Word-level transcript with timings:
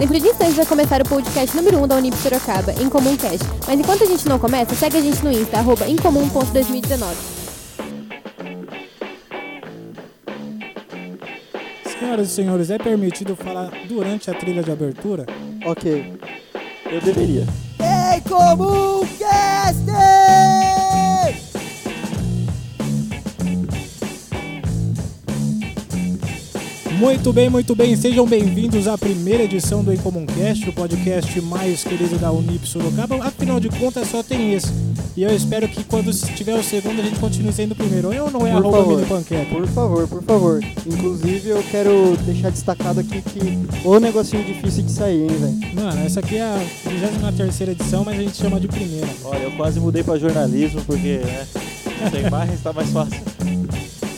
Dentro 0.00 0.18
de 0.18 0.28
instantes 0.28 0.56
vai 0.56 0.64
começar 0.64 1.02
o 1.02 1.04
podcast 1.04 1.54
número 1.54 1.76
1 1.76 1.82
um 1.82 1.86
da 1.86 1.96
Unip 1.96 2.16
Sorocaba, 2.16 2.72
Incomumcast. 2.72 3.46
Mas 3.66 3.78
enquanto 3.78 4.04
a 4.04 4.06
gente 4.06 4.26
não 4.26 4.38
começa, 4.38 4.74
segue 4.74 4.96
a 4.96 5.00
gente 5.02 5.22
no 5.22 5.30
Insta, 5.30 5.58
arroba 5.58 5.86
incomum.2019. 5.86 7.04
Senhoras 11.84 12.28
e 12.28 12.30
senhores, 12.30 12.70
é 12.70 12.78
permitido 12.78 13.36
falar 13.36 13.70
durante 13.86 14.30
a 14.30 14.34
trilha 14.34 14.62
de 14.62 14.72
abertura? 14.72 15.26
Ok. 15.66 16.14
Eu 16.90 17.00
deveria. 17.02 17.46
Em 17.78 18.20
Comum 18.22 19.06
Muito 27.00 27.32
bem, 27.32 27.48
muito 27.48 27.74
bem. 27.74 27.96
Sejam 27.96 28.26
bem-vindos 28.26 28.86
à 28.86 28.98
primeira 28.98 29.44
edição 29.44 29.82
do 29.82 29.90
Incomuncast, 29.90 30.68
o 30.68 30.72
podcast 30.74 31.40
mais 31.40 31.82
querido 31.82 32.18
da 32.18 32.30
Unip 32.30 32.68
Sorocaba. 32.68 33.24
Afinal 33.24 33.58
de 33.58 33.70
contas, 33.70 34.08
só 34.08 34.22
tem 34.22 34.52
esse. 34.52 34.70
E 35.16 35.22
eu 35.22 35.34
espero 35.34 35.66
que 35.66 35.82
quando 35.82 36.12
tiver 36.36 36.54
o 36.54 36.62
segundo, 36.62 37.00
a 37.00 37.02
gente 37.02 37.18
continue 37.18 37.54
sendo 37.54 37.72
o 37.72 37.74
primeiro. 37.74 38.12
Eu 38.12 38.30
não 38.30 38.46
é 38.46 38.52
Por 38.52 38.58
arroba 38.58 38.86
mini 38.86 39.06
panqueca. 39.06 39.46
Por 39.46 39.66
favor, 39.68 40.06
por 40.06 40.22
favor. 40.22 40.60
Inclusive, 40.86 41.48
eu 41.48 41.62
quero 41.70 42.18
deixar 42.18 42.50
destacado 42.50 43.00
aqui 43.00 43.22
que 43.22 43.40
o 43.82 43.98
negocinho 43.98 44.44
difícil 44.44 44.82
de 44.82 44.92
sair, 44.92 45.22
hein, 45.22 45.28
velho. 45.28 45.74
Mano, 45.74 46.04
essa 46.04 46.20
aqui 46.20 46.36
é 46.36 46.42
a 46.42 46.62
23 46.84 47.60
edição, 47.62 48.04
mas 48.04 48.18
a 48.18 48.22
gente 48.22 48.36
chama 48.36 48.60
de 48.60 48.68
primeira. 48.68 49.08
Olha, 49.24 49.44
eu 49.44 49.52
quase 49.52 49.80
mudei 49.80 50.02
pra 50.02 50.18
jornalismo 50.18 50.82
porque, 50.84 51.22
né? 51.24 51.46
Sem 52.10 52.26
imagens 52.26 52.60
tá 52.60 52.74
mais 52.74 52.90
fácil. 52.90 53.22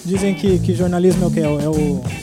Dizem 0.04 0.34
que, 0.34 0.58
que 0.58 0.74
jornalismo 0.74 1.26
é 1.26 1.28
o 1.28 1.30
que? 1.30 1.40
É 1.40 1.68
o. 1.68 2.21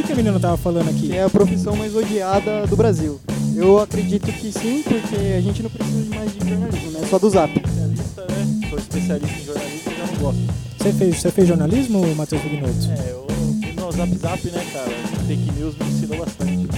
que, 0.00 0.06
que 0.06 0.12
a 0.12 0.16
menina 0.16 0.40
tava 0.40 0.56
falando 0.56 0.88
aqui? 0.88 1.14
É 1.14 1.24
a 1.24 1.30
profissão 1.30 1.76
mais 1.76 1.94
odiada 1.94 2.66
do 2.66 2.76
Brasil. 2.76 3.20
Eu 3.54 3.78
acredito 3.78 4.26
que 4.32 4.50
sim, 4.52 4.82
porque 4.82 5.16
a 5.36 5.40
gente 5.40 5.62
não 5.62 5.70
precisa 5.70 6.02
de 6.02 6.08
mais 6.08 6.32
de 6.32 6.48
jornalismo, 6.48 6.90
né? 6.92 7.06
Só 7.08 7.18
do 7.18 7.28
zap. 7.28 7.52
Especialista, 7.54 8.22
né? 8.22 8.68
Sou 8.68 8.78
especialista 8.78 9.38
em 9.38 9.44
jornalismo 9.44 9.92
e 9.92 9.98
já 9.98 10.06
não 10.06 10.14
gosto. 10.14 10.40
Você 10.78 10.92
fez, 10.92 11.16
você 11.16 11.30
fez 11.30 11.48
jornalismo, 11.48 12.14
Matheus 12.14 12.42
Vignoto? 12.42 12.72
É, 12.90 13.10
eu 13.10 13.26
fui 13.28 13.72
no 13.72 13.92
Zap 13.92 14.16
Zap, 14.16 14.50
né, 14.50 14.66
cara? 14.72 14.90
Fake 15.26 15.52
news 15.52 15.74
me 15.76 15.86
ensinou 15.86 16.18
bastante. 16.18 16.68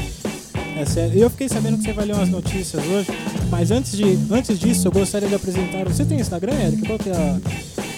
É 0.76 0.84
sério. 0.84 1.18
E 1.18 1.20
eu 1.20 1.30
fiquei 1.30 1.48
sabendo 1.48 1.78
que 1.78 1.84
você 1.84 1.92
vai 1.92 2.06
ler 2.06 2.14
umas 2.14 2.28
notícias 2.28 2.84
hoje, 2.84 3.10
mas 3.50 3.70
antes, 3.70 3.96
de, 3.96 4.18
antes 4.30 4.58
disso, 4.58 4.88
eu 4.88 4.92
gostaria 4.92 5.28
de 5.28 5.34
apresentar. 5.34 5.84
Você 5.84 6.04
tem 6.04 6.18
Instagram, 6.18 6.54
Eric? 6.54 6.86
Qual 6.86 6.98
que 6.98 7.10
é 7.10 7.14
a. 7.14 7.38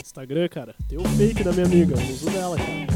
Instagram, 0.04 0.48
cara, 0.48 0.74
tem 0.88 0.98
o 0.98 1.04
fake 1.04 1.42
da 1.42 1.52
minha 1.52 1.64
amiga, 1.66 1.94
eu 1.94 2.12
uso 2.12 2.30
dela, 2.30 2.56
cara. 2.56 2.93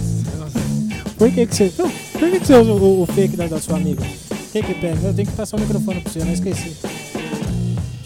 Por 1.19 1.31
que, 1.33 1.47
que 1.47 1.55
você. 1.55 1.73
Não, 1.79 1.91
por 1.91 2.31
que, 2.31 2.41
que 2.41 2.47
você 2.47 2.55
usa 2.55 2.73
o, 2.73 3.03
o 3.03 3.07
fake 3.07 3.37
da, 3.37 3.47
da 3.47 3.61
sua 3.61 3.77
amiga? 3.77 4.03
O 4.03 4.51
que 4.53 4.63
que 4.63 4.75
pega? 4.75 5.09
Eu 5.09 5.15
tenho 5.15 5.29
que 5.29 5.35
passar 5.37 5.57
o 5.57 5.61
microfone 5.61 6.01
pra 6.01 6.13
você, 6.13 6.21
eu 6.21 6.25
não 6.25 6.33
esqueci. 6.33 6.77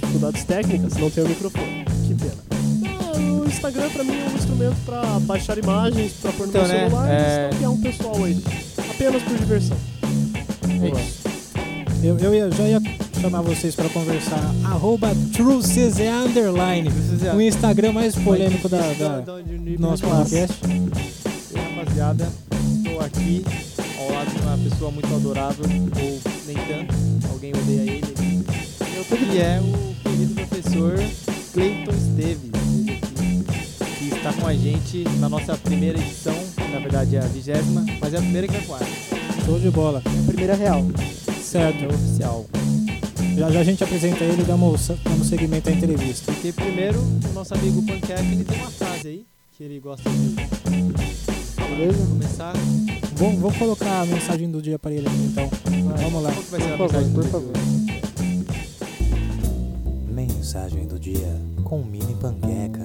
Dificuldades 0.00 0.44
técnicas, 0.44 0.94
não 0.96 1.10
tem 1.10 1.24
o 1.24 1.28
microfone. 1.28 1.84
Que 2.06 2.14
pena. 2.14 3.33
O 3.40 3.46
Instagram 3.46 3.90
pra 3.90 4.02
mim 4.05 4.14
é 4.18 4.30
um 4.30 4.34
instrumento 4.36 4.77
pra 4.86 5.02
baixar 5.20 5.58
imagens, 5.58 6.12
pra 6.20 6.33
pôr 6.33 6.46
no 6.46 6.50
Então, 6.50 6.62
meu 6.66 6.72
né, 6.72 6.88
celular 6.88 7.10
é- 7.10 7.18
e 7.20 7.44
stalkear 7.55 7.70
um 7.72 7.80
pessoal 7.80 8.24
aí. 8.24 8.38
Apenas 8.90 9.22
por 9.22 9.38
diversão. 9.38 9.77
É 10.83 10.88
isso. 11.00 11.22
Eu, 12.02 12.18
eu 12.18 12.34
ia- 12.34 12.50
já 12.50 12.64
ia 12.64 12.83
chamar 13.20 13.42
vocês 13.42 13.74
pra 13.77 13.88
conversar. 13.90 14.40
Arroba 14.64 15.12
TrueCZ 15.33 16.00
Underline. 16.27 16.88
O 17.36 17.40
Instagram 17.40 17.92
mais 17.92 18.14
polêmico 18.16 18.68
da, 18.68 18.80
da, 18.94 19.20
do 19.20 19.44
nosso 19.78 20.02
podcast. 20.02 20.56
E 20.66 21.58
aí, 21.58 21.77
rapaziada, 21.77 22.28
aqui 23.05 23.45
ao 23.98 24.11
lado 24.12 24.31
de 24.31 24.42
uma 24.42 24.58
pessoa 24.58 24.91
muito 24.91 25.14
adorável, 25.14 25.64
ou 25.64 26.20
nem 26.47 26.56
tanto, 26.56 27.28
alguém 27.31 27.53
odeia 27.53 27.83
ele. 27.83 28.12
Que 29.33 29.39
é 29.39 29.61
o 29.61 29.95
querido 30.03 30.34
professor 30.34 30.95
Cleiton 31.53 31.92
Esteves, 31.92 32.50
que 33.98 34.14
está 34.14 34.33
com 34.33 34.46
a 34.46 34.55
gente 34.55 35.05
na 35.18 35.29
nossa 35.29 35.57
primeira 35.57 35.98
edição, 35.98 36.35
na 36.70 36.79
verdade 36.79 37.17
é 37.17 37.20
a 37.20 37.27
vigésima, 37.27 37.85
mas 38.01 38.14
é 38.14 38.18
a 38.18 38.20
primeira 38.20 38.48
que 38.48 38.61
pro 38.63 38.74
ar. 38.74 38.86
Show 39.45 39.58
de 39.58 39.70
bola. 39.70 40.02
É 40.05 40.20
a 40.20 40.27
primeira 40.27 40.55
real. 40.55 40.84
Certo. 41.42 41.84
É 41.84 41.89
oficial. 41.89 42.46
Já, 43.36 43.51
já 43.51 43.61
a 43.61 43.64
gente 43.64 43.83
apresenta 43.83 44.23
ele 44.24 44.42
e 44.42 44.45
damos, 44.45 44.89
damos 45.02 45.27
seguimento 45.27 45.69
à 45.69 45.73
entrevista. 45.73 46.30
Porque 46.33 46.52
primeiro, 46.52 47.01
o 47.01 47.33
nosso 47.33 47.55
amigo 47.55 47.83
Panqueca, 47.84 48.20
ele 48.20 48.45
tem 48.45 48.58
uma 48.58 48.70
frase 48.70 49.08
aí, 49.08 49.27
que 49.57 49.64
ele 49.64 49.80
gosta 49.80 50.08
de 50.08 50.34
Beleza? 51.77 52.07
começar. 52.07 52.52
Vou, 53.22 53.30
vou 53.36 53.52
colocar 53.52 54.00
a 54.00 54.05
mensagem 54.06 54.50
do 54.50 54.60
dia 54.60 54.80
para 54.80 54.90
ele 54.90 55.06
aqui 55.06 55.16
então. 55.16 55.48
Vamos 55.96 56.24
lá. 56.24 56.33
Qual 56.33 56.42
que 56.42 56.50
vai 56.50 56.60
ser 56.60 56.72
a 56.72 56.77
Por 56.77 56.88
favor, 56.88 57.02
mensagem 57.06 57.12
por 57.14 57.22
do 57.22 57.30
favor. 57.30 57.52
Mensagem 60.08 60.86
do 60.88 60.98
dia 60.98 61.40
com 61.62 61.84
mini 61.84 62.16
panqueca. 62.16 62.84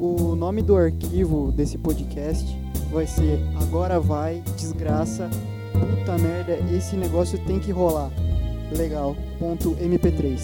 O 0.00 0.34
nome 0.34 0.62
do 0.62 0.76
arquivo 0.76 1.52
desse 1.52 1.78
podcast 1.78 2.44
vai 2.90 3.06
ser 3.06 3.38
Agora 3.60 4.00
Vai, 4.00 4.42
Desgraça, 4.56 5.30
Puta 5.72 6.18
Merda, 6.18 6.58
esse 6.74 6.96
negócio 6.96 7.38
tem 7.46 7.60
que 7.60 7.70
rolar. 7.70 8.10
Legal. 8.76 9.16
Ponto 9.38 9.76
MP3. 9.76 10.40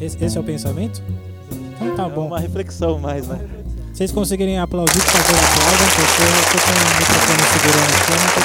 Esse, 0.00 0.24
esse 0.24 0.36
é 0.36 0.40
o 0.40 0.42
pensamento? 0.42 1.00
Então 1.76 1.94
tá 1.94 2.06
é 2.06 2.10
bom. 2.10 2.26
uma 2.26 2.40
reflexão 2.40 2.98
mais, 2.98 3.28
né? 3.28 3.59
Vocês 4.00 4.12
conseguirem 4.12 4.58
aplaudir, 4.58 4.94
por 4.94 5.10
favor, 5.10 5.36
aplaudam, 5.44 5.86
porque 5.94 6.22
eu 6.22 6.42
tô 6.48 6.58
com 6.64 6.72
o 6.72 6.96
microfone 7.00 7.42
segurando 7.52 7.92
aqui, 8.00 8.12
eu 8.12 8.16
não 8.16 8.28
tô 8.32 8.40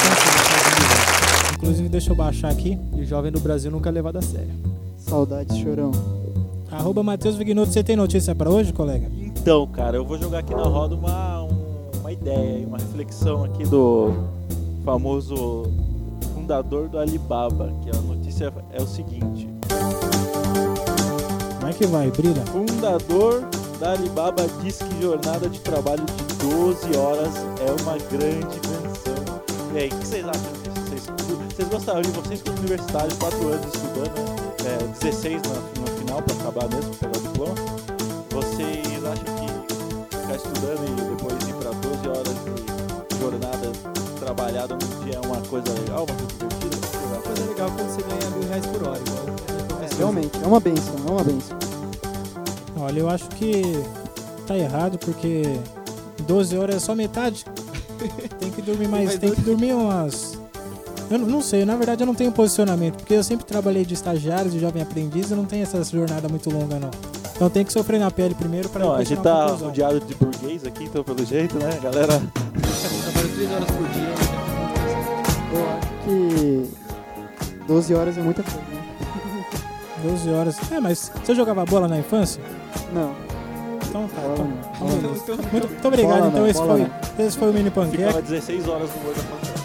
conseguindo. 0.76 1.54
Inclusive, 1.56 1.88
deixa 1.88 2.10
eu 2.10 2.14
baixar 2.14 2.50
aqui. 2.50 2.78
E 2.94 3.00
o 3.00 3.06
jovem 3.06 3.30
no 3.30 3.40
Brasil 3.40 3.70
nunca 3.70 3.88
é 3.88 3.92
levado 3.92 4.18
a 4.18 4.20
sério. 4.20 4.50
Saudades, 4.98 5.56
chorão. 5.56 5.92
Arroba 6.70 7.02
Matheus 7.02 7.36
Vignoto, 7.36 7.72
você 7.72 7.82
tem 7.82 7.96
notícia 7.96 8.34
pra 8.34 8.50
hoje, 8.50 8.70
colega? 8.74 9.10
Então, 9.16 9.66
cara, 9.68 9.96
eu 9.96 10.04
vou 10.04 10.18
jogar 10.18 10.40
aqui 10.40 10.54
na 10.54 10.64
roda 10.64 10.94
uma, 10.94 11.44
um- 11.44 11.90
uma 12.00 12.12
ideia, 12.12 12.66
uma 12.66 12.76
reflexão 12.76 13.42
aqui 13.44 13.64
do 13.64 14.12
famoso 14.84 15.72
fundador 16.34 16.86
do 16.90 16.98
Alibaba, 16.98 17.72
que 17.82 17.88
a 17.96 18.00
notícia 18.02 18.52
é 18.74 18.82
o 18.82 18.86
seguinte. 18.86 19.48
Vai 21.62 21.72
que 21.72 21.86
vai, 21.86 22.10
brilha. 22.10 22.42
Fundador 22.44 23.48
da 23.78 23.92
Alibaba 23.92 24.46
diz 24.62 24.78
que 24.78 25.02
jornada 25.02 25.48
de 25.48 25.60
trabalho 25.60 26.04
de 26.04 26.34
12 26.46 26.96
horas 26.96 27.34
é 27.60 27.82
uma 27.82 27.98
grande 28.10 28.56
invenção. 28.56 29.42
E 29.74 29.78
aí, 29.78 29.88
o 29.88 29.90
que 29.90 30.06
vocês 30.06 30.24
acham 30.26 30.52
disso? 30.62 30.76
Vocês, 30.86 31.06
vocês 31.54 31.68
gostariam, 31.68 32.12
vocês 32.12 32.42
como 32.42 32.58
universitários, 32.58 33.14
4 33.18 33.48
anos 33.48 33.66
estudando, 33.66 34.12
é, 34.64 34.86
16 35.00 35.42
na, 35.42 35.80
no 35.80 35.98
final 35.98 36.22
para 36.22 36.34
acabar 36.36 36.68
mesmo, 36.74 36.94
pegar 36.96 37.18
o 37.18 37.20
diploma, 37.20 37.54
vocês 38.30 39.04
acham 39.04 39.34
que 39.36 40.16
ficar 40.16 40.36
estudando 40.36 40.84
e 40.84 41.16
depois 41.16 41.48
ir 41.48 41.54
para 41.54 41.70
12 41.70 42.08
horas 42.08 42.34
de 43.08 43.18
jornada 43.18 43.72
trabalhada 44.20 44.74
num 44.74 45.04
dia 45.04 45.20
é 45.22 45.26
uma 45.26 45.40
coisa 45.42 45.72
legal, 45.72 46.04
uma 46.04 46.16
coisa 46.16 46.26
divertida? 46.32 46.76
Uma 47.06 47.22
coisa 47.22 47.44
legal 47.44 47.70
quando 47.76 47.88
você 47.90 48.02
ganha 48.02 48.30
mil 48.30 48.48
reais 48.48 48.66
por 48.66 48.88
hora. 48.88 49.00
Igual 49.00 49.82
É, 49.82 49.96
realmente, 49.96 50.38
é 50.42 50.46
uma 50.46 50.60
benção, 50.60 50.94
é 51.06 51.10
uma 51.10 51.24
benção. 51.24 51.65
Olha, 52.86 53.00
eu 53.00 53.10
acho 53.10 53.28
que 53.30 53.62
tá 54.46 54.56
errado, 54.56 54.96
porque 54.98 55.42
12 56.26 56.56
horas 56.56 56.76
é 56.76 56.78
só 56.78 56.94
metade. 56.94 57.44
Tem 58.38 58.50
que 58.50 58.62
dormir 58.62 58.86
mais, 58.88 59.06
Mas 59.10 59.18
tem 59.18 59.34
que 59.34 59.40
dormir 59.40 59.72
umas... 59.74 60.38
Eu 61.10 61.18
não- 61.18 61.40
sei, 61.42 61.64
na 61.64 61.74
verdade 61.76 62.02
eu 62.02 62.06
não 62.06 62.14
tenho 62.14 62.30
posicionamento, 62.32 62.96
porque 62.96 63.14
eu 63.14 63.22
sempre 63.24 63.44
trabalhei 63.46 63.84
de 63.84 63.94
estagiário, 63.94 64.50
de 64.50 64.58
jovem 64.60 64.82
aprendiz, 64.82 65.30
eu 65.30 65.36
não 65.36 65.44
tenho 65.44 65.62
essa 65.62 65.82
jornada 65.84 66.28
muito 66.28 66.50
longa, 66.50 66.78
não. 66.78 66.90
Então 67.34 67.48
tem 67.50 67.64
que 67.64 67.72
sofrer 67.72 67.98
na 68.00 68.10
pele 68.10 68.34
primeiro 68.34 68.68
para 68.68 68.84
Não, 68.84 68.92
a 68.94 69.02
gente 69.04 69.20
tá 69.20 69.42
conclusão. 69.44 69.68
rodeado 69.68 70.00
de 70.00 70.14
burguês 70.14 70.64
aqui, 70.64 70.84
então 70.84 71.02
pelo 71.04 71.24
jeito, 71.24 71.56
né, 71.58 71.78
galera? 71.82 72.20
Trabalho 72.20 73.34
3 73.34 73.50
horas 73.52 73.70
por 73.70 73.88
dia. 73.88 74.14
Eu 75.54 75.68
acho 75.78 76.04
que 76.04 76.70
12 77.66 77.94
horas 77.94 78.18
é 78.18 78.22
muita 78.22 78.42
coisa? 78.42 78.75
12 80.06 80.30
horas. 80.30 80.72
É, 80.72 80.80
mas 80.80 81.10
você 81.24 81.34
jogava 81.34 81.64
bola 81.64 81.88
na 81.88 81.98
infância? 81.98 82.42
Não, 82.92 83.14
Então 83.88 84.08
tá. 84.08 84.20
bola 84.20 84.34
Então, 84.34 84.44
não. 84.46 84.58
então 84.58 84.86
Bola 84.86 84.92
beleza. 85.00 85.24
não. 85.28 85.36
Muito, 85.52 85.68
muito 85.68 85.88
obrigado, 85.88 86.16
Bola 86.16 86.28
então 86.28 86.40
não, 86.40 86.48
esse 86.48 86.60
bola 86.60 86.90
foi, 87.16 87.24
esse 87.26 87.38
foi 87.38 87.50
o 87.50 87.52
Mini 87.52 87.70
Ficava 87.70 87.86
Panqueca. 87.90 88.22
16 88.22 88.68
horas 88.68 88.90
no 88.90 88.96
of 88.96 89.06
Warcraft. 89.06 89.56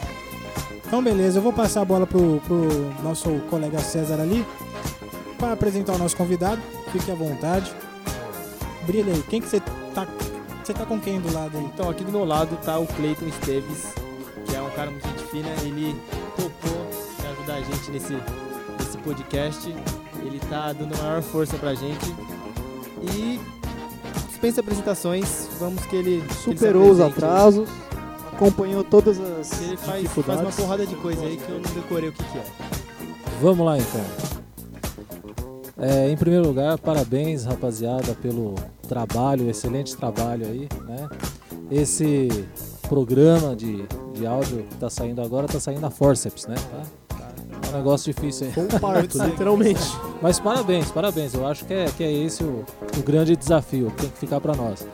Então 0.85 1.01
beleza, 1.03 1.39
eu 1.39 1.43
vou 1.43 1.53
passar 1.53 1.81
a 1.81 1.85
bola 1.85 2.05
pro, 2.05 2.41
pro 2.45 2.67
nosso 3.03 3.29
colega 3.49 3.79
César 3.79 4.19
ali 4.21 4.45
para 5.37 5.53
apresentar 5.53 5.93
o 5.93 5.97
nosso 5.97 6.15
convidado. 6.17 6.61
Fique 6.91 7.09
à 7.09 7.15
vontade. 7.15 7.71
Brilha 8.85 9.13
aí. 9.13 9.23
Quem 9.29 9.41
que 9.41 9.47
você 9.47 9.59
tá. 9.93 10.05
Você 10.63 10.73
tá 10.73 10.85
com 10.85 10.99
quem 10.99 11.19
do 11.19 11.33
lado 11.33 11.57
aí? 11.57 11.63
Então, 11.63 11.89
aqui 11.89 12.03
do 12.03 12.11
meu 12.11 12.23
lado 12.25 12.55
tá 12.63 12.77
o 12.77 12.85
Cleiton 12.85 13.25
Esteves, 13.25 13.93
que 14.45 14.55
é 14.55 14.61
um 14.61 14.69
cara 14.71 14.91
muito 14.91 15.07
gente 15.07 15.23
fina. 15.31 15.47
Ele 15.63 15.95
topou 16.35 16.87
me 17.21 17.27
ajudar 17.31 17.53
a 17.55 17.61
gente 17.61 17.89
nesse, 17.91 18.13
nesse 18.79 18.97
podcast. 18.99 19.73
Tá 20.49 20.73
dando 20.73 20.93
a 20.95 21.03
maior 21.03 21.21
força 21.21 21.57
pra 21.57 21.73
gente. 21.73 22.05
E 23.01 23.39
dispensa 24.27 24.61
apresentações, 24.61 25.47
vamos 25.59 25.85
que 25.85 25.95
ele 25.95 26.21
que 26.21 26.49
ele 26.49 26.57
Superou 26.57 26.89
os 26.89 26.99
atrasos, 26.99 27.69
acompanhou 28.33 28.83
todas 28.83 29.19
as 29.19 29.61
Ele 29.61 29.77
faz, 29.77 30.07
faz 30.07 30.41
uma 30.41 30.51
porrada 30.51 30.85
de 30.85 30.95
coisa 30.95 31.21
aí 31.23 31.37
que 31.37 31.49
eu 31.49 31.59
não 31.59 31.73
decorei 31.73 32.09
o 32.09 32.11
que, 32.11 32.23
que 32.23 32.37
é. 32.37 32.43
Vamos 33.41 33.65
lá 33.65 33.77
então. 33.77 34.01
É, 35.77 36.11
em 36.11 36.17
primeiro 36.17 36.45
lugar, 36.45 36.77
parabéns 36.77 37.45
rapaziada 37.45 38.13
pelo 38.21 38.53
trabalho, 38.87 39.49
excelente 39.49 39.95
trabalho 39.97 40.45
aí, 40.45 40.69
né? 40.87 41.07
Esse 41.71 42.27
programa 42.87 43.55
de, 43.55 43.85
de 44.13 44.27
áudio 44.27 44.63
que 44.69 44.75
tá 44.75 44.89
saindo 44.89 45.21
agora 45.21 45.47
tá 45.47 45.59
saindo 45.59 45.85
a 45.85 45.89
forceps, 45.89 46.45
né? 46.45 46.55
Tá? 46.55 47.10
Um 47.71 47.77
negócio 47.77 48.13
difícil 48.13 48.47
aí. 48.47 48.53
Foi 48.53 48.63
um 48.63 48.79
parto, 48.79 49.17
literalmente. 49.23 49.97
Mas 50.21 50.39
parabéns, 50.39 50.91
parabéns. 50.91 51.33
Eu 51.33 51.47
acho 51.47 51.65
que 51.65 51.73
é, 51.73 51.85
que 51.85 52.03
é 52.03 52.11
esse 52.11 52.43
o, 52.43 52.65
o 52.97 53.03
grande 53.03 53.35
desafio 53.35 53.89
que 53.91 54.01
tem 54.03 54.09
que 54.09 54.17
ficar 54.17 54.41
para 54.41 54.55
nós. 54.55 54.85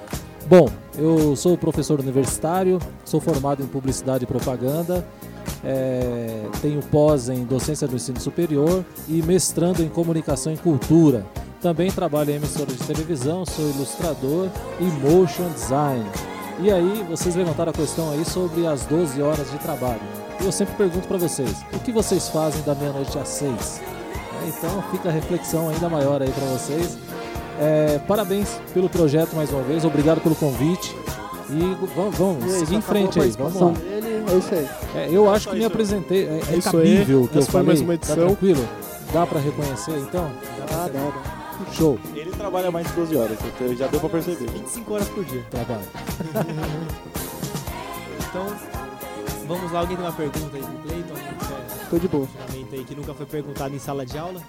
Bom, 0.48 0.70
eu 0.98 1.36
sou 1.36 1.58
professor 1.58 2.00
universitário, 2.00 2.80
sou 3.04 3.20
formado 3.20 3.62
em 3.62 3.68
publicidade 3.68 4.24
e 4.24 4.28
propaganda, 4.28 5.06
é, 5.64 6.46
tenho 6.62 6.82
pós 6.84 7.28
em 7.28 7.44
docência 7.44 7.88
do 7.88 7.96
ensino 7.96 8.20
superior 8.20 8.86
e 9.10 9.22
mestrando 9.22 9.84
em 9.84 9.90
comunicação 9.90 10.54
e 10.54 10.58
cultura. 10.58 11.26
Também 11.62 11.92
trabalho 11.92 12.32
em 12.32 12.36
emissora 12.36 12.72
de 12.72 12.78
televisão, 12.78 13.46
sou 13.46 13.70
ilustrador 13.72 14.48
e 14.80 14.84
motion 14.84 15.50
design. 15.50 16.06
E 16.60 16.72
aí, 16.72 17.06
vocês 17.10 17.36
levantaram 17.36 17.72
a 17.72 17.74
questão 17.74 18.12
aí 18.12 18.24
sobre 18.24 18.66
as 18.66 18.86
12 18.86 19.22
horas 19.22 19.52
de 19.52 19.58
trabalho. 19.58 20.27
Eu 20.44 20.52
sempre 20.52 20.76
pergunto 20.76 21.08
para 21.08 21.18
vocês, 21.18 21.52
o 21.74 21.80
que 21.80 21.92
vocês 21.92 22.30
fazem 22.30 22.62
da 22.62 22.74
meia-noite 22.76 23.18
às 23.18 23.28
6? 23.30 23.82
É, 24.44 24.48
então 24.48 24.82
fica 24.92 25.10
a 25.10 25.12
reflexão 25.12 25.68
ainda 25.70 25.90
maior 25.90 26.22
aí 26.22 26.32
para 26.32 26.46
vocês. 26.46 26.98
É, 27.60 28.00
parabéns 28.08 28.48
pelo 28.74 28.88
projeto 28.88 29.36
mais 29.36 29.52
uma 29.52 29.64
vez, 29.64 29.84
obrigado 29.84 30.22
pelo 30.22 30.36
convite. 30.36 30.96
E 31.50 31.88
vamos, 31.96 32.16
vamos 32.18 32.46
E 32.46 32.54
aí, 32.56 32.60
seguir 32.60 32.76
em 32.76 32.82
frente 32.82 33.20
aí, 33.20 33.32
vamos 33.32 33.60
lá. 33.60 33.70
dele, 33.72 34.24
é 34.32 34.38
isso 34.38 34.54
aí. 34.54 34.70
É, 34.96 35.08
eu 35.12 35.30
acho 35.30 35.50
que 35.50 35.56
me 35.56 35.66
apresentei, 35.66 36.28
é, 36.28 36.42
é 36.54 36.58
isso 36.58 36.72
cabível 36.72 37.20
aí. 37.20 37.26
o 37.26 37.28
que 37.28 37.38
eu 37.38 37.42
falei, 37.44 37.68
mais 37.68 37.82
uma 37.82 37.88
tá 37.88 37.94
edição. 37.96 38.16
tranquilo? 38.28 38.70
Dá 39.14 39.26
para 39.26 39.40
reconhecer 39.40 39.98
então? 39.98 40.30
Dá, 40.60 40.66
dá, 40.66 40.88
dá. 40.88 41.38
Show, 41.74 41.98
Ele 42.14 42.30
trabalha 42.32 42.70
mais 42.70 42.86
de 42.88 42.94
12 42.94 43.16
horas, 43.16 43.38
então 43.44 43.76
já 43.76 43.88
deu 43.88 44.00
pra 44.00 44.10
perceber. 44.10 44.48
25 44.52 44.94
horas 44.94 45.08
por 45.10 45.26
dia. 45.26 45.44
trabalho. 45.50 45.82
Então, 48.30 48.46
vamos 49.48 49.72
lá. 49.72 49.80
Alguém 49.80 49.96
tem 49.96 50.06
uma 50.06 50.14
pergunta 50.14 50.56
aí 50.56 50.64
pro 50.64 50.90
Cleiton? 50.90 51.14
Tô 51.90 51.98
de 51.98 52.08
boa. 52.08 52.28
aí 52.72 52.84
que 52.84 52.96
nunca 52.96 53.14
foi 53.14 53.26
perguntado 53.26 53.76
em 53.76 53.80
sala 53.80 54.06
de 54.06 54.18
aula? 54.18 54.42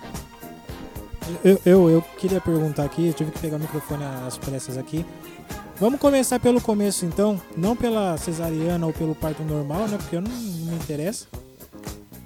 Eu, 1.44 1.60
eu, 1.64 1.90
eu 1.90 2.02
queria 2.18 2.40
perguntar 2.40 2.84
aqui, 2.84 3.08
eu 3.08 3.12
tive 3.12 3.30
que 3.30 3.38
pegar 3.38 3.56
o 3.56 3.60
microfone 3.60 4.02
às 4.26 4.38
pressas 4.38 4.76
aqui. 4.78 5.04
Vamos 5.78 6.00
começar 6.00 6.40
pelo 6.40 6.60
começo 6.60 7.04
então, 7.04 7.40
não 7.56 7.76
pela 7.76 8.16
cesariana 8.16 8.84
ou 8.86 8.92
pelo 8.92 9.14
parto 9.14 9.44
normal, 9.44 9.86
né? 9.86 9.96
Porque 9.96 10.16
eu 10.16 10.20
não, 10.20 10.30
não 10.30 10.72
me 10.72 10.76
interessa. 10.76 11.26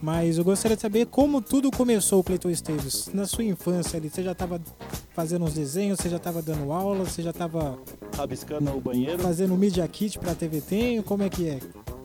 Mas 0.00 0.38
eu 0.38 0.44
gostaria 0.44 0.74
de 0.76 0.82
saber 0.82 1.06
como 1.06 1.40
tudo 1.40 1.70
começou, 1.70 2.24
Cleiton 2.24 2.50
Esteves. 2.50 3.10
Na 3.12 3.26
sua 3.26 3.44
infância 3.44 3.98
ali, 3.98 4.08
você 4.08 4.22
já 4.22 4.32
estava 4.32 4.60
fazendo 5.14 5.44
uns 5.44 5.54
desenhos, 5.54 6.00
você 6.00 6.08
já 6.08 6.16
estava 6.16 6.40
dando 6.40 6.72
aula, 6.72 7.04
você 7.04 7.22
já 7.22 7.30
estava 7.30 7.78
Rabiscando 8.16 8.70
o 8.76 8.80
banheiro. 8.80 9.19
fazendo 9.22 9.54
Media 9.56 9.86
Kit 9.86 10.19
pra 10.19 10.34
TV 10.34 10.60
Tem, 10.60 11.02
como 11.02 11.22
é 11.22 11.28
que 11.28 11.48
é? 11.48 11.60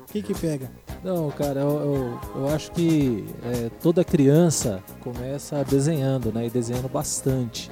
O 0.07 0.11
que 0.13 0.21
que 0.21 0.33
pega? 0.33 0.71
Não, 1.03 1.29
cara, 1.31 1.59
eu, 1.59 1.69
eu, 1.69 2.19
eu 2.35 2.47
acho 2.47 2.71
que 2.71 3.25
é, 3.43 3.69
toda 3.81 4.05
criança 4.05 4.81
começa 5.01 5.63
desenhando, 5.65 6.31
né? 6.31 6.47
E 6.47 6.49
desenhando 6.49 6.87
bastante. 6.87 7.69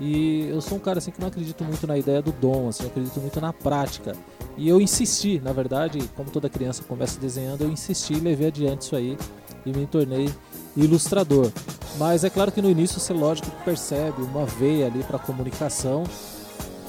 E 0.00 0.48
eu 0.48 0.60
sou 0.60 0.78
um 0.78 0.80
cara 0.80 0.98
assim 0.98 1.12
que 1.12 1.20
não 1.20 1.28
acredito 1.28 1.62
muito 1.64 1.86
na 1.86 1.96
ideia 1.96 2.20
do 2.20 2.32
dom, 2.32 2.68
assim, 2.68 2.82
eu 2.82 2.88
acredito 2.90 3.20
muito 3.20 3.40
na 3.40 3.52
prática. 3.52 4.14
E 4.56 4.68
eu 4.68 4.80
insisti, 4.80 5.40
na 5.40 5.52
verdade, 5.52 6.00
como 6.16 6.28
toda 6.28 6.50
criança 6.50 6.82
começa 6.82 7.20
desenhando, 7.20 7.62
eu 7.62 7.70
insisti 7.70 8.14
e 8.14 8.20
levei 8.20 8.48
adiante 8.48 8.82
isso 8.82 8.96
aí 8.96 9.16
e 9.64 9.70
me 9.70 9.86
tornei 9.86 10.28
ilustrador. 10.76 11.50
Mas 11.98 12.24
é 12.24 12.30
claro 12.30 12.50
que 12.50 12.60
no 12.60 12.68
início 12.68 12.98
você 12.98 13.12
lógico 13.12 13.50
percebe 13.64 14.22
uma 14.22 14.44
veia 14.44 14.86
ali 14.86 15.02
para 15.04 15.18
comunicação 15.18 16.04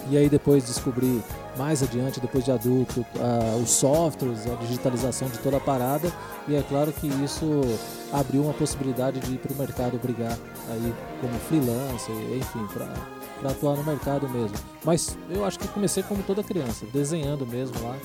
e 0.09 0.17
aí 0.17 0.29
depois 0.29 0.65
descobri 0.65 1.21
mais 1.57 1.81
adiante, 1.81 2.19
depois 2.19 2.45
de 2.45 2.51
adulto, 2.51 3.05
ah, 3.19 3.57
os 3.61 3.69
softwares, 3.71 4.45
a 4.45 4.55
digitalização 4.55 5.27
de 5.27 5.39
toda 5.39 5.57
a 5.57 5.59
parada 5.59 6.11
e 6.47 6.55
é 6.55 6.61
claro 6.61 6.91
que 6.91 7.07
isso 7.23 7.61
abriu 8.11 8.43
uma 8.43 8.53
possibilidade 8.53 9.19
de 9.19 9.33
ir 9.33 9.37
para 9.37 9.51
o 9.53 9.55
mercado 9.55 9.97
brigar 9.99 10.37
aí 10.69 10.93
como 11.19 11.33
freelancer, 11.39 12.15
enfim, 12.37 12.67
para 12.73 13.49
atuar 13.49 13.75
no 13.75 13.83
mercado 13.83 14.29
mesmo. 14.29 14.55
Mas 14.83 15.17
eu 15.29 15.43
acho 15.45 15.59
que 15.59 15.67
comecei 15.67 16.03
como 16.03 16.23
toda 16.23 16.43
criança, 16.43 16.85
desenhando 16.93 17.45
mesmo 17.45 17.75
lá. 17.83 17.95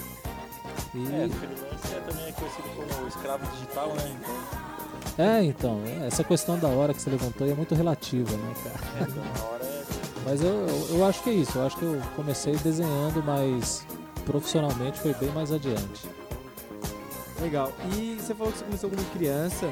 E, 0.95 1.05
É, 1.07 1.29
freelancer 1.29 2.03
também 2.09 2.27
é 2.27 2.33
conhecido 2.33 2.69
como 2.75 3.09
escravo 3.09 3.47
digital, 3.53 3.89
né? 3.95 4.17
Então, 4.17 5.25
é, 5.25 5.45
então, 5.45 5.81
é, 5.87 6.07
essa 6.07 6.25
questão 6.25 6.59
da 6.59 6.69
hora 6.69 6.95
que 6.95 7.03
você 7.03 7.11
levantou 7.11 7.47
é 7.47 7.55
muito 7.55 7.75
relativa, 7.75 8.33
né, 8.35 8.55
cara? 8.65 9.09
então 9.11 9.23
na 9.25 9.51
hora 9.53 9.65
é. 9.67 9.72
Mas 10.25 10.43
eu, 10.43 10.51
eu, 10.51 10.97
eu 10.97 11.05
acho 11.05 11.23
que 11.23 11.31
é 11.31 11.35
isso. 11.35 11.59
Eu 11.59 11.67
acho 11.67 11.77
que 11.77 11.85
eu 11.85 12.01
comecei 12.17 12.57
desenhando, 12.57 13.23
mas 13.25 13.87
profissionalmente 14.25 15.01
foi 15.01 15.15
bem 15.15 15.31
mais 15.31 15.53
adiante. 15.53 16.09
Legal. 17.41 17.73
E 17.97 18.17
você 18.21 18.35
falou 18.35 18.53
que 18.53 18.59
você 18.59 18.65
começou 18.65 18.91
como 18.91 19.05
criança. 19.07 19.67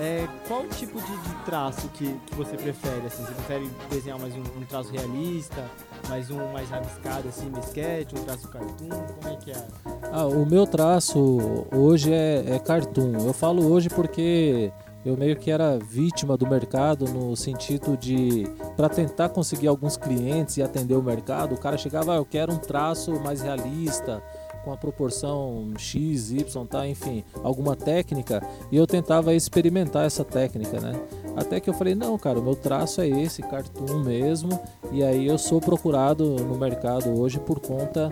É, 0.00 0.26
qual 0.48 0.66
tipo 0.68 1.00
de, 1.00 1.06
de 1.06 1.34
traço 1.44 1.88
que, 1.90 2.18
que 2.26 2.34
você 2.34 2.56
prefere? 2.56 3.06
Assim, 3.06 3.22
você 3.22 3.32
prefere 3.32 3.70
desenhar 3.90 4.18
mais 4.18 4.34
um, 4.34 4.40
um 4.40 4.64
traço 4.68 4.90
realista, 4.90 5.64
mais 6.08 6.30
um 6.30 6.52
mais 6.52 6.68
rabiscado, 6.68 7.28
assim, 7.28 7.52
sketch, 7.62 8.12
um 8.12 8.24
traço 8.24 8.48
cartoon? 8.48 8.88
Como 8.88 9.32
é 9.32 9.36
que 9.36 9.52
é? 9.52 9.66
Ah, 10.10 10.26
o 10.26 10.44
meu 10.44 10.66
traço 10.66 11.66
hoje 11.72 12.12
é, 12.12 12.56
é 12.56 12.58
cartoon. 12.58 13.24
Eu 13.24 13.32
falo 13.32 13.70
hoje 13.70 13.88
porque 13.88 14.72
eu 15.04 15.16
meio 15.16 15.36
que 15.36 15.50
era 15.50 15.78
vítima 15.78 16.36
do 16.36 16.46
mercado 16.46 17.06
no 17.06 17.36
sentido 17.36 17.96
de 17.96 18.44
para 18.76 18.88
tentar 18.88 19.28
conseguir 19.28 19.68
alguns 19.68 19.96
clientes 19.96 20.56
e 20.56 20.62
atender 20.62 20.94
o 20.94 21.02
mercado, 21.02 21.54
o 21.54 21.58
cara 21.58 21.76
chegava, 21.76 22.14
ah, 22.14 22.16
eu 22.16 22.24
quero 22.24 22.52
um 22.52 22.58
traço 22.58 23.12
mais 23.20 23.42
realista, 23.42 24.22
com 24.64 24.72
a 24.72 24.76
proporção 24.76 25.72
X, 25.76 26.30
Y, 26.30 26.66
tá, 26.66 26.88
enfim, 26.88 27.22
alguma 27.42 27.76
técnica, 27.76 28.42
e 28.72 28.76
eu 28.76 28.86
tentava 28.86 29.34
experimentar 29.34 30.06
essa 30.06 30.24
técnica, 30.24 30.80
né? 30.80 30.98
Até 31.36 31.60
que 31.60 31.68
eu 31.68 31.74
falei, 31.74 31.94
não, 31.94 32.16
cara, 32.16 32.38
o 32.38 32.42
meu 32.42 32.54
traço 32.54 33.00
é 33.00 33.08
esse, 33.08 33.42
cartoon 33.42 33.98
mesmo, 34.00 34.58
e 34.92 35.02
aí 35.02 35.26
eu 35.26 35.36
sou 35.36 35.60
procurado 35.60 36.36
no 36.36 36.56
mercado 36.56 37.18
hoje 37.18 37.38
por 37.40 37.58
conta 37.60 38.10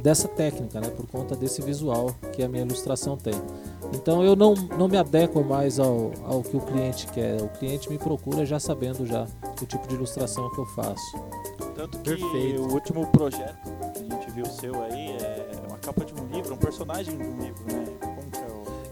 dessa 0.00 0.28
técnica, 0.28 0.80
né? 0.80 0.88
Por 0.90 1.06
conta 1.06 1.34
desse 1.34 1.62
visual 1.62 2.10
que 2.32 2.42
a 2.42 2.48
minha 2.48 2.62
ilustração 2.62 3.16
tem. 3.16 3.34
Então 3.92 4.22
eu 4.22 4.34
não, 4.34 4.54
não 4.54 4.88
me 4.88 4.96
adequo 4.96 5.42
mais 5.44 5.78
ao, 5.78 6.12
ao 6.24 6.42
que 6.42 6.56
o 6.56 6.60
cliente 6.60 7.06
quer. 7.08 7.40
O 7.40 7.48
cliente 7.48 7.88
me 7.88 7.98
procura 7.98 8.44
já 8.44 8.58
sabendo 8.58 9.06
já 9.06 9.26
o 9.60 9.66
tipo 9.66 9.86
de 9.86 9.94
ilustração 9.94 10.50
que 10.50 10.58
eu 10.58 10.66
faço. 10.66 11.16
Tanto 11.74 11.98
que 11.98 12.16
Perfeito. 12.16 12.62
o 12.62 12.72
último 12.72 13.06
projeto 13.08 13.70
que 13.94 14.00
a 14.00 14.16
gente 14.16 14.30
viu 14.30 14.46
seu 14.46 14.82
aí 14.82 15.16
é 15.16 15.50
uma 15.68 15.78
capa 15.78 16.04
de 16.04 16.14
um 16.14 16.26
livro, 16.26 16.54
um 16.54 16.58
personagem 16.58 17.16
de 17.16 17.24
um 17.24 17.38
livro, 17.38 17.64
né? 17.66 18.05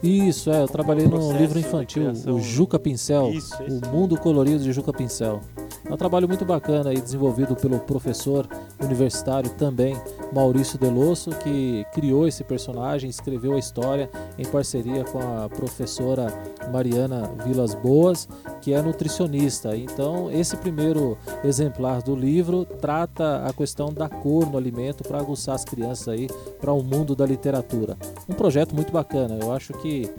Isso, 0.04 0.50
é, 0.50 0.62
eu 0.62 0.68
trabalhei 0.68 1.08
processo 1.08 1.38
livro 1.38 1.58
infantil, 1.58 2.12
o 2.26 2.38
Juca 2.38 2.78
Pincel. 2.78 3.30
Isso, 3.30 3.54
esse 3.62 3.80
O 3.86 3.88
Mundo 3.90 4.18
Colorido 4.18 4.62
de 4.62 4.70
Juca 4.70 4.92
Pincel. 4.92 5.40
É 5.82 5.92
um 5.92 5.96
trabalho 5.96 6.28
muito 6.28 6.44
bacana 6.44 6.90
aí, 6.90 7.00
desenvolvido 7.00 7.56
pelo 7.56 7.78
professor 7.80 8.46
universitário 8.78 9.48
também, 9.50 9.96
Maurício 10.34 10.76
Delosso, 10.78 11.30
que 11.30 11.86
criou 11.92 12.26
esse 12.26 12.42
personagem, 12.42 13.08
escreveu 13.08 13.54
a 13.54 13.58
história 13.58 14.10
em 14.36 14.44
parceria 14.44 15.04
com 15.04 15.18
a 15.18 15.48
professora 15.48 16.26
Mariana 16.72 17.30
Vilas 17.44 17.74
Boas, 17.74 18.28
que 18.60 18.72
é 18.72 18.82
nutricionista. 18.82 19.76
Então, 19.76 20.30
esse 20.30 20.56
primeiro 20.56 21.16
exemplar 21.44 22.02
do 22.02 22.16
livro 22.16 22.64
trata 22.64 23.46
a 23.46 23.52
questão 23.52 23.92
da 23.92 24.08
cor 24.08 24.50
no 24.50 24.58
alimento 24.58 25.04
para 25.04 25.18
aguçar 25.18 25.54
as 25.54 25.64
crianças 25.64 26.08
aí 26.08 26.28
para 26.60 26.72
o 26.72 26.82
mundo 26.82 27.14
da 27.14 27.24
literatura. 27.24 27.96
Um 28.28 28.34
projeto 28.34 28.74
muito 28.74 28.92
bacana, 28.92 29.38
eu 29.40 29.52
acho 29.52 29.72
que 29.74 30.10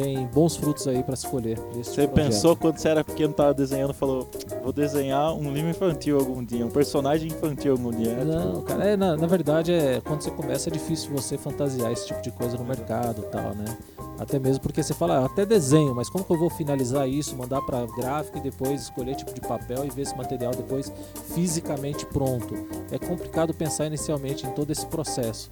tem 0.00 0.26
bons 0.28 0.56
frutos 0.56 0.88
aí 0.88 1.02
para 1.02 1.14
se 1.14 1.28
colher. 1.28 1.58
desse 1.74 1.90
Você 1.90 2.08
pensou 2.08 2.56
quando 2.56 2.78
você 2.78 2.88
era 2.88 3.04
pequeno, 3.04 3.34
tava 3.34 3.52
desenhando, 3.52 3.92
falou: 3.92 4.26
vou 4.62 4.72
desenhar 4.72 5.34
um 5.34 5.52
livro 5.52 5.68
infantil 5.68 6.18
algum 6.18 6.42
dia, 6.42 6.64
um 6.64 6.70
personagem 6.70 7.28
infantil 7.28 7.72
algum 7.72 7.90
dia. 7.90 8.24
Não, 8.24 8.62
cara, 8.62 8.84
é, 8.84 8.96
na, 8.96 9.16
na 9.16 9.26
verdade, 9.26 9.72
é, 9.72 10.00
quando 10.00 10.22
você 10.22 10.30
começa 10.30 10.70
é 10.70 10.72
difícil 10.72 11.10
você 11.10 11.36
fantasiar 11.36 11.92
esse 11.92 12.06
tipo 12.06 12.22
de 12.22 12.30
coisa 12.30 12.56
no 12.56 12.64
mercado 12.64 13.22
tal, 13.30 13.54
né? 13.54 13.76
Até 14.18 14.38
mesmo 14.38 14.62
porque 14.62 14.82
você 14.82 14.92
fala, 14.92 15.20
ah, 15.20 15.26
até 15.26 15.46
desenho, 15.46 15.94
mas 15.94 16.10
como 16.10 16.24
que 16.24 16.30
eu 16.30 16.38
vou 16.38 16.50
finalizar 16.50 17.08
isso, 17.08 17.36
mandar 17.36 17.62
para 17.62 17.86
gráfica 17.86 18.38
e 18.38 18.42
depois 18.42 18.82
escolher 18.82 19.14
tipo 19.14 19.32
de 19.32 19.40
papel 19.40 19.84
e 19.84 19.90
ver 19.90 20.02
esse 20.02 20.16
material 20.16 20.52
depois 20.52 20.92
fisicamente 21.34 22.04
pronto? 22.06 22.54
É 22.90 22.98
complicado 22.98 23.54
pensar 23.54 23.86
inicialmente 23.86 24.46
em 24.46 24.50
todo 24.50 24.70
esse 24.70 24.86
processo. 24.86 25.48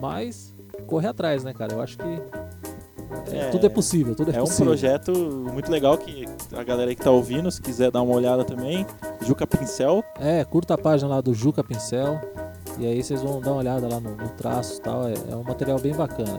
Mas 0.00 0.52
correr 0.86 1.08
atrás, 1.08 1.42
né, 1.42 1.52
cara? 1.52 1.74
Eu 1.74 1.80
acho 1.80 1.98
que 1.98 2.43
é, 3.30 3.38
É, 3.38 3.50
tudo 3.50 3.66
é 3.66 3.68
possível, 3.68 4.14
tudo 4.14 4.30
é, 4.30 4.36
É 4.36 4.40
um 4.40 4.44
possível. 4.44 4.66
projeto 4.66 5.12
muito 5.52 5.70
legal 5.70 5.96
que 5.98 6.24
a 6.52 6.62
galera 6.62 6.90
aí 6.90 6.96
que 6.96 7.02
tá 7.02 7.10
ouvindo, 7.10 7.50
se 7.50 7.60
quiser 7.60 7.90
dar 7.90 8.02
uma 8.02 8.14
olhada 8.14 8.44
também, 8.44 8.86
Juca 9.26 9.46
Pincel. 9.46 10.02
É, 10.18 10.44
curta 10.44 10.74
a 10.74 10.78
página 10.78 11.08
lá 11.08 11.20
do 11.20 11.34
Juca 11.34 11.62
Pincel. 11.62 12.20
E 12.78 12.86
aí 12.86 13.02
vocês 13.02 13.22
vão 13.22 13.40
dar 13.40 13.52
uma 13.52 13.58
olhada 13.60 13.88
lá 13.88 14.00
no, 14.00 14.16
no 14.16 14.28
traço 14.30 14.78
e 14.78 14.80
tal. 14.80 15.08
É, 15.08 15.14
é 15.30 15.36
um 15.36 15.44
material 15.44 15.78
bem 15.78 15.94
bacana. 15.94 16.38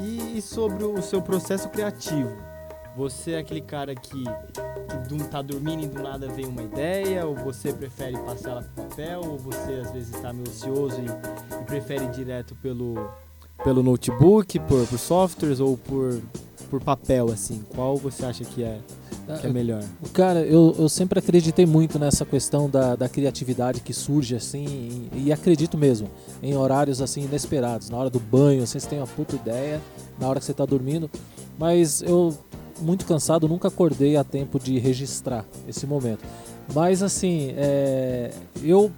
E 0.00 0.40
sobre 0.40 0.84
o 0.84 1.00
seu 1.02 1.20
processo 1.22 1.68
criativo? 1.68 2.32
Você 2.96 3.32
é 3.32 3.38
aquele 3.38 3.60
cara 3.60 3.94
que, 3.94 4.24
que 4.24 5.24
tá 5.30 5.40
dormindo 5.40 5.84
e 5.84 5.86
do 5.86 6.02
nada 6.02 6.28
vem 6.28 6.46
uma 6.46 6.62
ideia? 6.62 7.24
Ou 7.24 7.36
você 7.36 7.72
prefere 7.72 8.18
passar 8.18 8.50
ela 8.50 8.62
pro 8.62 8.84
papel? 8.84 9.20
Ou 9.24 9.38
você 9.38 9.74
às 9.84 9.92
vezes 9.92 10.14
está 10.14 10.32
meio 10.32 10.48
ocioso 10.48 11.00
e, 11.00 11.54
e 11.54 11.64
prefere 11.64 12.04
ir 12.04 12.10
direto 12.10 12.54
pelo, 12.56 12.94
pelo 13.62 13.82
notebook, 13.82 14.58
por, 14.60 14.86
por 14.86 14.98
softwares 14.98 15.60
ou 15.60 15.76
por, 15.76 16.20
por 16.70 16.80
papel, 16.82 17.30
assim? 17.30 17.62
Qual 17.74 17.96
você 17.96 18.24
acha 18.24 18.44
que 18.44 18.62
é, 18.62 18.78
que 19.40 19.46
é 19.46 19.50
melhor? 19.50 19.82
Cara, 20.12 20.40
eu, 20.40 20.74
eu 20.78 20.88
sempre 20.88 21.18
acreditei 21.18 21.66
muito 21.66 21.98
nessa 21.98 22.24
questão 22.24 22.68
da, 22.68 22.96
da 22.96 23.08
criatividade 23.08 23.80
que 23.80 23.92
surge 23.92 24.34
assim, 24.34 25.08
e, 25.14 25.26
e 25.26 25.32
acredito 25.32 25.76
mesmo, 25.76 26.08
em 26.42 26.56
horários 26.56 27.00
assim 27.00 27.24
inesperados. 27.24 27.90
Na 27.90 27.98
hora 27.98 28.10
do 28.10 28.20
banho, 28.20 28.62
assim, 28.62 28.78
você 28.78 28.88
tem 28.88 28.98
uma 28.98 29.06
puta 29.06 29.36
ideia, 29.36 29.80
na 30.18 30.28
hora 30.28 30.38
que 30.38 30.46
você 30.46 30.54
tá 30.54 30.64
dormindo. 30.64 31.10
Mas 31.58 32.02
eu, 32.02 32.34
muito 32.80 33.04
cansado, 33.04 33.48
nunca 33.48 33.68
acordei 33.68 34.16
a 34.16 34.24
tempo 34.24 34.58
de 34.58 34.78
registrar 34.78 35.44
esse 35.68 35.86
momento. 35.86 36.24
Mas 36.74 37.02
assim, 37.02 37.52
é, 37.56 38.30
eu, 38.62 38.90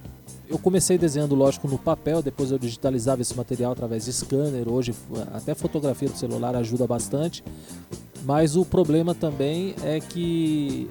eu 0.53 0.59
comecei 0.59 0.99
desenhando, 0.99 1.33
lógico, 1.33 1.67
no 1.67 1.79
papel, 1.79 2.21
depois 2.21 2.51
eu 2.51 2.59
digitalizava 2.59 3.23
esse 3.23 3.35
material 3.35 3.71
através 3.71 4.05
de 4.05 4.13
scanner. 4.13 4.71
Hoje, 4.71 4.93
até 5.33 5.55
fotografia 5.55 6.07
do 6.07 6.15
celular 6.15 6.55
ajuda 6.55 6.85
bastante. 6.85 7.43
Mas 8.23 8.55
o 8.55 8.63
problema 8.63 9.15
também 9.15 9.73
é 9.83 9.99
que 9.99 10.87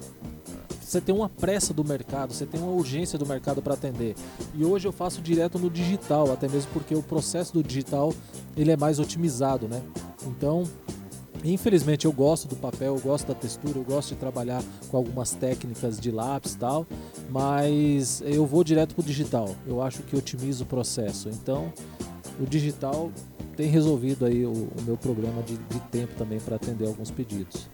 você 0.80 1.00
tem 1.00 1.14
uma 1.14 1.28
pressa 1.28 1.72
do 1.72 1.84
mercado, 1.84 2.34
você 2.34 2.44
tem 2.44 2.60
uma 2.60 2.72
urgência 2.72 3.16
do 3.16 3.24
mercado 3.24 3.62
para 3.62 3.74
atender. 3.74 4.16
E 4.52 4.64
hoje 4.64 4.88
eu 4.88 4.92
faço 4.92 5.22
direto 5.22 5.60
no 5.60 5.70
digital, 5.70 6.32
até 6.32 6.48
mesmo 6.48 6.68
porque 6.72 6.96
o 6.96 7.02
processo 7.02 7.52
do 7.52 7.62
digital 7.62 8.12
ele 8.56 8.72
é 8.72 8.76
mais 8.76 8.98
otimizado, 8.98 9.68
né? 9.68 9.80
Então, 10.26 10.64
infelizmente 11.44 12.04
eu 12.04 12.12
gosto 12.12 12.48
do 12.48 12.56
papel, 12.56 12.94
eu 12.96 13.00
gosto 13.00 13.28
da 13.28 13.34
textura, 13.34 13.78
eu 13.78 13.84
gosto 13.84 14.10
de 14.10 14.16
trabalhar 14.16 14.62
com 14.88 14.96
algumas 14.96 15.32
técnicas 15.32 15.98
de 15.98 16.10
lápis 16.10 16.54
e 16.54 16.58
tal, 16.58 16.86
mas 17.30 18.22
eu 18.24 18.46
vou 18.46 18.62
direto 18.62 18.94
pro 18.94 19.04
digital. 19.04 19.54
Eu 19.66 19.82
acho 19.82 20.02
que 20.02 20.16
otimiza 20.16 20.64
o 20.64 20.66
processo. 20.66 21.28
Então, 21.28 21.72
o 22.40 22.46
digital 22.46 23.10
tem 23.56 23.68
resolvido 23.68 24.24
aí 24.24 24.44
o, 24.44 24.52
o 24.52 24.82
meu 24.86 24.96
problema 24.96 25.42
de, 25.42 25.56
de 25.56 25.80
tempo 25.90 26.14
também 26.16 26.40
para 26.40 26.56
atender 26.56 26.86
alguns 26.86 27.10
pedidos. 27.10 27.68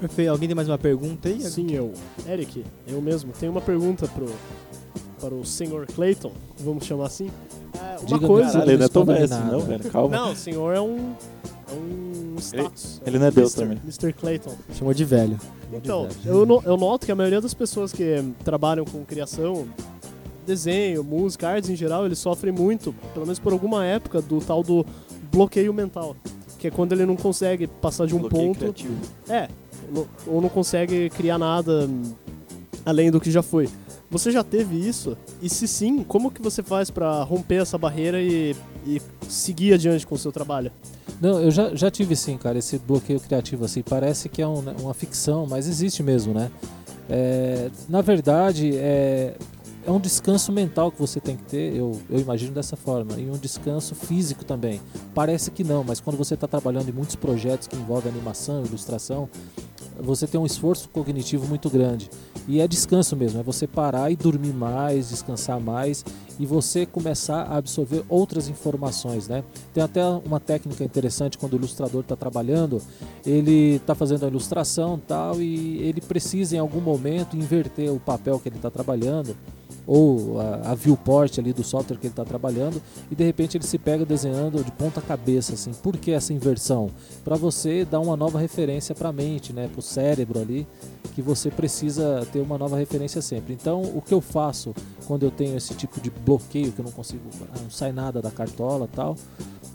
Perfeito. 0.00 0.30
Alguém 0.30 0.48
tem 0.48 0.54
mais 0.54 0.68
uma 0.68 0.78
pergunta 0.78 1.28
aí? 1.28 1.40
Sim, 1.40 1.72
eu. 1.72 1.92
Eric, 2.28 2.64
eu 2.86 3.00
mesmo. 3.00 3.32
Tenho 3.32 3.50
uma 3.50 3.60
pergunta 3.60 4.06
pro, 4.06 4.26
para 5.20 5.34
o 5.34 5.44
senhor 5.44 5.86
Clayton, 5.86 6.32
vamos 6.60 6.84
chamar 6.84 7.06
assim. 7.06 7.30
É, 7.74 7.98
uma 7.98 8.06
Diga, 8.06 8.26
coisa. 8.26 8.52
Caralho, 8.52 8.70
ele 8.70 8.78
não 8.78 8.84
é 8.84 8.88
tão 8.88 9.04
Não 9.04 9.60
velho. 9.60 9.90
Calma. 9.90 10.16
Não, 10.16 10.32
o 10.32 10.36
senhor 10.36 10.74
é 10.74 10.80
um. 10.80 11.14
É 11.68 11.72
um 11.74 12.36
status. 12.38 13.00
ele 13.04 13.18
não 13.18 13.26
é 13.26 13.30
Deus 13.30 13.54
também. 13.54 13.78
Mr. 13.84 14.12
Clayton. 14.12 14.54
Chamou 14.74 14.94
de 14.94 15.04
velho. 15.04 15.38
Então, 15.72 16.08
eu, 16.24 16.46
no- 16.46 16.62
eu 16.64 16.76
noto 16.76 17.06
que 17.06 17.12
a 17.12 17.14
maioria 17.16 17.40
das 17.40 17.54
pessoas 17.54 17.92
que 17.92 18.22
trabalham 18.44 18.84
com 18.84 19.04
criação, 19.04 19.66
desenho, 20.46 21.02
música, 21.02 21.48
artes 21.48 21.68
em 21.70 21.76
geral, 21.76 22.06
eles 22.06 22.18
sofrem 22.18 22.52
muito, 22.52 22.94
pelo 23.12 23.26
menos 23.26 23.38
por 23.38 23.52
alguma 23.52 23.84
época, 23.84 24.22
do 24.22 24.38
tal 24.40 24.62
do 24.62 24.86
bloqueio 25.32 25.74
mental. 25.74 26.14
Que 26.58 26.68
é 26.68 26.70
quando 26.70 26.92
ele 26.92 27.04
não 27.04 27.16
consegue 27.16 27.66
passar 27.66 28.06
de 28.06 28.14
um 28.14 28.20
Bloqueio 28.20 28.46
ponto. 28.48 28.58
criativo. 28.60 28.94
É, 29.28 29.48
ou 30.26 30.40
não 30.40 30.48
consegue 30.48 31.10
criar 31.10 31.36
nada 31.38 31.88
além 32.84 33.10
do 33.10 33.20
que 33.20 33.30
já 33.30 33.42
foi. 33.42 33.68
Você 34.10 34.30
já 34.30 34.44
teve 34.44 34.76
isso? 34.76 35.16
E 35.42 35.48
se 35.48 35.66
sim, 35.66 36.02
como 36.04 36.30
que 36.30 36.40
você 36.40 36.62
faz 36.62 36.90
pra 36.90 37.22
romper 37.22 37.56
essa 37.62 37.76
barreira 37.76 38.20
e, 38.22 38.54
e 38.86 39.02
seguir 39.28 39.74
adiante 39.74 40.06
com 40.06 40.14
o 40.14 40.18
seu 40.18 40.30
trabalho? 40.30 40.70
Não, 41.20 41.40
eu 41.40 41.50
já, 41.50 41.74
já 41.74 41.90
tive 41.90 42.14
sim, 42.14 42.36
cara, 42.36 42.58
esse 42.58 42.78
bloqueio 42.78 43.18
criativo 43.18 43.64
assim. 43.64 43.82
Parece 43.82 44.28
que 44.28 44.40
é 44.40 44.46
um- 44.46 44.62
uma 44.80 44.94
ficção, 44.94 45.46
mas 45.48 45.66
existe 45.66 46.02
mesmo, 46.02 46.32
né? 46.32 46.50
É, 47.10 47.70
na 47.88 48.00
verdade, 48.00 48.76
é, 48.76 49.34
é 49.86 49.90
um 49.90 50.00
descanso 50.00 50.50
mental 50.50 50.90
que 50.90 50.98
você 50.98 51.20
tem 51.20 51.36
que 51.36 51.44
ter, 51.44 51.76
eu, 51.76 52.00
eu 52.10 52.18
imagino 52.18 52.52
dessa 52.52 52.76
forma, 52.76 53.12
e 53.18 53.30
um 53.30 53.38
descanso 53.38 53.94
físico 53.94 54.44
também. 54.44 54.80
Parece 55.14 55.50
que 55.52 55.62
não, 55.62 55.84
mas 55.84 56.00
quando 56.00 56.16
você 56.16 56.34
está 56.34 56.48
trabalhando 56.48 56.88
em 56.88 56.92
muitos 56.92 57.14
projetos 57.14 57.68
que 57.68 57.76
envolvem 57.76 58.10
animação, 58.10 58.64
ilustração, 58.64 59.28
você 59.98 60.26
tem 60.26 60.40
um 60.40 60.44
esforço 60.44 60.88
cognitivo 60.88 61.46
muito 61.46 61.70
grande. 61.70 62.10
E 62.48 62.60
é 62.60 62.66
descanso 62.66 63.16
mesmo, 63.16 63.38
é 63.38 63.42
você 63.44 63.66
parar 63.66 64.10
e 64.10 64.16
dormir 64.16 64.52
mais, 64.52 65.10
descansar 65.10 65.60
mais 65.60 66.04
e 66.38 66.46
você 66.46 66.84
começar 66.84 67.42
a 67.42 67.56
absorver 67.56 68.04
outras 68.08 68.48
informações, 68.48 69.28
né? 69.28 69.42
Tem 69.72 69.82
até 69.82 70.04
uma 70.24 70.38
técnica 70.38 70.84
interessante 70.84 71.38
quando 71.38 71.54
o 71.54 71.56
ilustrador 71.56 72.00
está 72.02 72.16
trabalhando, 72.16 72.80
ele 73.24 73.76
está 73.76 73.94
fazendo 73.94 74.24
a 74.24 74.28
ilustração 74.28 75.00
tal 75.06 75.40
e 75.40 75.78
ele 75.78 76.00
precisa 76.00 76.56
em 76.56 76.58
algum 76.58 76.80
momento 76.80 77.36
inverter 77.36 77.92
o 77.92 77.98
papel 77.98 78.38
que 78.38 78.48
ele 78.48 78.56
está 78.56 78.70
trabalhando 78.70 79.36
ou 79.86 80.40
a, 80.40 80.72
a 80.72 80.74
viewport 80.74 81.38
ali 81.38 81.52
do 81.52 81.62
software 81.62 81.96
que 81.96 82.06
ele 82.06 82.12
está 82.12 82.24
trabalhando 82.24 82.82
e 83.10 83.14
de 83.14 83.24
repente 83.24 83.56
ele 83.56 83.64
se 83.64 83.78
pega 83.78 84.04
desenhando 84.04 84.62
de 84.64 84.72
ponta 84.72 85.00
cabeça 85.00 85.54
assim. 85.54 85.72
Por 85.72 85.96
que 85.96 86.10
essa 86.10 86.32
inversão? 86.32 86.90
Para 87.24 87.36
você 87.36 87.84
dar 87.84 88.00
uma 88.00 88.16
nova 88.16 88.38
referência 88.38 88.94
para 88.94 89.10
a 89.10 89.12
mente, 89.12 89.52
né, 89.52 89.68
para 89.68 89.78
o 89.78 89.82
cérebro 89.82 90.40
ali, 90.40 90.66
que 91.14 91.22
você 91.22 91.50
precisa 91.50 92.26
ter 92.32 92.40
uma 92.40 92.58
nova 92.58 92.76
referência 92.76 93.22
sempre. 93.22 93.54
Então, 93.54 93.80
o 93.82 94.02
que 94.02 94.12
eu 94.12 94.20
faço 94.20 94.74
quando 95.06 95.22
eu 95.22 95.30
tenho 95.30 95.56
esse 95.56 95.74
tipo 95.74 96.00
de 96.00 96.10
bloqueio 96.26 96.72
que 96.72 96.80
eu 96.80 96.84
não 96.84 96.92
consigo, 96.92 97.22
não 97.62 97.70
sai 97.70 97.92
nada 97.92 98.20
da 98.20 98.30
cartola, 98.30 98.88
tal, 98.92 99.16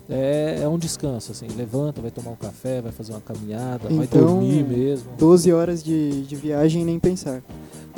é, 0.10 0.60
é 0.62 0.68
um 0.68 0.78
descanso 0.78 1.32
assim. 1.32 1.48
Levanta, 1.56 2.02
vai 2.02 2.12
tomar 2.12 2.32
um 2.32 2.36
café, 2.36 2.82
vai 2.82 2.92
fazer 2.92 3.14
uma 3.14 3.22
caminhada, 3.22 3.88
vai 3.90 4.04
Então, 4.06 4.26
dormir 4.26 4.64
mesmo. 4.68 5.10
12 5.18 5.52
horas 5.54 5.82
de, 5.82 6.24
de 6.24 6.36
viagem 6.36 6.84
nem 6.84 7.00
pensar. 7.00 7.42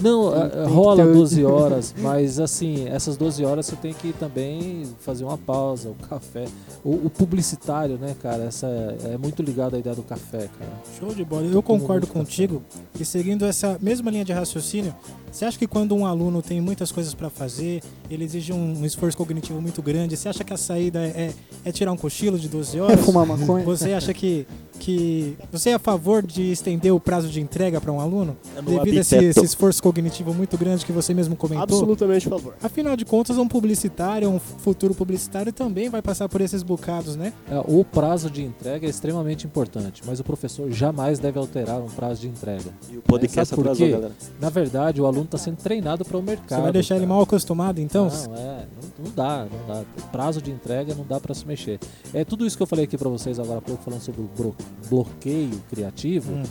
Não, 0.01 0.31
Tem- 0.31 0.49
tem 0.49 0.65
rola 0.73 0.95
ter 1.03 1.09
o- 1.09 1.13
12 1.13 1.43
horas, 1.45 1.93
mas 2.01 2.39
assim, 2.39 2.87
essas 2.87 3.15
12 3.17 3.43
horas 3.45 3.65
você 3.65 3.75
tem 3.75 3.93
que 3.93 4.11
também 4.13 4.83
fazer 4.99 5.23
uma 5.23 5.37
pausa, 5.37 5.89
o 5.89 5.95
café. 6.07 6.45
O, 6.83 6.91
o 7.05 7.09
publicitário, 7.09 7.97
né, 7.97 8.15
cara, 8.21 8.43
essa 8.43 8.67
é, 8.67 9.13
é 9.13 9.17
muito 9.17 9.41
ligado 9.41 9.75
à 9.75 9.79
ideia 9.79 9.95
do 9.95 10.03
café, 10.03 10.49
cara. 10.59 10.71
Show 10.99 11.13
de 11.13 11.23
bola. 11.23 11.45
Eu 11.45 11.61
concordo 11.63 12.05
contigo. 12.07 12.61
E 12.99 13.05
seguindo 13.05 13.45
essa 13.45 13.77
mesma 13.81 14.09
linha 14.11 14.25
de 14.25 14.33
raciocínio, 14.33 14.93
você 15.33 15.45
acha 15.45 15.57
que 15.57 15.65
quando 15.67 15.95
um 15.95 16.05
aluno 16.05 16.41
tem 16.41 16.61
muitas 16.61 16.91
coisas 16.91 17.13
para 17.13 17.29
fazer, 17.29 17.81
ele 18.09 18.23
exige 18.23 18.53
um 18.53 18.85
esforço 18.85 19.17
cognitivo 19.17 19.59
muito 19.61 19.81
grande, 19.81 20.15
você 20.15 20.29
acha 20.29 20.43
que 20.43 20.53
a 20.53 20.57
saída 20.57 20.99
é, 20.99 21.31
é 21.65 21.71
tirar 21.71 21.91
um 21.91 21.97
cochilo 21.97 22.37
de 22.37 22.47
12 22.47 22.77
É 22.77 22.81
horas? 22.81 22.99
fumar 23.01 23.25
maconha? 23.25 23.65
Você 23.65 23.93
acha 23.93 24.13
que, 24.13 24.45
que. 24.79 25.35
Você 25.51 25.71
é 25.71 25.73
a 25.73 25.79
favor 25.79 26.25
de 26.25 26.51
estender 26.51 26.93
o 26.93 26.99
prazo 26.99 27.29
de 27.29 27.41
entrega 27.41 27.81
para 27.81 27.91
um 27.91 27.99
aluno? 27.99 28.37
É 28.55 28.61
Devido 28.61 28.97
a 28.97 28.99
esse, 29.01 29.15
esse 29.15 29.43
esforço 29.43 29.81
cognitivo 29.81 30.33
muito 30.33 30.57
grande 30.57 30.85
que 30.85 30.91
você 30.91 31.13
mesmo 31.13 31.35
comentou? 31.35 31.63
Absolutamente, 31.63 32.29
por 32.29 32.37
favor. 32.39 32.55
Afinal 32.61 32.95
de 32.95 33.03
contas, 33.03 33.37
um 33.37 33.47
publicitário, 33.47 34.29
um 34.29 34.39
futuro 34.39 34.93
publicitário 34.93 35.51
também 35.51 35.89
vai 35.89 36.01
passar 36.01 36.29
por 36.29 36.41
esses 36.41 36.61
bocados, 36.61 37.15
né? 37.15 37.33
É, 37.49 37.59
O 37.67 37.83
prazo 37.83 38.29
de 38.29 38.43
entrega 38.43 38.85
é 38.85 38.89
extremamente 38.89 39.47
importante, 39.47 40.03
mas 40.05 40.19
o 40.19 40.23
professor 40.23 40.69
jamais 40.71 41.17
deve 41.17 41.39
alterar 41.39 41.81
um 41.81 41.87
prazo 41.89 42.21
de 42.21 42.27
entrega. 42.27 42.69
E 42.91 42.97
o 42.97 43.01
podcast 43.01 43.49
Sabe 43.49 43.63
por 43.63 43.75
quê? 43.75 43.89
galera. 43.89 44.11
Na 44.39 44.49
verdade, 44.49 45.01
o 45.01 45.05
aluno 45.05 45.22
está 45.25 45.37
sendo 45.37 45.57
treinado 45.57 46.03
para 46.05 46.17
o 46.17 46.21
mercado. 46.21 46.57
Você 46.59 46.61
vai 46.63 46.71
deixar 46.71 46.95
ele 46.95 47.05
cara. 47.05 47.13
mal 47.15 47.23
acostumado, 47.23 47.79
então? 47.79 48.07
Não, 48.09 48.35
é, 48.35 48.65
não, 48.99 49.05
não 49.05 49.11
dá, 49.15 49.45
não 49.51 49.67
dá. 49.75 49.83
Prazo 50.11 50.41
de 50.41 50.51
entrega 50.51 50.93
não 50.95 51.05
dá 51.05 51.19
para 51.19 51.33
se 51.33 51.45
mexer. 51.47 51.79
É 52.13 52.23
tudo 52.25 52.45
isso 52.45 52.55
que 52.57 52.63
eu 52.63 52.67
falei 52.67 52.85
aqui 52.85 52.97
para 52.97 53.09
vocês 53.09 53.39
agora 53.39 53.59
há 53.59 53.61
pouco, 53.61 53.83
falando 53.83 54.01
sobre 54.01 54.21
o 54.21 54.29
blo- 54.35 54.55
bloqueio 54.89 55.61
criativo. 55.69 56.33
Hum. 56.33 56.43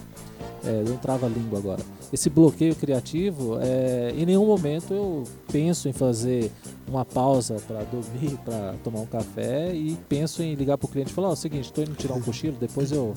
É, 0.64 0.84
não 0.88 0.96
trava 0.96 1.26
a 1.26 1.28
língua 1.28 1.58
agora. 1.58 1.82
Esse 2.12 2.30
bloqueio 2.30 2.74
criativo, 2.76 3.58
é, 3.60 4.12
em 4.16 4.24
nenhum 4.24 4.46
momento 4.46 4.94
eu 4.94 5.24
penso 5.50 5.88
em 5.88 5.92
fazer 5.92 6.52
uma 6.86 7.04
pausa 7.04 7.56
para 7.66 7.82
dormir, 7.84 8.38
para 8.44 8.74
tomar 8.84 9.00
um 9.00 9.06
café 9.06 9.74
e 9.74 9.96
penso 10.08 10.42
em 10.42 10.54
ligar 10.54 10.78
pro 10.78 10.88
cliente 10.88 11.10
e 11.10 11.14
falar: 11.14 11.28
Ó, 11.28 11.30
é 11.30 11.34
o 11.34 11.36
seguinte, 11.36 11.64
estou 11.64 11.82
indo 11.82 11.94
tirar 11.94 12.14
um 12.14 12.20
cochilo, 12.20 12.56
depois 12.60 12.92
eu. 12.92 13.14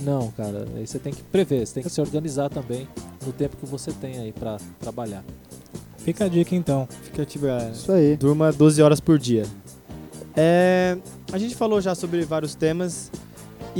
Não, 0.00 0.30
cara, 0.32 0.66
aí 0.76 0.86
você 0.86 0.98
tem 0.98 1.12
que 1.12 1.22
prever, 1.22 1.66
você 1.66 1.74
tem 1.74 1.82
que 1.82 1.90
se 1.90 2.00
organizar 2.00 2.48
também 2.48 2.86
no 3.24 3.32
tempo 3.32 3.56
que 3.56 3.66
você 3.66 3.92
tem 3.92 4.18
aí 4.18 4.32
para 4.32 4.56
trabalhar. 4.80 5.24
Fica 5.98 6.24
a 6.24 6.28
dica 6.28 6.54
então. 6.54 6.88
Fica 7.02 7.22
é, 7.22 7.70
Isso 7.70 7.92
aí. 7.92 8.16
durma 8.16 8.52
12 8.52 8.80
horas 8.80 9.00
por 9.00 9.18
dia. 9.18 9.44
É, 10.36 10.96
a 11.32 11.38
gente 11.38 11.54
falou 11.54 11.80
já 11.80 11.94
sobre 11.94 12.24
vários 12.24 12.54
temas. 12.54 13.10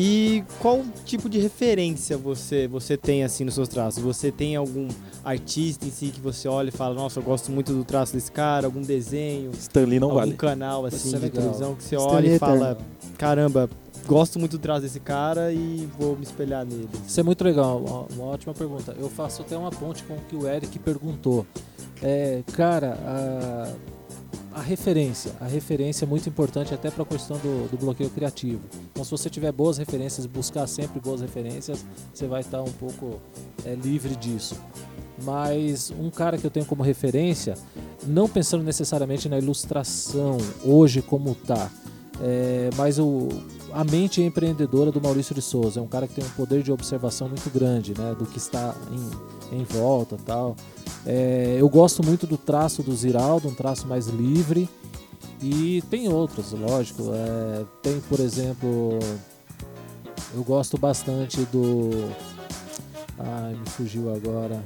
E 0.00 0.44
qual 0.60 0.84
tipo 1.04 1.28
de 1.28 1.38
referência 1.40 2.16
você, 2.16 2.68
você 2.68 2.96
tem 2.96 3.24
assim 3.24 3.42
nos 3.42 3.54
seus 3.54 3.66
traços? 3.68 4.00
Você 4.00 4.30
tem 4.30 4.54
algum 4.54 4.86
artista 5.24 5.84
em 5.84 5.90
si 5.90 6.06
que 6.14 6.20
você 6.20 6.46
olha 6.46 6.68
e 6.68 6.70
fala, 6.70 6.94
nossa, 6.94 7.18
eu 7.18 7.22
gosto 7.24 7.50
muito 7.50 7.72
do 7.74 7.82
traço 7.84 8.12
desse 8.12 8.30
cara, 8.30 8.68
algum 8.68 8.80
desenho, 8.80 9.50
Stanley 9.58 9.98
não 9.98 10.08
algum 10.10 10.20
vale. 10.20 10.34
canal 10.34 10.86
assim 10.86 11.16
é 11.16 11.18
de 11.18 11.30
televisão 11.30 11.74
que 11.74 11.82
você 11.82 11.96
Stanley 11.96 12.14
olha 12.16 12.26
e 12.28 12.34
Eterno. 12.34 12.58
fala, 12.58 12.78
caramba, 13.18 13.68
gosto 14.06 14.38
muito 14.38 14.52
do 14.52 14.60
traço 14.62 14.82
desse 14.82 15.00
cara 15.00 15.52
e 15.52 15.88
vou 15.98 16.16
me 16.16 16.22
espelhar 16.22 16.64
nele. 16.64 16.88
Isso 17.04 17.18
é 17.18 17.22
muito 17.24 17.42
legal, 17.42 17.78
uma, 17.84 18.02
uma 18.14 18.24
ótima 18.32 18.54
pergunta. 18.54 18.94
Eu 19.00 19.10
faço 19.10 19.42
até 19.42 19.58
uma 19.58 19.70
ponte 19.70 20.04
com 20.04 20.14
o 20.14 20.20
que 20.20 20.36
o 20.36 20.46
Eric 20.46 20.78
perguntou. 20.78 21.44
É, 22.00 22.44
cara, 22.52 22.96
a- 23.04 23.72
a 24.52 24.60
referência. 24.60 25.32
A 25.40 25.46
referência 25.46 26.04
é 26.04 26.08
muito 26.08 26.28
importante 26.28 26.74
até 26.74 26.90
para 26.90 27.02
a 27.02 27.06
questão 27.06 27.36
do, 27.38 27.68
do 27.70 27.76
bloqueio 27.76 28.10
criativo. 28.10 28.60
Então, 28.90 29.04
se 29.04 29.10
você 29.10 29.28
tiver 29.30 29.52
boas 29.52 29.78
referências, 29.78 30.26
buscar 30.26 30.66
sempre 30.66 31.00
boas 31.00 31.20
referências, 31.20 31.84
você 32.12 32.26
vai 32.26 32.40
estar 32.40 32.62
um 32.62 32.72
pouco 32.72 33.20
é, 33.64 33.74
livre 33.74 34.16
disso. 34.16 34.56
Mas 35.22 35.90
um 35.98 36.10
cara 36.10 36.38
que 36.38 36.46
eu 36.46 36.50
tenho 36.50 36.66
como 36.66 36.82
referência, 36.82 37.54
não 38.06 38.28
pensando 38.28 38.62
necessariamente 38.62 39.28
na 39.28 39.38
ilustração 39.38 40.38
hoje 40.64 41.02
como 41.02 41.34
tá, 41.34 41.70
é, 42.20 42.70
mas 42.76 42.98
o, 42.98 43.28
a 43.72 43.84
mente 43.84 44.22
empreendedora 44.22 44.90
do 44.90 45.00
Maurício 45.00 45.34
de 45.34 45.42
Souza 45.42 45.80
é 45.80 45.82
um 45.82 45.86
cara 45.86 46.06
que 46.06 46.14
tem 46.14 46.24
um 46.24 46.30
poder 46.30 46.62
de 46.62 46.72
observação 46.72 47.28
muito 47.28 47.48
grande, 47.50 47.94
né, 47.96 48.14
do 48.18 48.26
que 48.26 48.38
está 48.38 48.74
em, 48.90 49.37
em 49.52 49.64
volta, 49.64 50.16
tal. 50.24 50.56
É, 51.06 51.56
eu 51.58 51.68
gosto 51.68 52.04
muito 52.04 52.26
do 52.26 52.36
traço 52.36 52.82
do 52.82 52.94
Ziraldo, 52.94 53.48
um 53.48 53.54
traço 53.54 53.86
mais 53.86 54.06
livre. 54.06 54.68
E 55.40 55.82
tem 55.90 56.08
outros, 56.08 56.52
lógico. 56.52 57.10
É, 57.12 57.64
tem, 57.82 58.00
por 58.00 58.20
exemplo, 58.20 58.98
eu 60.34 60.42
gosto 60.42 60.76
bastante 60.76 61.40
do. 61.52 61.90
Ai, 63.18 63.54
me 63.54 63.70
fugiu 63.70 64.12
agora. 64.14 64.62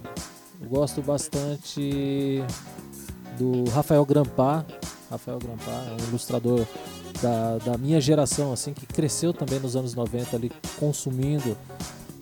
Eu 0.61 0.69
gosto 0.69 1.03
bastante 1.03 2.43
do 3.39 3.69
Rafael 3.71 4.05
Grampar. 4.05 4.65
Rafael 5.11 5.39
Grampar 5.39 5.89
é 5.89 6.03
um 6.03 6.09
ilustrador 6.09 6.67
da, 7.21 7.59
da 7.59 7.79
minha 7.79 8.01
geração, 8.01 8.53
assim, 8.53 8.73
que 8.73 8.87
cresceu 8.87 9.33
também 9.33 9.61
nos 9.61 9.77
anos 9.77 9.95
90 9.95 10.37
ali 10.37 10.51
consumindo 10.79 11.57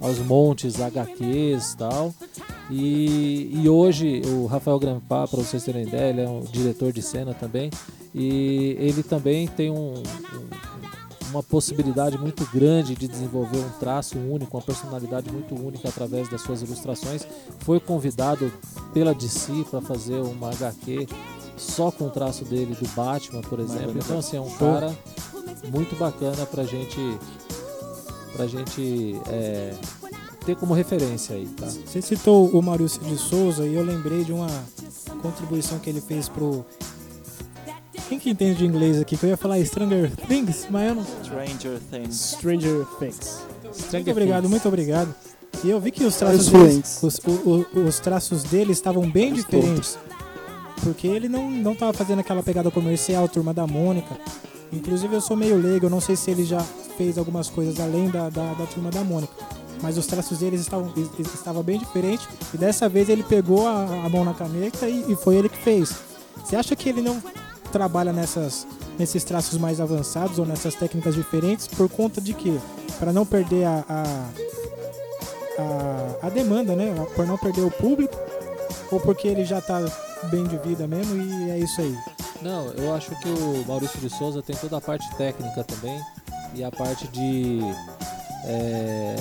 aos 0.01 0.19
montes 0.19 0.81
HQs 0.81 1.75
tal. 1.75 2.15
E, 2.71 3.51
e 3.53 3.69
hoje 3.69 4.23
o 4.27 4.47
Rafael 4.47 4.79
Grampar, 4.79 5.27
para 5.29 5.43
vocês 5.43 5.65
terem 5.65 5.83
ideia, 5.83 6.11
ele 6.11 6.21
é 6.21 6.29
um 6.29 6.41
diretor 6.41 6.93
de 6.93 7.03
cena 7.03 7.35
também. 7.35 7.71
E 8.15 8.77
ele 8.79 9.03
também 9.03 9.49
tem 9.49 9.71
um, 9.71 9.95
um, 9.95 10.03
uma 11.31 11.43
possibilidade 11.43 12.17
muito 12.17 12.47
grande 12.53 12.95
de 12.95 13.09
desenvolver 13.09 13.59
um 13.59 13.71
traço 13.81 14.19
único, 14.19 14.57
uma 14.57 14.63
personalidade 14.63 15.31
muito 15.33 15.55
única 15.55 15.89
através 15.89 16.29
das 16.29 16.43
suas 16.43 16.63
ilustrações. 16.63 17.27
Foi 17.61 17.81
convidado 17.81 18.53
pela 18.93 19.15
DC 19.15 19.65
para 19.71 19.81
fazer 19.81 20.21
uma 20.21 20.51
HQ 20.51 21.09
só 21.57 21.91
com 21.91 22.07
o 22.07 22.11
traço 22.11 22.45
dele 22.45 22.75
do 22.75 22.89
Batman, 22.91 23.41
por 23.43 23.59
exemplo. 23.59 23.95
Então 23.97 24.19
assim, 24.19 24.37
é 24.37 24.41
um 24.41 24.51
cara 24.51 24.97
muito 25.71 25.97
bacana 25.97 26.47
pra 26.47 26.65
gente 26.65 26.99
pra 28.33 28.47
gente 28.47 29.21
é, 29.29 29.75
ter 30.51 30.57
como 30.57 30.75
referência 30.75 31.37
aí, 31.37 31.47
tá? 31.47 31.67
Você 31.67 32.03
citou 32.03 32.49
o 32.49 32.63
Maurício 32.63 33.01
de 33.03 33.17
Souza 33.17 33.67
e 33.67 33.75
eu 33.75 33.85
lembrei 33.85 34.25
de 34.25 34.33
uma 34.33 34.49
contribuição 35.23 35.79
que 35.79 35.89
ele 35.89 36.01
fez 36.01 36.29
pro 36.29 36.65
quem 38.09 38.19
que 38.19 38.31
entende 38.31 38.59
de 38.59 38.67
inglês 38.67 38.99
aqui? 39.01 39.17
Que 39.17 39.25
eu 39.25 39.31
ia 39.31 39.37
falar 39.37 39.65
Stranger 39.65 40.11
Things, 40.27 40.67
mas 40.69 40.89
eu 40.89 40.95
não. 40.97 41.05
Stranger 41.05 41.79
Things. 41.91 42.15
Stranger 42.37 42.87
Things. 42.99 43.39
Muito 43.93 44.11
obrigado, 44.11 44.49
muito 44.49 44.67
obrigado. 44.69 45.15
E 45.63 45.71
eu 45.71 45.79
vi 45.81 45.93
que 45.93 46.03
os 46.05 46.17
traços, 46.17 46.49
deles, 46.49 46.99
os, 47.03 47.19
o- 47.19 47.67
o- 47.75 47.81
os 47.87 48.01
traços 48.01 48.43
dele 48.43 48.73
estavam 48.73 49.09
bem 49.09 49.33
diferentes. 49.33 49.97
Porque 50.83 51.07
ele 51.07 51.29
não, 51.29 51.49
não 51.51 51.75
tava 51.77 51.93
fazendo 51.93 52.19
aquela 52.21 52.43
pegada 52.43 52.69
comercial, 52.71 53.29
turma 53.29 53.55
da 53.55 53.67
Mônica. 53.67 54.17
Inclusive 54.73 55.15
eu 55.15 55.21
sou 55.21 55.37
meio 55.37 55.57
leigo, 55.61 55.87
eu 55.87 55.91
não 55.91 56.01
sei 56.01 56.17
se 56.17 56.31
ele 56.33 56.45
já 56.45 56.61
fez 56.97 57.17
algumas 57.19 57.49
coisas 57.49 57.79
além 57.79 58.09
da, 58.11 58.29
da, 58.31 58.55
da 58.55 58.67
turma 58.67 58.91
da 58.91 59.05
Mônica. 59.05 59.33
Mas 59.83 59.97
os 59.97 60.07
traços 60.07 60.39
deles 60.39 60.61
estavam, 60.61 60.93
es- 60.97 61.09
es- 61.27 61.35
estavam 61.35 61.63
bem 61.63 61.79
diferentes. 61.79 62.29
E 62.53 62.59
dessa 62.59 62.89
vez 62.89 63.09
ele 63.09 63.23
pegou 63.23 63.67
a, 63.67 63.83
a 64.05 64.09
mão 64.09 64.25
na 64.25 64.35
caneta 64.35 64.89
e, 64.89 65.11
e 65.13 65.17
foi 65.17 65.37
ele 65.37 65.49
que 65.49 65.57
fez. 65.59 65.93
Você 66.45 66.57
acha 66.57 66.77
que 66.77 66.89
ele 66.89 67.01
não 67.01 67.23
trabalha 67.73 68.13
nessas, 68.13 68.67
nesses 68.99 69.23
traços 69.25 69.59
mais 69.59 69.81
avançados 69.81 70.39
ou 70.39 70.45
nessas 70.47 70.75
técnicas 70.75 71.15
diferentes 71.15 71.67
por 71.69 71.89
conta 71.89 72.21
de 72.21 72.35
quê? 72.35 72.59
Para 72.99 73.13
não 73.13 73.25
perder 73.25 73.65
a, 73.65 73.85
a, 73.89 74.03
a, 76.23 76.27
a 76.27 76.31
demanda, 76.31 76.75
né? 76.75 76.95
Por 77.15 77.27
não 77.27 77.39
perder 77.39 77.63
o 77.63 77.71
público? 77.71 78.15
Ou 78.91 79.01
porque 79.01 79.29
ele 79.29 79.45
já 79.45 79.61
tá 79.61 79.81
bem 80.25 80.45
de 80.45 80.57
vida 80.59 80.87
mesmo 80.87 81.17
e 81.17 81.51
é 81.51 81.59
isso 81.59 81.81
aí? 81.81 81.97
Não, 82.43 82.67
eu 82.73 82.95
acho 82.95 83.11
que 83.21 83.29
o 83.29 83.65
Maurício 83.67 83.99
de 84.01 84.11
Souza 84.11 84.43
tem 84.43 84.57
toda 84.57 84.77
a 84.79 84.81
parte 84.81 85.09
técnica 85.17 85.63
também 85.63 86.01
e 86.55 86.65
a 86.65 86.71
parte 86.71 87.07
de, 87.09 87.61
é, 88.45 89.15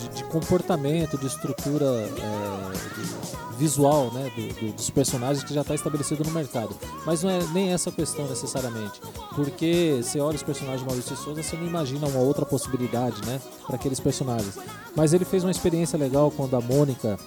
de, 0.00 0.08
de 0.16 0.24
comportamento, 0.24 1.16
de 1.18 1.26
estrutura 1.26 1.84
é, 1.86 2.70
de- 3.00 3.56
visual 3.58 4.10
né, 4.12 4.30
do- 4.36 4.54
do- 4.66 4.72
dos 4.72 4.88
personagens 4.90 5.42
que 5.44 5.52
já 5.52 5.62
está 5.62 5.74
estabelecido 5.74 6.22
no 6.24 6.30
mercado. 6.30 6.74
Mas 7.04 7.22
não 7.22 7.30
é 7.30 7.42
nem 7.52 7.72
essa 7.72 7.90
questão 7.90 8.26
necessariamente, 8.28 9.00
porque 9.34 10.00
você 10.02 10.20
olha 10.20 10.36
os 10.36 10.42
personagens 10.42 10.80
de 10.82 10.86
Maurício 10.86 11.16
de 11.16 11.22
Souza, 11.22 11.42
você 11.42 11.56
não 11.56 11.66
imagina 11.66 12.06
uma 12.06 12.20
outra 12.20 12.46
possibilidade 12.46 13.20
né, 13.26 13.40
para 13.66 13.76
aqueles 13.76 13.98
personagens. 14.00 14.56
Mas 14.94 15.12
ele 15.12 15.24
fez 15.24 15.42
uma 15.44 15.50
experiência 15.50 15.98
legal 15.98 16.30
quando 16.30 16.54
a 16.56 16.60
Mônica, 16.60 17.18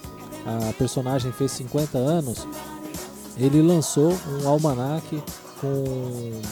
a 0.46 0.72
personagem, 0.74 1.30
fez 1.32 1.52
50 1.52 1.98
anos 1.98 2.46
ele 3.38 3.62
lançou 3.62 4.12
um 4.42 4.46
almanaque 4.46 5.22
com, 5.62 6.42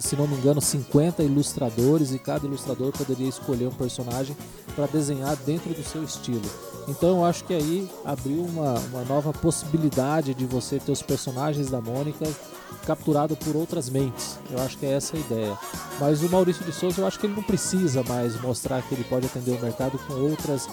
se 0.00 0.16
não 0.16 0.26
me 0.26 0.36
engano, 0.36 0.58
50 0.58 1.22
ilustradores 1.22 2.12
e 2.12 2.18
cada 2.18 2.46
ilustrador 2.46 2.90
poderia 2.92 3.28
escolher 3.28 3.66
um 3.66 3.74
personagem 3.74 4.34
para 4.74 4.86
desenhar 4.86 5.36
dentro 5.36 5.74
do 5.74 5.84
seu 5.84 6.02
estilo. 6.02 6.42
Então 6.88 7.10
eu 7.10 7.24
acho 7.26 7.44
que 7.44 7.52
aí 7.52 7.90
abriu 8.04 8.42
uma, 8.42 8.78
uma 8.78 9.04
nova 9.04 9.32
possibilidade 9.34 10.32
de 10.32 10.46
você 10.46 10.78
ter 10.78 10.92
os 10.92 11.02
personagens 11.02 11.70
da 11.70 11.80
Mônica 11.80 12.26
capturado 12.86 13.36
por 13.36 13.54
outras 13.54 13.90
mentes. 13.90 14.38
Eu 14.50 14.60
acho 14.62 14.78
que 14.78 14.86
é 14.86 14.92
essa 14.92 15.14
a 15.16 15.20
ideia. 15.20 15.58
Mas 16.00 16.22
o 16.22 16.28
Maurício 16.28 16.64
de 16.64 16.72
Souza, 16.72 17.02
eu 17.02 17.06
acho 17.06 17.18
que 17.18 17.26
ele 17.26 17.34
não 17.34 17.42
precisa 17.42 18.02
mais 18.02 18.40
mostrar 18.40 18.82
que 18.82 18.94
ele 18.94 19.04
pode 19.04 19.26
atender 19.26 19.52
o 19.52 19.60
mercado 19.60 19.98
com 20.06 20.14
outras 20.14 20.68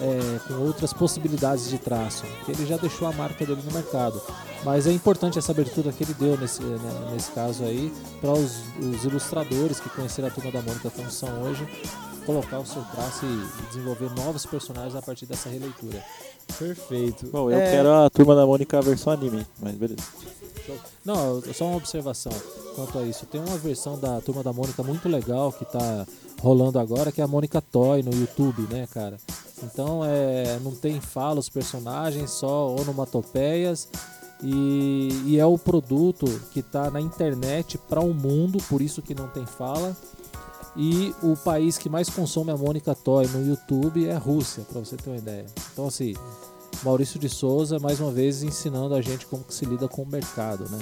é, 0.00 0.38
com 0.48 0.54
outras 0.64 0.92
possibilidades 0.92 1.68
de 1.68 1.78
traço, 1.78 2.24
que 2.44 2.52
ele 2.52 2.66
já 2.66 2.76
deixou 2.76 3.06
a 3.08 3.12
marca 3.12 3.44
dele 3.44 3.60
no 3.64 3.72
mercado. 3.72 4.20
Mas 4.64 4.86
é 4.86 4.92
importante 4.92 5.38
essa 5.38 5.52
abertura 5.52 5.92
que 5.92 6.04
ele 6.04 6.14
deu 6.14 6.36
nesse, 6.38 6.62
né, 6.62 7.10
nesse 7.12 7.30
caso 7.32 7.64
aí, 7.64 7.92
para 8.20 8.32
os, 8.32 8.56
os 8.78 9.04
ilustradores 9.04 9.80
que 9.80 9.88
conheceram 9.90 10.28
a 10.28 10.30
turma 10.30 10.50
da 10.50 10.60
Mônica 10.62 10.90
como 10.90 11.10
são 11.10 11.28
hoje, 11.42 11.66
colocar 12.26 12.58
o 12.58 12.66
seu 12.66 12.82
traço 12.92 13.24
e 13.24 13.66
desenvolver 13.68 14.10
novos 14.14 14.44
personagens 14.44 14.94
a 14.94 15.02
partir 15.02 15.26
dessa 15.26 15.48
releitura. 15.48 16.02
Perfeito. 16.58 17.26
Bom, 17.28 17.50
eu 17.50 17.58
É, 17.58 17.70
quero 17.70 17.90
a 17.92 18.10
turma 18.10 18.34
da 18.34 18.44
Mônica 18.44 18.80
versão 18.82 19.12
anime, 19.12 19.46
mas 19.58 19.74
beleza. 19.74 20.02
Não, 21.04 21.42
só 21.54 21.64
uma 21.64 21.76
observação 21.76 22.32
quanto 22.76 22.98
a 22.98 23.02
isso. 23.02 23.26
Tem 23.26 23.40
uma 23.40 23.56
versão 23.56 23.98
da 23.98 24.20
Turma 24.20 24.42
da 24.42 24.52
Mônica 24.52 24.82
muito 24.82 25.08
legal 25.08 25.52
que 25.52 25.64
tá 25.64 26.06
rolando 26.40 26.78
agora, 26.78 27.12
que 27.12 27.20
é 27.20 27.24
a 27.24 27.28
Mônica 27.28 27.60
Toy 27.60 28.02
no 28.02 28.12
YouTube, 28.12 28.62
né, 28.72 28.88
cara? 28.92 29.18
Então 29.62 30.02
é, 30.04 30.58
não 30.60 30.72
tem 30.72 31.00
fala 31.00 31.38
os 31.38 31.48
personagens, 31.48 32.30
só 32.30 32.74
onomatopeias. 32.74 33.88
E, 34.42 35.10
e 35.26 35.38
é 35.38 35.44
o 35.44 35.58
produto 35.58 36.24
que 36.50 36.62
tá 36.62 36.90
na 36.90 36.98
internet 36.98 37.76
para 37.76 38.00
o 38.00 38.14
mundo, 38.14 38.58
por 38.68 38.80
isso 38.80 39.02
que 39.02 39.14
não 39.14 39.28
tem 39.28 39.44
fala. 39.44 39.94
E 40.76 41.14
o 41.22 41.36
país 41.36 41.76
que 41.76 41.90
mais 41.90 42.08
consome 42.08 42.50
a 42.50 42.56
Mônica 42.56 42.94
Toy 42.94 43.26
no 43.26 43.46
YouTube 43.46 44.06
é 44.06 44.14
a 44.14 44.18
Rússia, 44.18 44.64
para 44.70 44.80
você 44.80 44.96
ter 44.96 45.10
uma 45.10 45.18
ideia. 45.18 45.44
Então 45.72 45.86
assim, 45.88 46.14
Maurício 46.82 47.20
de 47.20 47.28
Souza, 47.28 47.78
mais 47.78 48.00
uma 48.00 48.10
vez, 48.10 48.42
ensinando 48.42 48.94
a 48.94 49.02
gente 49.02 49.26
como 49.26 49.44
que 49.44 49.52
se 49.52 49.66
lida 49.66 49.86
com 49.88 50.02
o 50.02 50.06
mercado, 50.06 50.64
né? 50.70 50.78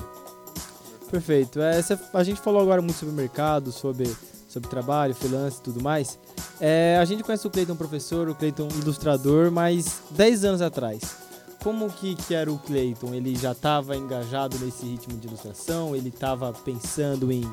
Perfeito. 1.11 1.61
É, 1.61 1.81
a 2.13 2.23
gente 2.23 2.41
falou 2.41 2.61
agora 2.61 2.81
muito 2.81 2.99
sobre 2.99 3.13
o 3.15 3.17
mercado, 3.17 3.73
sobre, 3.73 4.15
sobre 4.49 4.69
trabalho, 4.69 5.15
freelance 5.15 5.59
e 5.61 5.63
tudo 5.63 5.83
mais. 5.83 6.19
É, 6.61 6.99
a 7.01 7.05
gente 7.05 7.23
conhece 7.23 7.47
o 7.47 7.51
Cleiton 7.51 7.77
professor, 7.77 8.29
o 8.29 8.35
Cleiton 8.35 8.67
ilustrador, 8.81 9.53
mas 9.53 10.03
10 10.11 10.45
anos 10.45 10.63
atrás. 10.63 11.29
Como 11.63 11.91
que, 11.91 12.15
que 12.15 12.35
era 12.35 12.51
o 12.51 12.59
Cleiton? 12.59 13.15
Ele 13.15 13.37
já 13.37 13.53
estava 13.53 13.97
engajado 13.97 14.59
nesse 14.59 14.87
ritmo 14.87 15.19
de 15.19 15.27
ilustração? 15.27 15.95
Ele 15.95 16.09
estava 16.09 16.53
pensando 16.53 17.31
em, 17.31 17.45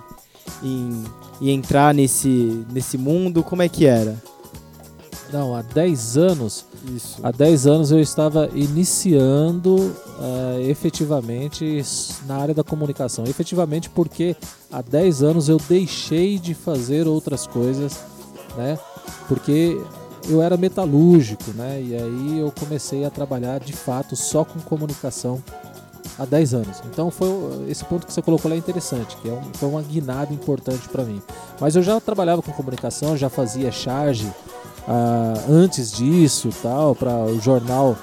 em, 0.64 1.04
em 1.42 1.50
entrar 1.50 1.94
nesse, 1.94 2.66
nesse 2.72 2.98
mundo? 2.98 3.44
Como 3.44 3.62
é 3.62 3.70
que 3.70 3.86
era? 3.86 4.16
Não, 5.34 5.56
há 5.56 5.62
10 5.62 6.18
anos, 6.18 6.66
Isso. 6.96 7.20
há 7.24 7.32
10 7.32 7.68
anos 7.68 7.92
eu 7.92 8.00
estava 8.00 8.50
iniciando 8.54 9.96
eh, 10.20 10.70
efetivamente 10.70 11.84
na 12.26 12.38
área 12.38 12.54
da 12.54 12.64
comunicação. 12.64 13.26
Efetivamente 13.26 13.90
porque 13.90 14.36
há 14.72 14.82
10 14.82 15.24
anos 15.24 15.50
eu 15.50 15.58
deixei 15.68 16.38
de 16.38 16.54
fazer 16.54 17.08
outras 17.08 17.48
coisas, 17.48 18.00
né? 18.56 18.78
Porque 19.28 19.82
eu 20.30 20.42
era 20.42 20.58
metalúrgico, 20.58 21.52
né? 21.52 21.82
E 21.82 21.96
aí 21.96 22.40
eu 22.40 22.52
comecei 22.58 23.04
a 23.04 23.10
trabalhar 23.10 23.60
de 23.60 23.74
fato 23.74 24.16
só 24.16 24.46
com 24.46 24.60
comunicação 24.60 25.44
há 26.18 26.26
10 26.26 26.54
anos. 26.54 26.82
Então 26.86 27.10
foi 27.12 27.28
esse 27.68 27.84
ponto 27.86 28.06
que 28.06 28.14
você 28.14 28.22
colocou 28.22 28.50
lá 28.50 28.56
é 28.56 28.60
interessante, 28.60 29.18
que 29.18 29.30
é 29.30 29.34
um, 29.34 29.42
foi 29.54 29.70
uma 29.70 29.82
guinada 29.82 30.34
importante 30.34 30.88
para 30.90 31.04
mim. 31.04 31.22
Mas 31.60 31.76
eu 31.76 31.84
já 31.84 32.00
trabalhava 32.00 32.42
com 32.42 32.52
comunicação, 32.52 33.18
já 33.18 33.30
fazia 33.30 33.72
charge 33.72 34.32
ah, 34.88 35.34
antes 35.50 35.92
disso, 35.92 36.50
tal, 36.62 36.96
para 36.96 37.26
o 37.26 37.40
jornal 37.40 37.98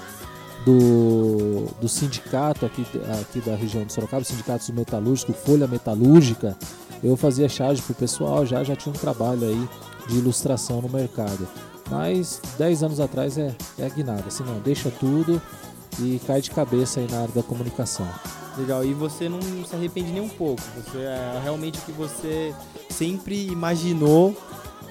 do, 0.64 1.66
do 1.80 1.88
sindicato 1.88 2.64
aqui, 2.66 2.86
aqui 3.20 3.40
da 3.40 3.54
região 3.54 3.84
de 3.84 3.92
Sorocaba, 3.92 4.24
sindicatos 4.24 4.68
metalúrgicos, 4.70 5.36
Folha 5.44 5.66
Metalúrgica, 5.66 6.56
eu 7.02 7.16
fazia 7.16 7.48
charge 7.48 7.82
pro 7.82 7.94
pessoal, 7.94 8.46
já 8.46 8.62
já 8.62 8.76
tinha 8.76 8.94
um 8.94 8.98
trabalho 8.98 9.44
aí 9.44 9.68
de 10.08 10.18
ilustração 10.18 10.80
no 10.80 10.88
mercado. 10.88 11.48
Mas 11.90 12.40
10 12.58 12.84
anos 12.84 13.00
atrás 13.00 13.36
é, 13.36 13.54
é 13.78 13.88
guinada, 13.90 14.24
assim 14.28 14.44
não, 14.44 14.58
deixa 14.60 14.90
tudo 14.90 15.42
e 15.98 16.20
cai 16.26 16.40
de 16.40 16.50
cabeça 16.50 17.00
aí 17.00 17.08
na 17.10 17.22
área 17.22 17.34
da 17.34 17.42
comunicação. 17.42 18.08
Legal, 18.56 18.84
e 18.84 18.92
você 18.92 19.28
não 19.28 19.40
se 19.64 19.74
arrepende 19.74 20.12
nem 20.12 20.22
um 20.22 20.28
pouco. 20.28 20.62
Você 20.76 20.98
é 20.98 21.40
realmente 21.42 21.78
o 21.78 21.82
que 21.82 21.92
você 21.92 22.54
sempre 22.90 23.46
imaginou. 23.46 24.36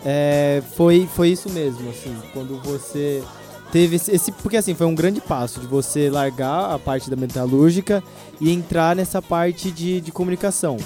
É, 0.05 0.61
foi, 0.75 1.07
foi 1.13 1.29
isso 1.29 1.49
mesmo, 1.49 1.89
assim, 1.89 2.15
quando 2.33 2.59
você 2.63 3.23
teve 3.71 3.95
esse, 3.95 4.11
esse- 4.11 4.31
Porque 4.31 4.57
assim, 4.57 4.73
foi 4.73 4.85
um 4.87 4.95
grande 4.95 5.21
passo 5.21 5.59
de 5.59 5.67
você 5.67 6.09
largar 6.09 6.73
a 6.73 6.79
parte 6.79 7.09
da 7.09 7.15
metalúrgica 7.15 8.03
e 8.39 8.51
entrar 8.51 8.95
nessa 8.95 9.21
parte 9.21 9.71
de, 9.71 10.01
de 10.01 10.11
comunicação. 10.11 10.77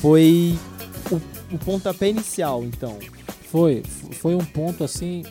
Foi 0.00 0.56
o, 1.10 1.16
o 1.54 1.58
pontapé 1.58 2.08
inicial, 2.08 2.62
então. 2.64 2.96
Foi, 3.50 3.82
foi 4.12 4.34
um 4.34 4.44
ponto 4.44 4.84
assim 4.84 5.24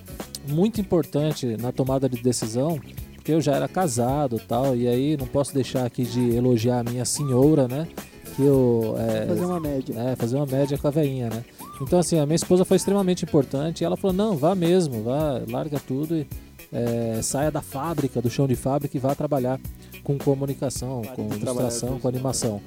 muito 0.49 0.81
importante 0.81 1.55
na 1.57 1.71
tomada 1.71 2.09
de 2.09 2.21
decisão, 2.21 2.79
porque 3.15 3.31
eu 3.31 3.39
já 3.39 3.53
era 3.55 3.67
casado 3.67 4.35
e 4.37 4.39
tal, 4.39 4.75
e 4.75 4.87
aí 4.87 5.15
não 5.15 5.27
posso 5.27 5.53
deixar 5.53 5.85
aqui 5.85 6.03
de 6.03 6.35
elogiar 6.35 6.79
a 6.79 6.83
minha 6.83 7.05
senhora, 7.05 7.67
né? 7.67 7.87
Que 8.35 8.43
eu 8.43 8.95
é, 8.97 9.25
Fazer 9.27 9.45
uma 9.45 9.59
média. 9.59 9.95
é, 9.99 10.15
fazer 10.15 10.35
uma 10.35 10.45
média 10.45 10.77
com 10.77 10.87
a 10.87 10.91
veinha, 10.91 11.29
né? 11.29 11.43
Então, 11.81 11.99
assim, 11.99 12.19
a 12.19 12.25
minha 12.25 12.35
esposa 12.35 12.65
foi 12.65 12.77
extremamente 12.77 13.23
importante 13.23 13.81
e 13.81 13.85
ela 13.85 13.95
falou: 13.95 14.15
não, 14.15 14.37
vá 14.37 14.53
mesmo, 14.53 15.03
vá, 15.03 15.41
larga 15.47 15.79
tudo 15.79 16.15
e 16.17 16.27
é, 16.71 17.21
saia 17.21 17.49
da 17.51 17.61
fábrica, 17.61 18.21
do 18.21 18.29
chão 18.29 18.47
de 18.47 18.55
fábrica 18.55 18.95
e 18.95 18.99
vá 18.99 19.15
trabalhar 19.15 19.59
com 20.03 20.17
comunicação, 20.17 21.01
Pare 21.01 21.15
com 21.15 21.33
ilustração, 21.33 21.99
com 21.99 22.07
animação. 22.07 22.61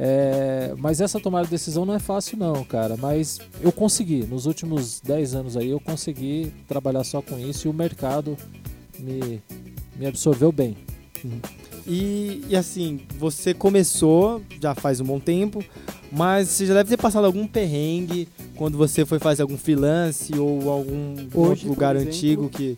É, 0.00 0.74
mas 0.78 1.00
essa 1.00 1.18
tomada 1.18 1.44
de 1.44 1.50
decisão 1.50 1.84
não 1.84 1.94
é 1.94 1.98
fácil, 1.98 2.38
não, 2.38 2.62
cara. 2.64 2.96
Mas 2.96 3.40
eu 3.60 3.72
consegui, 3.72 4.24
nos 4.24 4.46
últimos 4.46 5.00
10 5.00 5.34
anos 5.34 5.56
aí, 5.56 5.70
eu 5.70 5.80
consegui 5.80 6.52
trabalhar 6.68 7.02
só 7.02 7.20
com 7.20 7.38
isso 7.38 7.66
e 7.66 7.70
o 7.70 7.74
mercado 7.74 8.36
me, 8.98 9.42
me 9.96 10.06
absorveu 10.06 10.52
bem. 10.52 10.76
E, 11.86 12.44
e 12.48 12.54
assim, 12.54 13.00
você 13.18 13.52
começou 13.52 14.40
já 14.60 14.74
faz 14.74 15.00
um 15.00 15.04
bom 15.04 15.18
tempo, 15.18 15.64
mas 16.12 16.48
você 16.48 16.66
já 16.66 16.74
deve 16.74 16.90
ter 16.90 16.96
passado 16.96 17.24
algum 17.24 17.46
perrengue 17.46 18.28
quando 18.58 18.76
você 18.76 19.06
foi 19.06 19.18
fazer 19.18 19.42
algum 19.42 19.56
freelance 19.56 20.36
ou 20.36 20.68
algum 20.68 21.14
Hoje, 21.32 21.32
outro 21.34 21.68
lugar 21.68 21.94
exemplo. 21.96 22.12
antigo 22.12 22.48
que 22.48 22.76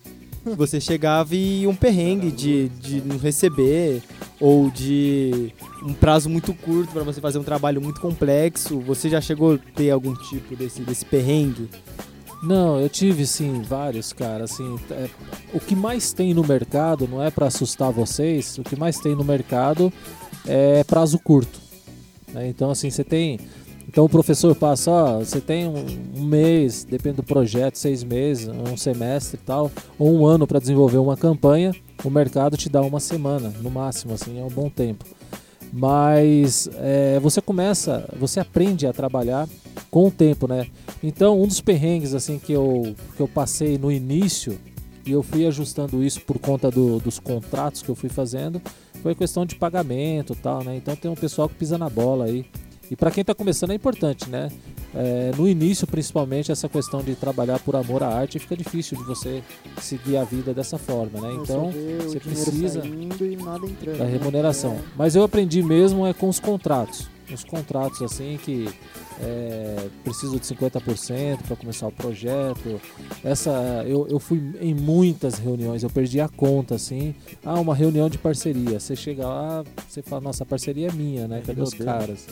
você 0.57 0.81
chegava 0.81 1.35
e 1.35 1.67
um 1.67 1.75
perrengue 1.75 2.31
de, 2.31 2.69
de 2.69 3.01
não 3.01 3.17
receber 3.17 4.03
ou 4.39 4.71
de 4.71 5.53
um 5.83 5.93
prazo 5.95 6.29
muito 6.29 6.53
curto 6.55 6.93
para 6.93 7.03
você 7.03 7.21
fazer 7.21 7.39
um 7.39 7.43
trabalho 7.43 7.81
muito 7.81 8.01
complexo. 8.01 8.79
Você 8.81 9.09
já 9.09 9.21
chegou 9.21 9.55
a 9.55 9.59
ter 9.75 9.91
algum 9.91 10.15
tipo 10.15 10.55
desse, 10.55 10.83
desse 10.83 11.05
perrengue? 11.05 11.69
Não, 12.43 12.81
eu 12.81 12.89
tive 12.89 13.27
sim 13.27 13.61
vários, 13.63 14.13
cara. 14.13 14.45
Assim, 14.45 14.79
é, 14.91 15.09
o 15.53 15.61
que 15.61 15.75
mais 15.77 16.13
tem 16.13 16.33
no 16.33 16.43
mercado 16.47 17.07
não 17.07 17.23
é 17.23 17.31
para 17.31 17.47
assustar 17.47 17.91
vocês. 17.91 18.57
O 18.59 18.63
que 18.63 18.77
mais 18.77 18.99
tem 18.99 19.15
no 19.15 19.25
mercado 19.25 19.93
é 20.47 20.83
prazo 20.85 21.19
curto. 21.19 21.61
né? 22.33 22.49
Então, 22.49 22.71
assim, 22.71 22.89
você 22.91 23.05
tem. 23.05 23.39
Então 23.91 24.05
o 24.05 24.09
professor 24.09 24.55
passa, 24.55 24.89
ó, 24.89 25.19
você 25.19 25.41
tem 25.41 25.67
um, 25.67 26.23
mês, 26.23 26.85
depende 26.85 27.17
do 27.17 27.23
projeto, 27.25 27.75
seis 27.75 28.05
meses, 28.05 28.47
um 28.47 28.77
semestre 28.77 29.37
e 29.37 29.45
tal, 29.45 29.69
ou 29.99 30.15
um 30.15 30.25
ano 30.25 30.47
para 30.47 30.61
desenvolver 30.61 30.99
uma 30.99 31.17
campanha. 31.17 31.75
O 32.05 32.09
mercado 32.09 32.57
te 32.57 32.69
dá 32.69 32.81
uma 32.83 33.01
semana, 33.01 33.53
no 33.61 33.69
máximo, 33.69 34.15
assim, 34.15 34.39
é 34.39 34.45
um 34.45 34.49
bom 34.49 34.71
tempo. 34.71 35.05
Mas 35.73 36.71
é, 36.77 37.19
você 37.19 37.41
começa, 37.43 38.09
você 38.17 38.39
aprende 38.39 38.87
a 38.87 38.93
trabalhar 38.93 39.49
com 39.91 40.07
o 40.07 40.11
tempo, 40.11 40.47
né? 40.47 40.69
Então, 41.03 41.43
um 41.43 41.47
dos 41.49 41.61
perrengues 41.61 42.15
assim 42.15 42.39
que 42.39 42.53
eu, 42.53 42.95
que 43.17 43.21
eu 43.21 43.27
passei 43.27 43.77
no 43.77 43.91
início 43.91 44.57
e 45.05 45.11
eu 45.11 45.23
fui 45.25 45.45
ajustando 45.49 46.01
isso 46.05 46.21
por 46.21 46.39
conta 46.39 46.71
do- 46.71 47.01
dos 47.01 47.19
contratos 47.19 47.83
que 47.83 47.89
eu 47.89 47.97
fui 47.97 48.09
fazendo, 48.09 48.63
foi 49.03 49.17
questão 49.17 49.45
de 49.45 49.57
pagamento, 49.57 50.37
tal, 50.37 50.63
né? 50.63 50.77
Então 50.77 50.95
tem 50.95 51.11
um 51.11 51.17
pessoal 51.17 51.49
que 51.49 51.57
pisa 51.57 51.77
na 51.77 51.91
bola 51.91 52.27
aí. 52.27 52.47
E 52.91 52.97
para 52.97 53.11
quem 53.11 53.21
está 53.21 53.35
começando 53.35 53.71
é 53.71 53.75
importante, 53.75 54.29
né? 54.29 54.51
É, 54.93 55.31
no 55.37 55.49
início, 55.49 55.87
principalmente, 55.87 56.51
essa 56.51 56.69
questão 56.69 57.01
de 57.01 57.15
trabalhar 57.15 57.61
por 57.61 57.77
amor 57.77 58.03
à 58.03 58.09
arte 58.09 58.39
fica 58.41 58.57
difícil 58.57 58.99
de 58.99 59.05
você 59.05 59.43
seguir 59.81 60.17
a 60.17 60.25
vida 60.25 60.53
dessa 60.53 60.77
forma, 60.77 61.21
né? 61.21 61.31
É 61.31 61.35
Então, 61.35 61.73
você 62.03 62.19
precisa 62.19 62.85
entrando. 62.85 63.99
da 63.99 64.05
né? 64.05 64.11
remuneração. 64.11 64.73
É, 64.73 64.81
Mas 64.97 65.15
eu 65.15 65.23
aprendi 65.23 65.63
mesmo 65.63 66.05
é 66.05 66.13
com 66.13 66.29
os 66.29 66.41
contratos. 66.41 67.09
Os 67.33 67.45
contratos 67.45 68.03
assim 68.03 68.41
que 68.43 68.69
é, 69.21 69.89
preciso 70.03 70.39
de 70.41 70.45
50% 70.47 71.43
para 71.47 71.55
começar 71.55 71.87
o 71.87 71.93
projeto. 71.93 72.81
Essa 73.23 73.85
eu, 73.87 74.09
eu 74.09 74.19
fui 74.19 74.43
em 74.61 74.75
muitas 74.75 75.39
reuniões, 75.39 75.85
eu 75.85 75.91
perdi 75.91 76.21
a 76.21 76.29
conta 76.29 76.75
assim. 76.75 77.15
Ah, 77.45 77.61
uma 77.61 77.75
reunião 77.75 78.09
de 78.09 78.19
parceria. 78.19 78.81
Você 78.81 78.97
chega 78.97 79.29
lá, 79.29 79.65
você 79.89 80.03
fala, 80.03 80.23
nossa, 80.23 80.43
a 80.43 80.47
parceria 80.47 80.89
é 80.89 80.93
minha, 80.93 81.29
né? 81.29 81.41
Cadê 81.47 81.55
meu 81.55 81.65
os 81.65 81.71
Deus. 81.71 82.27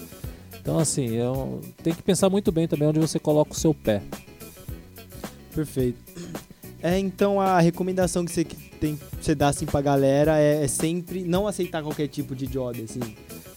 Então 0.68 0.78
assim, 0.78 1.14
eu, 1.14 1.62
tem 1.83 1.94
que 1.94 2.02
pensar 2.02 2.28
muito 2.28 2.52
bem 2.52 2.68
também 2.68 2.87
onde 2.87 2.98
você 2.98 3.18
coloca 3.18 3.52
o 3.52 3.54
seu 3.54 3.72
pé. 3.72 4.02
Perfeito. 5.54 5.98
É, 6.83 6.98
então 6.98 7.40
a 7.40 7.59
recomendação 7.59 8.22
que 8.22 8.31
você 8.31 8.44
tem 8.78 9.00
você 9.18 9.35
dá 9.35 9.48
assim 9.48 9.64
pra 9.64 9.81
galera 9.81 10.38
é, 10.38 10.62
é 10.62 10.68
sempre 10.68 11.24
não 11.24 11.46
aceitar 11.46 11.83
qualquer 11.83 12.07
tipo 12.09 12.37
de 12.37 12.46
job, 12.46 12.83
assim. 12.83 13.00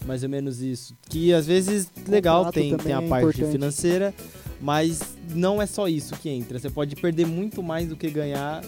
Mais 0.06 0.22
ou 0.22 0.30
menos 0.30 0.62
isso. 0.62 0.96
Que 1.06 1.34
às 1.34 1.46
vezes 1.46 1.86
legal 2.08 2.50
tem, 2.50 2.74
tem 2.78 2.94
a 2.94 3.02
é 3.02 3.06
parte 3.06 3.26
importante. 3.26 3.52
financeira, 3.52 4.14
mas 4.58 5.14
não 5.34 5.60
é 5.60 5.66
só 5.66 5.86
isso 5.88 6.16
que 6.16 6.30
entra. 6.30 6.58
Você 6.58 6.70
pode 6.70 6.96
perder 6.96 7.26
muito 7.26 7.62
mais 7.62 7.90
do 7.90 7.94
que 7.94 8.08
ganhar 8.08 8.64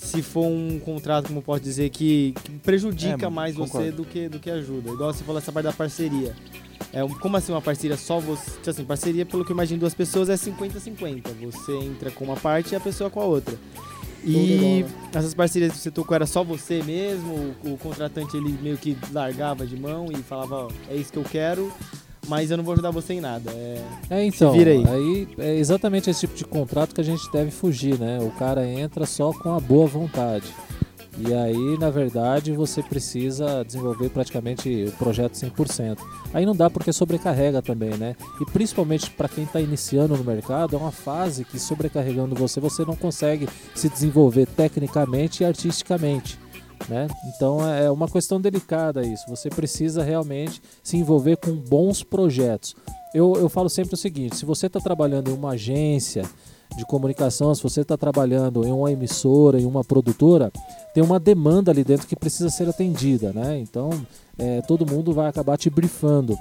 se 0.00 0.22
for 0.22 0.46
um 0.46 0.78
contrato, 0.80 1.28
como 1.28 1.42
posso 1.42 1.60
dizer, 1.62 1.90
que, 1.90 2.34
que 2.42 2.52
prejudica 2.58 3.26
É, 3.26 3.28
mais 3.28 3.54
você 3.54 3.72
concordo. 3.72 3.96
do 3.98 4.04
que, 4.04 4.28
do 4.28 4.38
que 4.38 4.50
ajuda. 4.50 4.90
Igual 4.90 5.12
você 5.12 5.22
falou 5.22 5.38
essa 5.40 5.52
parte 5.52 5.64
da 5.66 5.72
parceria. 5.72 6.34
É, 6.92 7.06
como 7.20 7.36
assim 7.36 7.52
uma 7.52 7.60
parceria 7.60 7.96
só 7.96 8.18
você. 8.18 8.50
tipo 8.52 8.70
Assim, 8.70 8.84
parceria, 8.84 9.26
pelo 9.26 9.44
que 9.44 9.52
eu 9.52 9.54
imagino, 9.54 9.78
duas 9.78 9.94
pessoas 9.94 10.28
é 10.30 10.34
50-50. 10.34 11.22
Você 11.42 11.76
entra 11.76 12.10
com 12.10 12.24
uma 12.24 12.36
parte 12.36 12.72
e 12.72 12.76
a 12.76 12.80
pessoa 12.80 13.10
com 13.10 13.20
a 13.20 13.24
outra. 13.24 13.54
E 14.24 14.84
essas 15.14 15.32
parcerias 15.34 15.72
que 15.72 15.78
você 15.78 15.90
tocou 15.90 16.14
era 16.14 16.26
só 16.26 16.42
você 16.42 16.82
mesmo? 16.82 17.54
O, 17.64 17.74
o 17.74 17.78
contratante 17.78 18.36
ele 18.36 18.52
meio 18.62 18.76
que 18.76 18.96
largava 19.12 19.66
de 19.66 19.76
mão 19.78 20.08
e 20.10 20.16
falava, 20.16 20.66
ó, 20.66 20.68
é 20.90 20.96
isso 20.96 21.12
que 21.12 21.18
eu 21.18 21.24
quero, 21.24 21.72
mas 22.30 22.48
eu 22.50 22.56
não 22.56 22.62
vou 22.62 22.72
ajudar 22.74 22.92
você 22.92 23.14
em 23.14 23.20
nada. 23.20 23.50
É, 23.50 23.82
É, 24.08 24.24
então, 24.24 24.52
vira 24.52 24.70
aí. 24.70 25.28
é 25.36 25.56
exatamente 25.56 26.08
esse 26.08 26.20
tipo 26.20 26.36
de 26.36 26.44
contrato 26.44 26.94
que 26.94 27.00
a 27.00 27.04
gente 27.04 27.30
deve 27.32 27.50
fugir, 27.50 27.98
né? 27.98 28.20
O 28.22 28.30
cara 28.30 28.64
entra 28.64 29.04
só 29.04 29.32
com 29.32 29.52
a 29.52 29.58
boa 29.58 29.86
vontade. 29.88 30.46
E 31.18 31.34
aí, 31.34 31.76
na 31.76 31.90
verdade, 31.90 32.52
você 32.52 32.82
precisa 32.82 33.64
desenvolver 33.64 34.10
praticamente 34.10 34.86
o 34.86 34.92
projeto 34.92 35.34
100%. 35.34 35.98
Aí 36.32 36.46
não 36.46 36.54
dá 36.54 36.70
porque 36.70 36.92
sobrecarrega 36.92 37.60
também, 37.60 37.90
né? 37.96 38.14
E 38.40 38.44
principalmente 38.46 39.10
para 39.10 39.28
quem 39.28 39.42
está 39.44 39.60
iniciando 39.60 40.16
no 40.16 40.24
mercado, 40.24 40.76
é 40.76 40.78
uma 40.78 40.92
fase 40.92 41.44
que 41.44 41.58
sobrecarregando 41.58 42.36
você, 42.36 42.60
você 42.60 42.84
não 42.84 42.94
consegue 42.94 43.48
se 43.74 43.88
desenvolver 43.88 44.46
tecnicamente 44.46 45.42
e 45.42 45.46
artisticamente. 45.46 46.38
Né? 46.88 47.06
Então 47.34 47.66
é 47.68 47.90
uma 47.90 48.08
questão 48.08 48.40
delicada 48.40 49.06
isso. 49.06 49.24
Você 49.28 49.48
precisa 49.48 50.02
realmente 50.02 50.60
se 50.82 50.96
envolver 50.96 51.36
com 51.36 51.52
bons 51.54 52.02
projetos. 52.02 52.74
Eu, 53.14 53.34
eu 53.36 53.48
falo 53.48 53.68
sempre 53.68 53.94
o 53.94 53.98
seguinte: 53.98 54.36
se 54.36 54.44
você 54.44 54.66
está 54.66 54.80
trabalhando 54.80 55.30
em 55.30 55.34
uma 55.34 55.50
agência 55.50 56.24
de 56.76 56.84
comunicação, 56.84 57.54
se 57.54 57.62
você 57.62 57.80
está 57.82 57.96
trabalhando 57.96 58.64
em 58.64 58.72
uma 58.72 58.90
emissora, 58.90 59.60
em 59.60 59.66
uma 59.66 59.82
produtora, 59.82 60.52
tem 60.94 61.02
uma 61.02 61.18
demanda 61.18 61.70
ali 61.70 61.82
dentro 61.82 62.06
que 62.06 62.16
precisa 62.16 62.48
ser 62.48 62.68
atendida, 62.68 63.32
né? 63.32 63.58
Então 63.58 63.90
é, 64.38 64.62
todo 64.62 64.86
mundo 64.86 65.12
vai 65.12 65.28
acabar 65.28 65.56
te 65.56 65.68
brifando. 65.68 66.36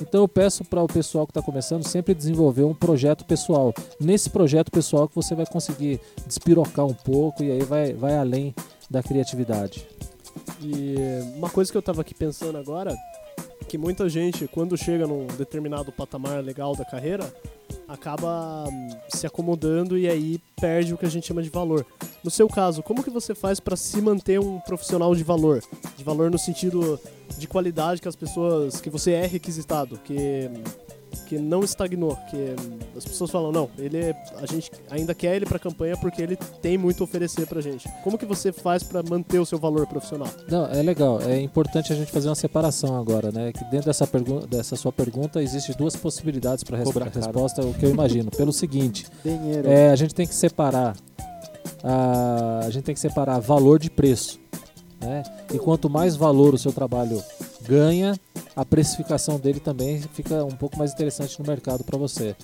Então 0.00 0.22
eu 0.22 0.28
peço 0.28 0.64
para 0.64 0.82
o 0.82 0.86
pessoal 0.86 1.26
que 1.26 1.30
está 1.30 1.42
começando 1.42 1.86
sempre 1.86 2.14
desenvolver 2.14 2.64
um 2.64 2.74
projeto 2.74 3.24
pessoal. 3.24 3.72
Nesse 4.00 4.28
projeto 4.28 4.70
pessoal 4.70 5.08
que 5.08 5.14
você 5.14 5.34
vai 5.34 5.46
conseguir 5.46 6.00
despirocar 6.26 6.84
um 6.84 6.94
pouco 6.94 7.42
e 7.42 7.50
aí 7.50 7.62
vai, 7.62 7.92
vai 7.92 8.16
além 8.16 8.54
da 8.90 9.02
criatividade. 9.02 9.86
E 10.60 10.96
uma 11.36 11.48
coisa 11.48 11.70
que 11.70 11.78
eu 11.78 11.82
tava 11.82 12.00
aqui 12.00 12.14
pensando 12.14 12.58
agora, 12.58 12.96
que 13.68 13.78
muita 13.78 14.08
gente, 14.08 14.46
quando 14.48 14.76
chega 14.76 15.06
num 15.06 15.26
determinado 15.26 15.92
patamar 15.92 16.42
legal 16.42 16.74
da 16.74 16.84
carreira, 16.84 17.32
acaba 17.88 18.64
hum, 18.68 18.88
se 19.08 19.26
acomodando 19.26 19.96
e 19.96 20.08
aí 20.08 20.40
perde 20.60 20.94
o 20.94 20.98
que 20.98 21.06
a 21.06 21.10
gente 21.10 21.26
chama 21.26 21.42
de 21.42 21.50
valor. 21.50 21.86
No 22.24 22.30
seu 22.30 22.48
caso, 22.48 22.82
como 22.82 23.04
que 23.04 23.10
você 23.10 23.34
faz 23.34 23.60
para 23.60 23.76
se 23.76 24.00
manter 24.00 24.40
um 24.40 24.58
profissional 24.60 25.14
de 25.14 25.22
valor? 25.22 25.62
De 25.96 26.02
valor 26.02 26.30
no 26.30 26.38
sentido 26.38 26.98
de 27.36 27.46
qualidade 27.46 28.00
que 28.00 28.08
as 28.08 28.16
pessoas, 28.16 28.80
que 28.80 28.88
você 28.88 29.12
é 29.12 29.26
requisitado, 29.26 29.98
que 30.02 30.50
que 31.28 31.38
não 31.38 31.60
estagnou, 31.62 32.16
que 32.28 32.54
as 32.96 33.04
pessoas 33.04 33.30
falam, 33.30 33.50
não, 33.52 33.70
ele 33.78 34.14
a 34.36 34.46
gente 34.46 34.70
ainda 34.90 35.14
quer 35.14 35.36
ele 35.36 35.46
pra 35.46 35.58
campanha 35.60 35.96
porque 35.96 36.20
ele 36.20 36.36
tem 36.60 36.76
muito 36.76 37.02
a 37.02 37.04
oferecer 37.04 37.46
pra 37.46 37.60
gente. 37.60 37.88
Como 38.02 38.18
que 38.18 38.26
você 38.26 38.52
faz 38.52 38.82
pra 38.82 39.02
manter 39.02 39.38
o 39.38 39.46
seu 39.46 39.58
valor 39.58 39.86
profissional? 39.86 40.28
Não, 40.50 40.66
é 40.66 40.82
legal. 40.82 41.20
É 41.22 41.40
importante 41.40 41.92
a 41.92 41.96
gente 41.96 42.10
fazer 42.12 42.28
uma 42.28 42.34
separação 42.34 42.96
agora, 43.00 43.30
né? 43.30 43.52
Que 43.52 43.64
dentro 43.66 43.86
dessa, 43.86 44.06
pergu- 44.06 44.46
dessa 44.46 44.74
sua 44.76 44.92
pergunta 44.92 45.40
existe 45.42 45.72
duas 45.78 45.94
possibilidades 45.96 46.62
para 46.64 46.76
a 46.76 46.80
resposta, 46.80 47.62
o 47.64 47.72
que 47.72 47.86
eu 47.86 47.90
imagino. 47.90 48.30
Pelo 48.32 48.52
seguinte, 48.52 49.06
Dinheiro. 49.24 49.68
é, 49.68 49.90
a 49.90 49.96
gente 49.96 50.14
tem 50.14 50.26
que 50.26 50.34
separar 50.34 50.94
a, 51.84 52.60
a 52.64 52.70
gente 52.70 52.84
tem 52.84 52.94
que 52.94 53.00
separar 53.00 53.38
valor 53.38 53.78
de 53.78 53.90
preço, 53.90 54.40
né? 55.00 55.22
E 55.52 55.58
quanto 55.58 55.90
mais 55.90 56.16
valor 56.16 56.54
o 56.54 56.58
seu 56.58 56.72
trabalho 56.72 57.22
ganha, 57.68 58.18
a 58.56 58.64
precificação 58.64 59.38
dele 59.38 59.60
também 59.60 60.00
fica 60.00 60.42
um 60.44 60.56
pouco 60.56 60.78
mais 60.78 60.92
interessante 60.92 61.38
no 61.38 61.46
mercado 61.46 61.84
para 61.84 61.98
você. 61.98 62.34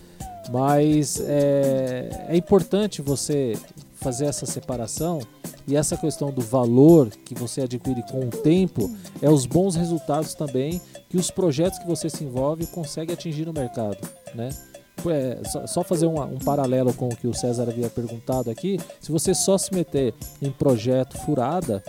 Mas 0.50 1.20
é, 1.20 2.26
é 2.28 2.36
importante 2.36 3.00
você 3.00 3.56
fazer 3.94 4.26
essa 4.26 4.46
separação 4.46 5.20
e 5.66 5.76
essa 5.76 5.96
questão 5.96 6.30
do 6.30 6.40
valor 6.40 7.10
que 7.10 7.34
você 7.34 7.62
adquire 7.62 8.02
com 8.10 8.20
o 8.20 8.30
tempo 8.30 8.90
é 9.22 9.30
os 9.30 9.46
bons 9.46 9.76
resultados 9.76 10.34
também 10.34 10.80
que 11.08 11.16
os 11.16 11.30
projetos 11.30 11.78
que 11.78 11.86
você 11.86 12.08
se 12.08 12.24
envolve 12.24 12.66
consegue 12.66 13.12
atingir 13.12 13.46
no 13.46 13.52
mercado, 13.52 13.98
né? 14.34 14.48
É, 15.08 15.48
só, 15.48 15.66
só 15.66 15.82
fazer 15.82 16.06
um, 16.06 16.20
um 16.20 16.38
paralelo 16.38 16.92
com 16.92 17.08
o 17.08 17.16
que 17.16 17.26
o 17.26 17.34
César 17.34 17.62
havia 17.62 17.88
perguntado 17.88 18.50
aqui, 18.50 18.78
se 19.00 19.10
você 19.12 19.34
só 19.34 19.56
se 19.56 19.72
meter 19.74 20.14
em 20.42 20.50
projeto 20.50 21.16
furada, 21.18 21.82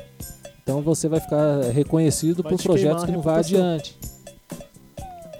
então 0.63 0.81
você 0.81 1.07
vai 1.07 1.19
ficar 1.19 1.61
reconhecido 1.73 2.43
Vai 2.43 2.53
por 2.53 2.61
projetos 2.61 3.03
que 3.03 3.11
não 3.11 3.21
vai 3.21 3.39
adiante. 3.39 3.97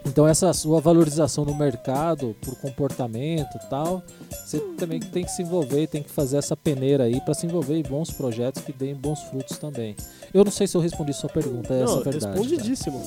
Então 0.06 0.28
essa 0.28 0.52
sua 0.52 0.82
valorização 0.82 1.46
no 1.46 1.54
mercado 1.56 2.36
por 2.42 2.56
comportamento 2.56 3.56
e 3.56 3.70
tal, 3.70 4.04
você 4.30 4.60
também 4.78 5.00
tem 5.00 5.24
que 5.24 5.32
se 5.32 5.44
envolver, 5.44 5.88
tem 5.88 6.02
que 6.02 6.10
fazer 6.10 6.38
essa 6.38 6.58
peneira 6.58 7.04
aí 7.04 7.22
para 7.22 7.34
se 7.34 7.46
envolver 7.46 7.78
em 7.78 7.84
bons 7.84 8.10
projetos 8.12 8.64
que 8.64 8.74
deem 8.74 8.96
bons 8.96 9.22
frutos 9.24 9.58
também. 9.58 9.96
Eu 10.34 10.44
não 10.44 10.52
sei 10.52 10.66
se 10.66 10.76
eu 10.76 10.82
respondi 10.82 11.14
sua 11.14 11.30
pergunta, 11.30 11.74
essa 11.74 11.84
é 11.84 11.86
não, 11.86 12.00
a 12.00 12.04
verdade. 12.04 12.26
respondidíssimo. 12.26 13.02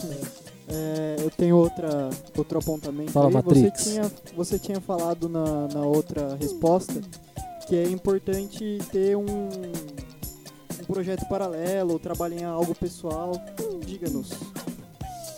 É, 0.68 1.16
eu 1.18 1.30
tenho 1.30 1.56
outra, 1.56 2.08
outro 2.36 2.58
apontamento 2.58 3.12
Fala, 3.12 3.28
aí. 3.28 3.34
Matrix. 3.34 3.80
Você 3.82 3.90
tinha, 3.90 4.12
você 4.36 4.58
tinha 4.58 4.80
falado 4.80 5.28
na, 5.28 5.68
na 5.68 5.80
outra 5.82 6.36
resposta 6.36 7.00
que 7.68 7.76
é 7.76 7.84
importante 7.88 8.78
ter 8.90 9.16
um, 9.16 9.24
um 9.24 10.84
projeto 10.86 11.26
paralelo, 11.28 11.98
trabalhar 11.98 12.40
em 12.40 12.44
algo 12.44 12.74
pessoal. 12.74 13.32
Diga-nos, 13.86 14.30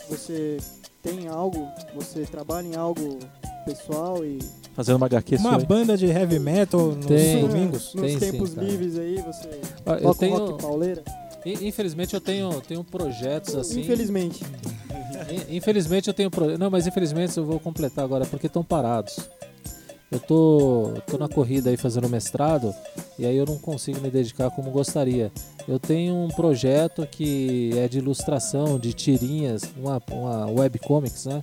você 0.08 0.58
tem 1.02 1.28
algo? 1.28 1.68
Você 1.94 2.22
trabalha 2.22 2.66
em 2.66 2.76
algo 2.76 3.18
pessoal 3.64 4.24
e 4.24 4.38
Fazendo 4.74 4.96
uma 4.96 5.06
HQ 5.06 5.36
Uma 5.36 5.58
sua, 5.58 5.66
banda 5.66 5.96
de 5.96 6.04
heavy 6.06 6.38
metal 6.38 6.88
nos 6.92 7.06
Tem. 7.06 7.40
domingos. 7.40 7.94
nos 7.94 8.02
Tem 8.04 8.20
sim, 8.20 8.30
tempos 8.32 8.54
cara. 8.54 8.66
livres 8.66 8.98
aí 8.98 9.16
você 9.22 9.48
Eu 9.86 10.00
toca 10.02 10.18
tenho, 10.20 10.36
rock 10.36 10.62
pauleira? 10.62 11.02
in- 11.46 11.66
infelizmente 11.68 12.12
eu 12.14 12.20
tenho, 12.20 12.60
tenho 12.60 12.84
projetos 12.84 13.54
assim. 13.54 13.80
Infelizmente. 13.80 14.44
In- 15.36 15.56
Infelizmente 15.56 16.08
eu 16.08 16.14
tenho 16.14 16.30
pro- 16.30 16.56
Não, 16.58 16.70
mas 16.70 16.86
infelizmente 16.86 17.36
eu 17.36 17.44
vou 17.44 17.58
completar 17.60 18.04
agora 18.04 18.24
porque 18.26 18.46
estão 18.46 18.64
parados. 18.64 19.18
Eu 20.10 20.20
tô, 20.20 20.94
tô 21.06 21.18
na 21.18 21.28
corrida 21.28 21.68
aí 21.68 21.76
fazendo 21.76 22.08
mestrado 22.08 22.72
e 23.18 23.26
aí 23.26 23.36
eu 23.36 23.44
não 23.44 23.58
consigo 23.58 24.00
me 24.00 24.08
dedicar 24.08 24.50
como 24.50 24.70
gostaria. 24.70 25.32
Eu 25.66 25.80
tenho 25.80 26.14
um 26.14 26.28
projeto 26.28 27.04
que 27.10 27.72
é 27.76 27.88
de 27.88 27.98
ilustração, 27.98 28.78
de 28.78 28.92
tirinhas, 28.92 29.62
uma, 29.76 30.00
uma 30.12 30.46
webcomics, 30.60 31.26
né? 31.26 31.42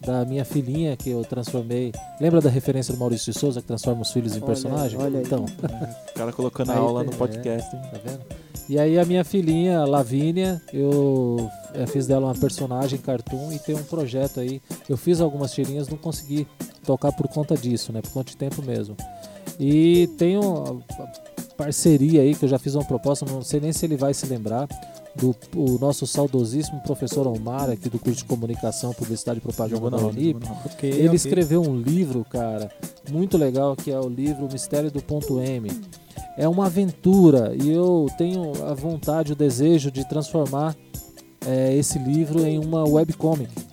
Da 0.00 0.24
minha 0.24 0.44
filhinha 0.44 0.96
que 0.96 1.10
eu 1.10 1.24
transformei. 1.24 1.92
Lembra 2.20 2.40
da 2.40 2.48
referência 2.48 2.94
do 2.94 3.00
Maurício 3.00 3.32
de 3.32 3.38
Souza 3.38 3.60
que 3.60 3.66
transforma 3.66 4.02
os 4.02 4.10
filhos 4.12 4.32
em 4.34 4.38
Olha, 4.38 4.46
personagem? 4.46 4.98
olha 4.98 5.18
aí. 5.18 5.24
Então, 5.24 5.44
O 5.44 6.14
cara 6.14 6.32
colocando 6.32 6.70
a 6.70 6.76
aula 6.76 7.00
tem- 7.02 7.10
no 7.10 7.16
podcast, 7.16 7.74
hein? 7.74 7.82
Tá 7.90 7.98
vendo? 8.04 8.20
E 8.68 8.78
aí 8.78 8.98
a 8.98 9.04
minha 9.04 9.24
filhinha, 9.24 9.84
Lavínia, 9.84 10.60
eu 10.72 11.50
eh, 11.74 11.86
fiz 11.86 12.06
dela 12.06 12.26
uma 12.26 12.34
personagem 12.34 12.98
cartoon 12.98 13.50
e 13.52 13.58
tem 13.58 13.74
um 13.74 13.82
projeto 13.82 14.40
aí. 14.40 14.60
Eu 14.88 14.96
fiz 14.96 15.20
algumas 15.20 15.52
tirinhas, 15.52 15.88
não 15.88 15.96
consegui 15.96 16.46
tocar 16.84 17.10
por 17.12 17.26
conta 17.28 17.56
disso, 17.56 17.92
né? 17.92 18.00
Por 18.02 18.10
conta 18.12 18.30
de 18.30 18.36
tempo 18.36 18.62
mesmo. 18.62 18.94
E 19.58 20.06
tenho 20.18 20.82
a- 20.98 21.02
a 21.02 21.54
parceria 21.56 22.20
aí, 22.22 22.34
que 22.34 22.44
eu 22.44 22.48
já 22.48 22.58
fiz 22.58 22.74
uma 22.74 22.84
proposta, 22.84 23.24
não 23.26 23.42
sei 23.42 23.58
nem 23.58 23.72
se 23.72 23.84
ele 23.86 23.96
vai 23.96 24.12
se 24.14 24.26
lembrar, 24.26 24.68
do 25.20 25.34
o 25.54 25.78
nosso 25.78 26.06
saudosíssimo 26.06 26.80
professor 26.80 27.26
Omar, 27.26 27.70
aqui 27.70 27.88
do 27.88 27.98
curso 27.98 28.18
de 28.18 28.24
Comunicação, 28.24 28.92
Publicidade 28.92 29.38
e 29.38 29.42
Propaganda 29.42 29.90
da 29.90 29.96
Unip. 29.98 30.40
Ele 30.82 31.16
escreveu 31.16 31.62
um 31.62 31.76
livro, 31.76 32.24
cara, 32.24 32.70
muito 33.10 33.36
legal, 33.36 33.76
que 33.76 33.90
é 33.90 33.98
o 33.98 34.08
livro 34.08 34.46
O 34.46 34.52
Mistério 34.52 34.90
do 34.90 35.02
Ponto 35.02 35.40
M. 35.40 35.70
É 36.36 36.48
uma 36.48 36.66
aventura 36.66 37.54
e 37.54 37.68
eu 37.70 38.06
tenho 38.16 38.52
a 38.64 38.74
vontade, 38.74 39.32
o 39.32 39.36
desejo 39.36 39.90
de 39.90 40.08
transformar 40.08 40.76
eh, 41.44 41.76
esse 41.76 41.98
livro 41.98 42.46
em 42.46 42.58
uma 42.58 42.88
webcomic. 42.88 43.67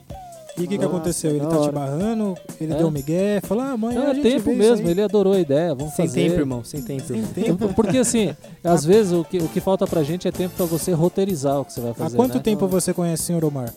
E 0.58 0.64
o 0.64 0.68
que, 0.68 0.78
que 0.78 0.86
aconteceu? 0.86 1.32
Ele 1.32 1.46
tá 1.46 1.60
te 1.62 1.72
barrando, 1.72 2.36
ele 2.62 2.74
É. 2.74 2.78
deu 2.78 2.88
um 2.88 2.92
migué, 2.92 3.42
falou, 3.42 3.64
ah, 3.66 3.76
mãe, 3.76 3.94
Não, 3.96 4.08
a 4.08 4.12
é 4.12 4.16
gente 4.16 4.24
tempo 4.24 4.54
mesmo, 4.56 4.90
ele 4.90 5.02
adorou 5.02 5.34
a 5.34 5.40
ideia, 5.40 5.76
vamos 5.76 5.94
Sem 5.94 6.08
fazer. 6.08 6.30
tempo, 6.30 6.40
irmão, 6.40 6.64
sem 6.64 6.82
tempo. 6.82 7.04
Sem 7.06 7.24
tempo. 7.24 7.74
Porque 7.74 7.98
assim, 7.98 8.34
às 8.64 8.86
vezes 8.86 9.12
o 9.12 9.26
que, 9.26 9.38
o 9.40 9.50
que 9.50 9.60
falta 9.60 9.86
pra 9.86 10.02
gente 10.02 10.28
é 10.28 10.32
tempo 10.32 10.56
pra 10.56 10.66
você 10.66 10.94
roteirizar 10.94 11.60
o 11.60 11.66
que 11.66 11.74
você 11.74 11.82
vai 11.82 11.92
Há 11.92 11.96
fazer. 11.96 12.16
quanto 12.16 12.36
né? 12.36 12.40
tempo 12.42 12.68
você 12.68 12.94
conhece 12.94 13.24
o 13.24 13.26
senhor 13.26 13.44
Omar? 13.44 13.74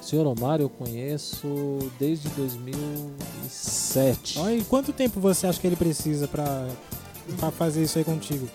Senhor 0.00 0.24
Omar 0.26 0.60
eu 0.60 0.68
conheço 0.68 1.78
desde 1.98 2.28
2007. 2.30 4.38
Olha, 4.38 4.54
e 4.56 4.64
quanto 4.64 4.92
tempo 4.92 5.20
você 5.20 5.46
acha 5.46 5.60
que 5.60 5.66
ele 5.66 5.76
precisa 5.76 6.26
pra, 6.28 6.66
pra 7.38 7.50
fazer 7.50 7.82
isso 7.82 7.98
aí 7.98 8.04
contigo? 8.04 8.48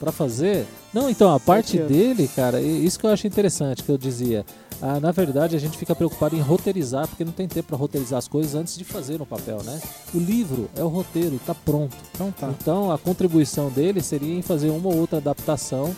Pra 0.00 0.12
fazer? 0.12 0.66
Não, 0.92 1.08
então, 1.08 1.32
a 1.34 1.40
parte 1.40 1.78
dele, 1.78 2.28
cara, 2.34 2.60
isso 2.60 2.98
que 2.98 3.06
eu 3.06 3.10
acho 3.10 3.26
interessante, 3.26 3.82
que 3.82 3.90
eu 3.90 3.96
dizia. 3.96 4.44
Ah, 4.82 5.00
na 5.00 5.12
verdade, 5.12 5.56
a 5.56 5.58
gente 5.58 5.78
fica 5.78 5.94
preocupado 5.94 6.36
em 6.36 6.40
roteirizar, 6.40 7.08
porque 7.08 7.24
não 7.24 7.32
tem 7.32 7.48
tempo 7.48 7.68
pra 7.68 7.76
roteirizar 7.76 8.18
as 8.18 8.28
coisas 8.28 8.54
antes 8.54 8.76
de 8.76 8.84
fazer 8.84 9.18
no 9.18 9.24
papel, 9.24 9.62
né? 9.62 9.80
O 10.12 10.18
livro 10.18 10.68
é 10.76 10.82
o 10.82 10.88
roteiro, 10.88 11.40
tá 11.46 11.54
pronto. 11.54 11.96
Então 12.12 12.30
tá. 12.32 12.48
Então, 12.60 12.92
a 12.92 12.98
contribuição 12.98 13.70
dele 13.70 14.02
seria 14.02 14.34
em 14.34 14.42
fazer 14.42 14.68
uma 14.70 14.88
ou 14.88 14.96
outra 14.96 15.18
adaptação, 15.18 15.94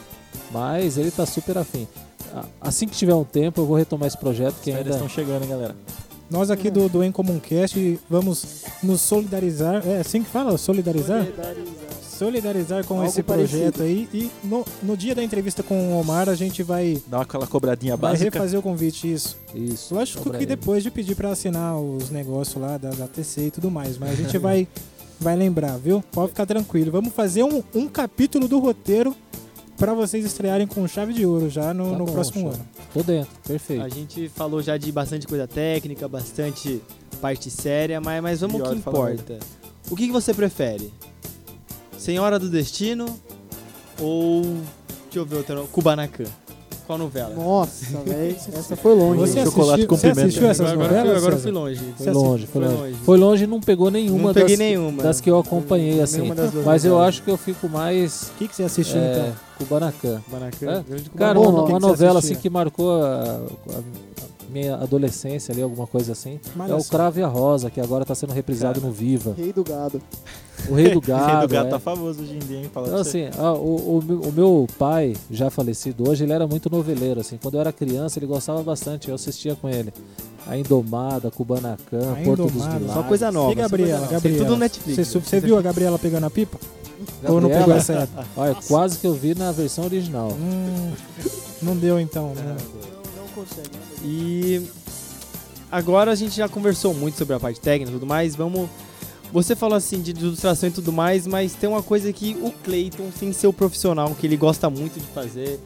mas 0.52 0.98
ele 0.98 1.10
tá 1.10 1.26
super 1.26 1.58
afim. 1.58 1.88
Ah, 2.34 2.44
Assim 2.60 2.86
que 2.86 2.94
tiver 2.94 3.14
um 3.14 3.24
tempo, 3.24 3.60
eu 3.60 3.66
vou 3.66 3.76
retomar 3.76 4.06
esse 4.06 4.18
projeto 4.18 4.54
que 4.62 4.70
Eles 4.70 4.82
ainda... 4.82 4.90
estão 4.90 5.08
chegando, 5.08 5.42
hein, 5.42 5.48
galera? 5.50 5.74
Nós 6.28 6.50
aqui 6.50 6.70
do, 6.70 6.88
do 6.88 7.04
Em 7.04 7.12
Comum 7.12 7.38
Cast 7.38 8.00
vamos 8.10 8.64
nos 8.82 9.00
solidarizar. 9.00 9.86
É 9.86 10.00
assim 10.00 10.22
que 10.24 10.28
fala? 10.30 10.58
Solidarizar? 10.58 11.22
Solidarizar 11.24 11.96
com 12.84 12.94
Algo 12.94 13.06
esse 13.06 13.22
parecido. 13.22 13.72
projeto 13.72 13.82
aí. 13.82 14.08
E 14.12 14.30
no, 14.44 14.64
no 14.82 14.96
dia 14.96 15.14
da 15.14 15.22
entrevista 15.22 15.62
com 15.62 15.92
o 15.94 16.00
Omar, 16.00 16.28
a 16.28 16.34
gente 16.34 16.62
vai, 16.62 17.00
Dá 17.06 17.20
aquela 17.22 17.46
cobradinha 17.46 17.96
vai 17.96 18.12
básica. 18.12 18.30
refazer 18.30 18.58
o 18.58 18.62
convite, 18.62 19.12
isso. 19.12 19.36
Isso. 19.54 19.94
Lógico 19.94 20.22
cobra 20.24 20.38
que 20.38 20.44
ele. 20.44 20.56
depois 20.56 20.82
de 20.82 20.90
pedir 20.90 21.14
pra 21.14 21.30
assinar 21.30 21.78
os 21.78 22.10
negócios 22.10 22.60
lá 22.60 22.78
da, 22.78 22.90
da 22.90 23.06
TC 23.06 23.46
e 23.46 23.50
tudo 23.50 23.70
mais. 23.70 23.98
Mas 23.98 24.10
a 24.10 24.14
gente 24.14 24.38
vai, 24.38 24.66
vai 25.20 25.36
lembrar, 25.36 25.76
viu? 25.78 26.02
Pode 26.12 26.28
ficar 26.30 26.46
tranquilo. 26.46 26.90
Vamos 26.90 27.12
fazer 27.12 27.42
um, 27.42 27.62
um 27.74 27.88
capítulo 27.88 28.48
do 28.48 28.58
roteiro 28.58 29.14
pra 29.76 29.92
vocês 29.92 30.24
estrearem 30.24 30.66
com 30.66 30.86
chave 30.88 31.12
de 31.12 31.26
ouro 31.26 31.50
já 31.50 31.74
no, 31.74 31.90
Tá 31.92 31.98
no 31.98 32.04
bom, 32.06 32.12
próximo 32.12 32.40
show. 32.40 32.50
ano. 32.52 32.66
Tô 32.94 33.02
dentro, 33.02 33.30
perfeito. 33.46 33.82
A 33.84 33.88
gente 33.90 34.28
falou 34.30 34.62
já 34.62 34.76
de 34.78 34.90
bastante 34.90 35.26
coisa 35.26 35.46
técnica, 35.46 36.08
bastante 36.08 36.80
parte 37.20 37.50
séria, 37.50 38.00
mas, 38.00 38.22
mas 38.22 38.40
vamos 38.40 38.60
ao 38.60 38.70
que 38.70 38.76
importa. 38.76 39.38
O 39.90 39.94
que, 39.96 40.06
que 40.06 40.12
você 40.12 40.32
prefere? 40.32 40.90
Senhora 41.98 42.38
do 42.38 42.48
Destino 42.48 43.06
ou. 44.00 44.42
Deixa 44.42 45.18
eu 45.18 45.24
ver 45.24 45.36
outra. 45.36 45.60
Kubanacan. 45.72 46.24
Qual 46.86 46.96
novela? 46.98 47.34
Nossa, 47.34 47.98
velho, 48.04 48.36
essa 48.54 48.76
foi 48.76 48.94
longe. 48.94 49.20
Você? 49.20 49.44
Chocolate 49.44 49.70
assistiu, 49.72 49.88
com 49.88 49.96
você 49.96 50.08
pimenta. 50.10 50.28
assistiu 50.28 50.48
essas 50.48 50.70
agora, 50.70 50.88
novelas? 50.88 51.08
fui, 51.08 51.16
agora 51.18 51.36
fui 51.36 51.50
longe. 51.50 51.94
Foi 51.96 52.12
longe, 52.12 52.46
foi 52.46 52.62
foi 52.62 52.62
longe. 52.70 52.80
longe. 52.82 52.94
Foi 53.04 53.18
longe 53.18 53.44
e 53.44 53.46
não 53.48 53.60
pegou 53.60 53.90
nenhuma 53.90 54.28
Não 54.28 54.34
peguei 54.34 54.56
das, 54.56 54.58
nenhuma. 54.58 55.02
das 55.02 55.20
que 55.20 55.28
eu 55.28 55.36
acompanhei, 55.36 56.00
assim. 56.00 56.30
Mas 56.64 56.84
eu 56.84 57.00
acho 57.00 57.24
que 57.24 57.30
eu 57.30 57.36
fico 57.36 57.68
mais 57.68 58.30
O 58.34 58.38
que, 58.38 58.46
que 58.46 58.54
você 58.54 58.62
assistiu 58.62 59.00
é, 59.00 59.12
então? 59.18 59.36
Kubanacan. 59.58 60.20
Kubanacan. 60.26 60.70
É? 60.70 60.82
grande 60.88 61.10
Cara, 61.10 61.34
Kubanacan. 61.34 61.40
uma, 61.40 61.66
que 61.66 61.72
uma 61.72 61.80
que 61.80 61.86
novela 61.86 62.18
assistia? 62.20 62.36
assim 62.36 62.42
que 62.42 62.50
marcou 62.50 63.02
a, 63.02 63.40
a 63.70 64.35
minha 64.48 64.74
adolescência 64.76 65.52
ali, 65.52 65.62
alguma 65.62 65.86
coisa 65.86 66.12
assim. 66.12 66.40
É 66.44 66.54
o 66.54 66.58
Malhação. 66.58 66.90
Cravo 66.90 67.18
e 67.18 67.22
a 67.22 67.26
Rosa, 67.26 67.70
que 67.70 67.80
agora 67.80 68.04
tá 68.04 68.14
sendo 68.14 68.32
reprisado 68.32 68.80
no 68.80 68.90
Viva. 68.90 69.34
Rei 69.36 69.52
do 69.52 69.62
gado. 69.64 70.00
O 70.68 70.74
Rei 70.74 70.90
do 70.90 70.98
O 70.98 71.00
Gado. 71.06 71.26
Rei 71.38 71.40
do 71.48 71.52
Gato 71.52 71.66
é. 71.66 71.70
tá 71.70 71.78
famoso 71.78 72.22
hoje 72.22 72.34
em 72.34 72.38
dia, 72.38 72.58
hein? 72.58 72.70
Fala 72.72 72.86
Então, 72.88 72.98
assim, 73.00 73.28
ah, 73.38 73.52
o, 73.52 73.98
o 73.98 74.02
meu- 74.02 74.20
o 74.20 74.32
meu 74.32 74.66
pai, 74.78 75.14
já 75.30 75.50
falecido 75.50 76.08
hoje, 76.08 76.24
ele 76.24 76.32
era 76.32 76.46
muito 76.46 76.70
noveleiro, 76.70 77.20
assim. 77.20 77.38
Quando 77.40 77.54
eu 77.54 77.60
era 77.60 77.72
criança, 77.72 78.18
ele 78.18 78.26
gostava 78.26 78.62
bastante, 78.62 79.08
eu 79.08 79.14
assistia 79.14 79.54
com 79.54 79.68
ele. 79.68 79.92
A 80.46 80.56
Indomada, 80.56 81.30
Kubanacan, 81.30 82.12
A 82.12 82.24
Porto 82.24 82.44
dos. 82.44 82.52
Milagres. 82.54 82.92
Só 82.92 83.02
coisa 83.02 83.30
nova. 83.32 83.52
E 83.52 83.54
Gabriela. 83.56 84.06
Gabriela? 84.06 84.38
Tudo 84.38 84.50
no 84.52 84.56
Netflix. 84.56 85.08
Você, 85.08 85.18
você 85.20 85.40
viu 85.40 85.58
a 85.58 85.62
Gabriela 85.62 85.98
pegando 85.98 86.24
a 86.24 86.30
pipa? 86.30 86.58
Ou 87.24 87.40
não 87.40 87.48
Gabriela, 87.48 87.60
pegou 87.64 87.76
essa 87.76 87.92
época? 87.94 88.24
Olha, 88.36 88.56
quase 88.66 88.98
que 88.98 89.06
eu 89.06 89.12
vi 89.12 89.34
na 89.34 89.52
versão 89.52 89.84
original. 89.84 90.30
Hum, 90.32 90.92
não 91.60 91.76
deu 91.76 92.00
então, 92.00 92.32
né? 92.34 92.56
Não 92.94 92.95
consegue. 93.40 93.70
E 94.02 94.62
agora 95.70 96.10
a 96.10 96.14
gente 96.14 96.36
já 96.36 96.48
conversou 96.48 96.94
muito 96.94 97.16
sobre 97.18 97.34
a 97.34 97.40
parte 97.40 97.60
técnica 97.60 97.90
e 97.90 97.94
tudo 97.94 98.06
mais, 98.06 98.34
vamos... 98.34 98.68
Você 99.32 99.56
falou 99.56 99.76
assim 99.76 100.00
de 100.00 100.12
ilustração 100.12 100.68
e 100.68 100.72
tudo 100.72 100.92
mais, 100.92 101.26
mas 101.26 101.52
tem 101.52 101.68
uma 101.68 101.82
coisa 101.82 102.12
que 102.12 102.36
o 102.40 102.50
Clayton, 102.64 103.10
sem 103.18 103.32
ser 103.32 103.48
o 103.48 103.52
profissional, 103.52 104.14
que 104.14 104.26
ele 104.26 104.36
gosta 104.36 104.70
muito 104.70 105.00
de 105.00 105.06
fazer, 105.06 105.60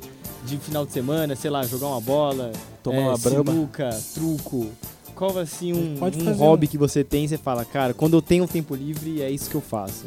de 0.45 0.57
final 0.57 0.87
de 0.87 0.93
semana, 0.93 1.37
sei 1.37 1.51
lá, 1.51 1.63
jogar 1.65 1.89
uma 1.89 2.01
bola, 2.01 2.53
Tomar 2.83 2.97
é, 2.97 3.01
uma 3.09 3.19
brama. 3.19 3.53
sinuca, 3.53 4.01
truco. 4.15 4.67
Qual 5.15 5.39
assim 5.39 5.75
um, 5.75 5.95
um 6.03 6.33
hobby 6.33 6.67
um- 6.67 6.71
que 6.71 6.79
você 6.79 7.05
tem, 7.05 7.29
você 7.29 7.37
fala, 7.37 7.63
cara, 7.63 7.93
quando 7.93 8.15
eu 8.15 8.23
tenho 8.23 8.49
tempo 8.49 8.75
livre, 8.75 9.21
é 9.21 9.31
isso 9.31 9.51
que 9.51 9.55
eu 9.57 9.61
faço. 9.61 10.07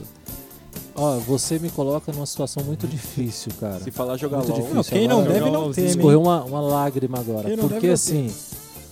Ó, 0.96 1.18
você 1.20 1.58
me 1.58 1.70
coloca 1.72 2.12
numa 2.12 2.26
situação 2.26 2.64
muito 2.64 2.88
difícil, 2.88 3.52
cara. 3.60 3.80
Se 3.80 3.90
falar 3.90 4.16
jogar 4.18 4.38
Muito 4.38 4.52
LOL. 4.52 4.60
difícil. 4.60 4.76
Não, 4.76 4.84
quem 4.84 5.08
não 5.08 5.24
deve 5.24 5.50
não 5.50 5.72
teme. 5.72 5.88
Escorreu 5.88 6.22
uma, 6.22 6.44
uma 6.44 6.62
lágrima 6.62 7.20
agora. 7.20 7.48
Quem 7.48 7.58
não 7.58 7.64
Porque 7.68 7.74
deve 7.76 7.88
não 7.88 7.94
assim, 7.96 8.34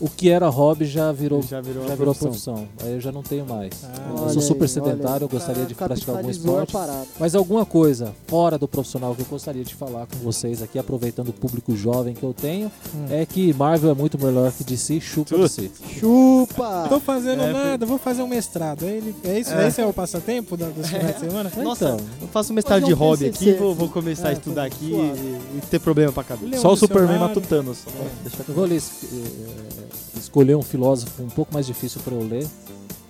o 0.01 0.09
que 0.09 0.29
era 0.29 0.49
hobby 0.49 0.85
já 0.85 1.11
virou, 1.11 1.41
já 1.43 1.61
virou, 1.61 1.87
já 1.87 1.95
virou 1.95 2.13
profissão. 2.15 2.55
profissão. 2.55 2.67
Aí 2.83 2.93
eu 2.95 2.99
já 2.99 3.11
não 3.11 3.21
tenho 3.23 3.45
mais. 3.45 3.69
Ah, 3.85 4.23
eu 4.23 4.29
sou 4.31 4.41
super 4.41 4.63
aí, 4.63 4.69
sedentário, 4.69 5.25
eu 5.25 5.29
gostaria 5.29 5.63
O 5.63 5.65
de 5.67 5.75
praticar 5.75 6.17
algum 6.17 6.29
esporte. 6.29 6.73
parada. 6.73 7.05
Mas 7.19 7.35
alguma 7.35 7.65
coisa 7.65 8.13
fora 8.27 8.57
do 8.57 8.67
profissional 8.67 9.15
que 9.15 9.21
eu 9.21 9.25
gostaria 9.27 9.63
de 9.63 9.75
falar 9.75 10.07
com 10.07 10.17
vocês 10.23 10.61
aqui, 10.61 10.79
aproveitando 10.79 11.29
o 11.29 11.33
público 11.33 11.75
jovem 11.75 12.13
que 12.15 12.23
eu 12.23 12.33
tenho, 12.33 12.71
Hum. 12.95 13.05
é 13.09 13.25
que 13.25 13.53
Marvel 13.53 13.91
é 13.91 13.93
muito 13.93 14.17
melhor 14.23 14.51
que 14.51 14.63
DC, 14.63 14.99
chupa 14.99 15.37
DC. 15.37 15.69
Chupa! 15.99 16.87
Tô 16.89 16.99
fazendo 16.99 17.43
É, 17.43 17.53
nada, 17.53 17.85
vou 17.85 17.97
fazer 17.97 18.21
um 18.23 18.27
mestrado. 18.27 18.83
Aí 18.85 18.97
Ele, 18.97 19.15
é 19.23 19.39
isso? 19.39 19.51
É. 19.53 19.67
Esse 19.67 19.81
é 19.81 19.85
o 19.85 19.93
passatempo 19.93 20.57
da, 20.57 20.67
dos 20.69 20.87
finais 20.87 21.13
de 21.15 21.19
semana? 21.27 21.51
Nossa, 21.57 21.85
Então, 21.85 21.97
eu 22.21 22.27
faço 22.27 22.51
um 22.51 22.55
mestrado 22.55 22.83
de 22.85 22.93
hobby 22.93 23.27
aqui, 23.27 23.53
vou, 23.53 23.75
vou 23.75 23.87
começar 23.89 24.29
a 24.29 24.31
É, 24.31 24.33
estudar 24.33 24.65
aqui 24.65 24.91
e, 24.91 25.57
e 25.57 25.61
ter 25.69 25.79
problema 25.79 26.11
pra 26.11 26.23
cabeça. 26.23 26.61
Só 26.61 26.71
o 26.73 26.75
Superman 26.77 27.19
mata 27.19 27.37
o 27.39 27.41
Thanos. 27.41 27.79
Só 27.79 27.89
pra 27.91 28.45
É. 28.47 28.49
eu 28.49 28.55
vou 28.55 28.65
ler, 28.65 28.81
eh, 28.81 29.90
escolher 30.15 30.55
um 30.55 30.61
filósofo 30.61 31.23
um 31.23 31.29
pouco 31.29 31.53
mais 31.53 31.65
difícil 31.65 32.01
para 32.01 32.13
eu 32.13 32.27
ler 32.27 32.47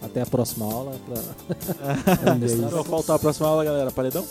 até 0.01 0.21
a 0.21 0.25
próxima 0.25 0.65
aula. 0.65 0.95
Pra... 1.05 2.35
Não, 2.71 2.83
faltar 2.83 3.15
a 3.15 3.19
próxima 3.19 3.47
aula, 3.47 3.63
galera. 3.63 3.91
Paredão? 3.91 4.25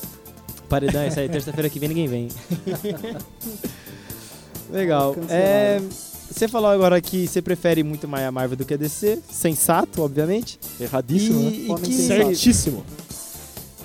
Paredão, 0.69 1.07
isso 1.07 1.19
aí, 1.19 1.29
terça-feira 1.29 1.69
que 1.69 1.79
vem 1.79 1.89
ninguém 1.89 2.09
vem. 2.09 2.29
Legal. 4.71 5.17
É, 5.29 5.81
você 6.31 6.47
falou 6.47 6.71
agora 6.71 7.01
que 7.01 7.27
você 7.27 7.43
prefere 7.43 7.83
muito 7.83 8.07
mais 8.07 8.25
a 8.25 8.31
Marvel 8.31 8.57
do 8.57 8.65
que 8.65 8.75
a 8.75 8.77
DC, 8.77 9.19
sensato, 9.31 10.03
obviamente. 10.03 10.61
Erradíssimo, 10.81 11.41
né? 11.41 11.51
e, 11.51 11.67
e 11.67 11.71
Homem 11.71 11.83
que-. 11.83 11.93
Certíssimo. 11.93 12.85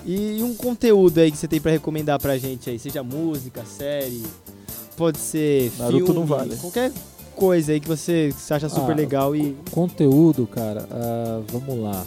E 0.05 0.43
um 0.43 0.53
conteúdo 0.53 1.17
aí 1.17 1.31
que 1.31 1.37
você 1.37 1.47
tem 1.47 1.59
pra 1.59 1.71
recomendar 1.71 2.19
pra 2.19 2.37
gente 2.37 2.69
aí, 2.69 2.77
seja 2.77 3.01
música, 3.01 3.65
série, 3.65 4.21
pode 4.95 5.17
ser 5.17 5.71
Naruto 5.79 6.05
filme, 6.05 6.19
não 6.19 6.25
vale. 6.27 6.55
qualquer 6.57 6.91
coisa 7.35 7.71
aí 7.71 7.79
que 7.79 7.87
você, 7.87 8.31
que 8.33 8.41
você 8.41 8.53
acha 8.53 8.69
super 8.69 8.91
Ah, 8.91 8.95
legal 8.95 9.35
e 9.35 9.55
Conteúdo, 9.71 10.47
cara, 10.47 10.87
ah, 10.91 11.41
vamos 11.51 11.79
lá. 11.83 12.05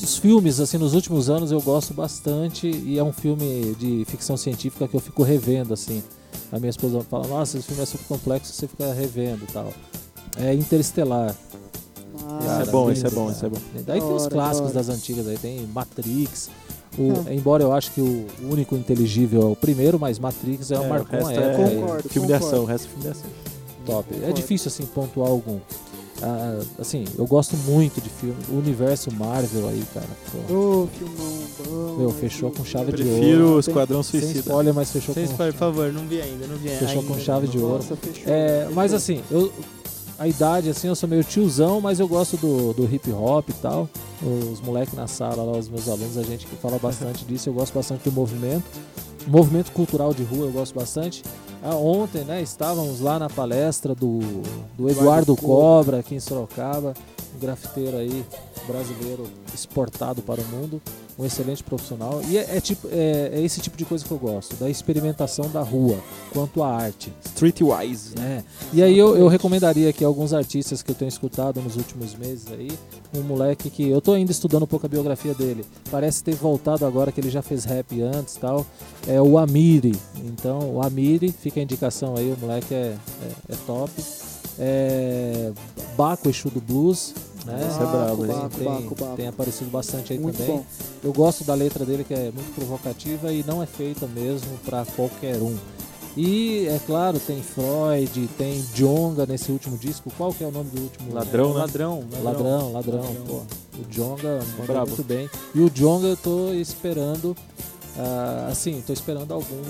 Dos 0.00 0.16
filmes, 0.18 0.58
assim, 0.58 0.76
nos 0.76 0.92
últimos 0.94 1.30
anos 1.30 1.52
eu 1.52 1.60
gosto 1.60 1.94
bastante 1.94 2.68
e 2.68 2.98
é 2.98 3.02
um 3.04 3.12
filme 3.12 3.76
de 3.78 4.04
ficção 4.06 4.36
científica 4.36 4.88
que 4.88 4.94
eu 4.96 5.00
fico 5.00 5.22
revendo, 5.22 5.72
assim. 5.72 6.02
A 6.50 6.58
minha 6.58 6.70
esposa 6.70 7.00
fala, 7.08 7.28
nossa, 7.28 7.58
esse 7.58 7.66
filme 7.68 7.82
é 7.82 7.86
super 7.86 8.06
complexo, 8.06 8.52
você 8.52 8.66
fica 8.66 8.92
revendo 8.92 9.44
e 9.48 9.52
tal. 9.52 9.72
É 10.36 10.52
Interestelar. 10.52 11.34
Ah, 12.20 12.38
Esse 12.40 12.46
é 12.46 12.48
Cara, 12.58 12.70
bom, 12.72 12.80
lindo, 12.88 12.92
esse 12.98 13.06
é 13.06 13.10
bom, 13.10 13.20
cara. 13.26 13.32
esse 13.36 13.46
é 13.46 13.48
bom. 13.48 13.58
Daí 13.86 14.00
tem 14.00 14.12
os 14.16 14.26
clássicos 14.26 14.72
das 14.72 14.88
antigas, 14.88 15.26
aí 15.28 15.38
tem 15.38 15.60
Matrix. 15.72 16.50
o- 16.98 17.30
embora 17.32 17.62
eu 17.62 17.72
acho 17.72 17.92
que 17.92 18.00
o 18.00 18.26
único 18.50 18.74
inteligível 18.74 19.42
é 19.42 19.44
o 19.44 19.54
primeiro, 19.54 19.98
mas 20.00 20.18
Matrix 20.18 20.72
é, 20.72 20.74
É, 20.74 20.80
o 20.80 20.88
marcou 20.88 21.20
uma 21.20 21.30
resto 21.30 21.40
é 21.40 21.46
época 21.46 21.64
aí, 21.68 21.76
Concordo, 21.80 22.08
Filme 22.08 22.26
de 22.26 22.32
concordo. 22.32 22.54
ação, 22.54 22.62
o 22.64 22.66
resto 22.66 22.84
é 22.86 22.88
filme 22.88 23.02
de 23.04 23.08
ação. 23.10 23.30
Top. 23.92 24.14
É 24.22 24.32
difícil 24.32 24.68
assim 24.68 24.84
pontuar 24.86 25.28
algum. 25.30 25.58
Ah, 26.20 26.58
assim, 26.80 27.04
eu 27.16 27.24
gosto 27.26 27.56
muito 27.58 28.00
de 28.00 28.08
filme. 28.10 28.36
O 28.50 28.56
universo 28.58 29.08
Marvel 29.14 29.68
aí, 29.68 29.84
cara. 29.94 30.06
Ô, 30.50 30.88
filmão 30.98 31.38
bom. 31.64 31.96
Meu, 31.98 32.10
fechou 32.10 32.50
com 32.50 32.64
chave 32.64 32.90
de 32.92 33.04
Prefiro 33.04 33.44
ouro. 33.44 33.56
o 33.56 33.60
Esquadrão 33.60 34.02
Sem 34.02 34.20
Suicida. 34.20 34.40
spoiler, 34.40 34.74
mas 34.74 34.90
fechou 34.90 35.14
Vocês, 35.14 35.30
com 35.30 35.36
por 35.36 35.52
favor, 35.52 35.92
não 35.92 36.06
vi 36.06 36.20
ainda, 36.20 36.46
não 36.48 36.56
vi 36.56 36.70
Fechou 36.70 37.02
ainda. 37.02 37.14
com 37.14 37.20
chave 37.20 37.46
de 37.46 37.58
ouro. 37.58 37.74
Nossa, 37.74 37.94
fechou. 37.96 38.24
É, 38.26 38.68
mas 38.72 38.92
assim, 38.92 39.22
eu, 39.30 39.52
a 40.18 40.26
idade, 40.26 40.68
assim, 40.70 40.88
eu 40.88 40.96
sou 40.96 41.08
meio 41.08 41.22
tiozão, 41.22 41.80
mas 41.80 42.00
eu 42.00 42.08
gosto 42.08 42.36
do, 42.36 42.72
do 42.72 42.92
hip 42.92 43.12
hop 43.12 43.48
e 43.48 43.52
tal. 43.52 43.88
Os 44.20 44.60
moleques 44.60 44.94
na 44.94 45.06
sala, 45.06 45.44
lá, 45.44 45.56
os 45.56 45.68
meus 45.68 45.88
alunos, 45.88 46.18
a 46.18 46.22
gente 46.24 46.46
que 46.46 46.56
fala 46.56 46.80
bastante 46.80 47.24
disso, 47.30 47.48
eu 47.48 47.52
gosto 47.52 47.72
bastante 47.72 48.02
do 48.02 48.10
movimento. 48.10 48.64
Movimento 49.28 49.70
cultural 49.70 50.12
de 50.12 50.24
rua 50.24 50.46
eu 50.46 50.50
gosto 50.52 50.74
bastante. 50.74 51.22
Ah, 51.62 51.74
ontem, 51.74 52.22
né, 52.24 52.40
estávamos 52.40 53.00
lá 53.00 53.18
na 53.18 53.28
palestra 53.28 53.94
do, 53.94 54.20
do 54.76 54.88
Eduardo 54.88 55.36
Cobra, 55.36 55.98
aqui 55.98 56.14
em 56.14 56.20
Sorocaba, 56.20 56.94
grafiteiro 57.40 57.96
aí 57.96 58.24
brasileiro 58.66 59.24
exportado 59.54 60.22
para 60.22 60.40
o 60.40 60.44
mundo, 60.44 60.80
um 61.18 61.24
excelente 61.24 61.64
profissional. 61.64 62.20
E 62.28 62.38
é, 62.38 62.56
é 62.56 62.60
tipo, 62.60 62.88
é, 62.92 63.30
é 63.32 63.40
esse 63.42 63.60
tipo 63.60 63.76
de 63.76 63.84
coisa 63.84 64.04
que 64.04 64.10
eu 64.10 64.18
gosto, 64.18 64.54
da 64.56 64.70
experimentação 64.70 65.48
da 65.50 65.62
rua 65.62 65.98
quanto 66.32 66.62
à 66.62 66.70
arte. 66.70 67.12
Streetwise. 67.24 68.16
né? 68.16 68.44
É. 68.44 68.76
E 68.76 68.82
aí 68.82 68.96
eu, 68.96 69.16
eu 69.16 69.26
recomendaria 69.26 69.88
aqui 69.88 70.04
alguns 70.04 70.32
artistas 70.32 70.82
que 70.82 70.90
eu 70.90 70.94
tenho 70.94 71.08
escutado 71.08 71.60
nos 71.60 71.76
últimos 71.76 72.14
meses 72.14 72.46
aí. 72.52 72.70
Um 73.16 73.22
moleque 73.22 73.70
que 73.70 73.88
eu 73.88 74.00
tô 74.00 74.12
ainda 74.12 74.30
estudando 74.30 74.62
um 74.62 74.66
pouco 74.66 74.86
a 74.86 74.88
biografia 74.88 75.34
dele. 75.34 75.64
Parece 75.90 76.22
ter 76.22 76.34
voltado 76.34 76.86
agora 76.86 77.10
que 77.10 77.20
ele 77.20 77.30
já 77.30 77.42
fez 77.42 77.64
rap 77.64 78.00
antes 78.00 78.36
e 78.36 78.40
tal. 78.40 78.66
É 79.06 79.20
o 79.20 79.38
Amiri. 79.38 79.96
Então, 80.24 80.74
o 80.74 80.82
Amiri, 80.82 81.32
fica 81.32 81.58
a 81.58 81.62
indicação 81.62 82.14
aí, 82.16 82.30
o 82.30 82.36
moleque 82.38 82.74
é, 82.74 82.96
é, 83.22 83.32
é 83.48 83.56
top. 83.66 83.90
É, 84.58 85.52
Baco 85.96 86.28
Exu 86.28 86.50
do 86.50 86.60
Blues. 86.60 87.14
Né? 87.46 87.66
Esse 87.68 87.76
é 87.82 87.86
brabo? 87.86 88.26
Baco, 88.26 88.50
tem, 88.56 88.64
Baco, 88.64 88.94
Baco. 88.94 89.16
tem 89.16 89.26
aparecido 89.28 89.70
bastante 89.70 90.12
aí 90.12 90.18
Muito 90.18 90.36
também. 90.38 90.56
bom. 90.56 90.66
Eu 91.02 91.12
gosto 91.12 91.44
da 91.44 91.54
letra 91.54 91.84
dele 91.84 92.04
que 92.04 92.12
é 92.12 92.30
muito 92.34 92.54
provocativa 92.54 93.32
e 93.32 93.42
não 93.46 93.62
é 93.62 93.66
feita 93.66 94.06
mesmo 94.06 94.58
para 94.64 94.84
qualquer 94.96 95.36
um. 95.36 95.56
E 96.16 96.66
é 96.66 96.80
claro, 96.84 97.20
tem 97.20 97.40
Freud, 97.42 98.28
tem 98.36 98.60
Jonga 98.74 99.24
nesse 99.24 99.52
último 99.52 99.78
disco. 99.78 100.10
Qual 100.18 100.32
que 100.34 100.42
é 100.42 100.46
o 100.48 100.50
nome 100.50 100.68
do 100.70 100.82
último? 100.82 101.14
Ladrão, 101.14 101.54
né? 101.54 101.60
Ladrão, 101.60 102.04
Ladrão, 102.22 102.72
ladrão. 102.72 103.00
Ladrão. 103.02 103.14
Pô, 103.24 103.34
o 103.78 103.84
Jonga 103.88 104.40
manda 104.58 104.72
Brabo. 104.72 104.88
muito 104.88 105.04
bem. 105.04 105.30
E 105.54 105.60
o 105.60 105.70
Jonga 105.70 106.08
eu 106.08 106.16
tô 106.16 106.52
esperando, 106.54 107.36
ah, 107.98 108.48
assim, 108.50 108.80
tô 108.86 108.92
esperando 108.92 109.34
algum, 109.34 109.62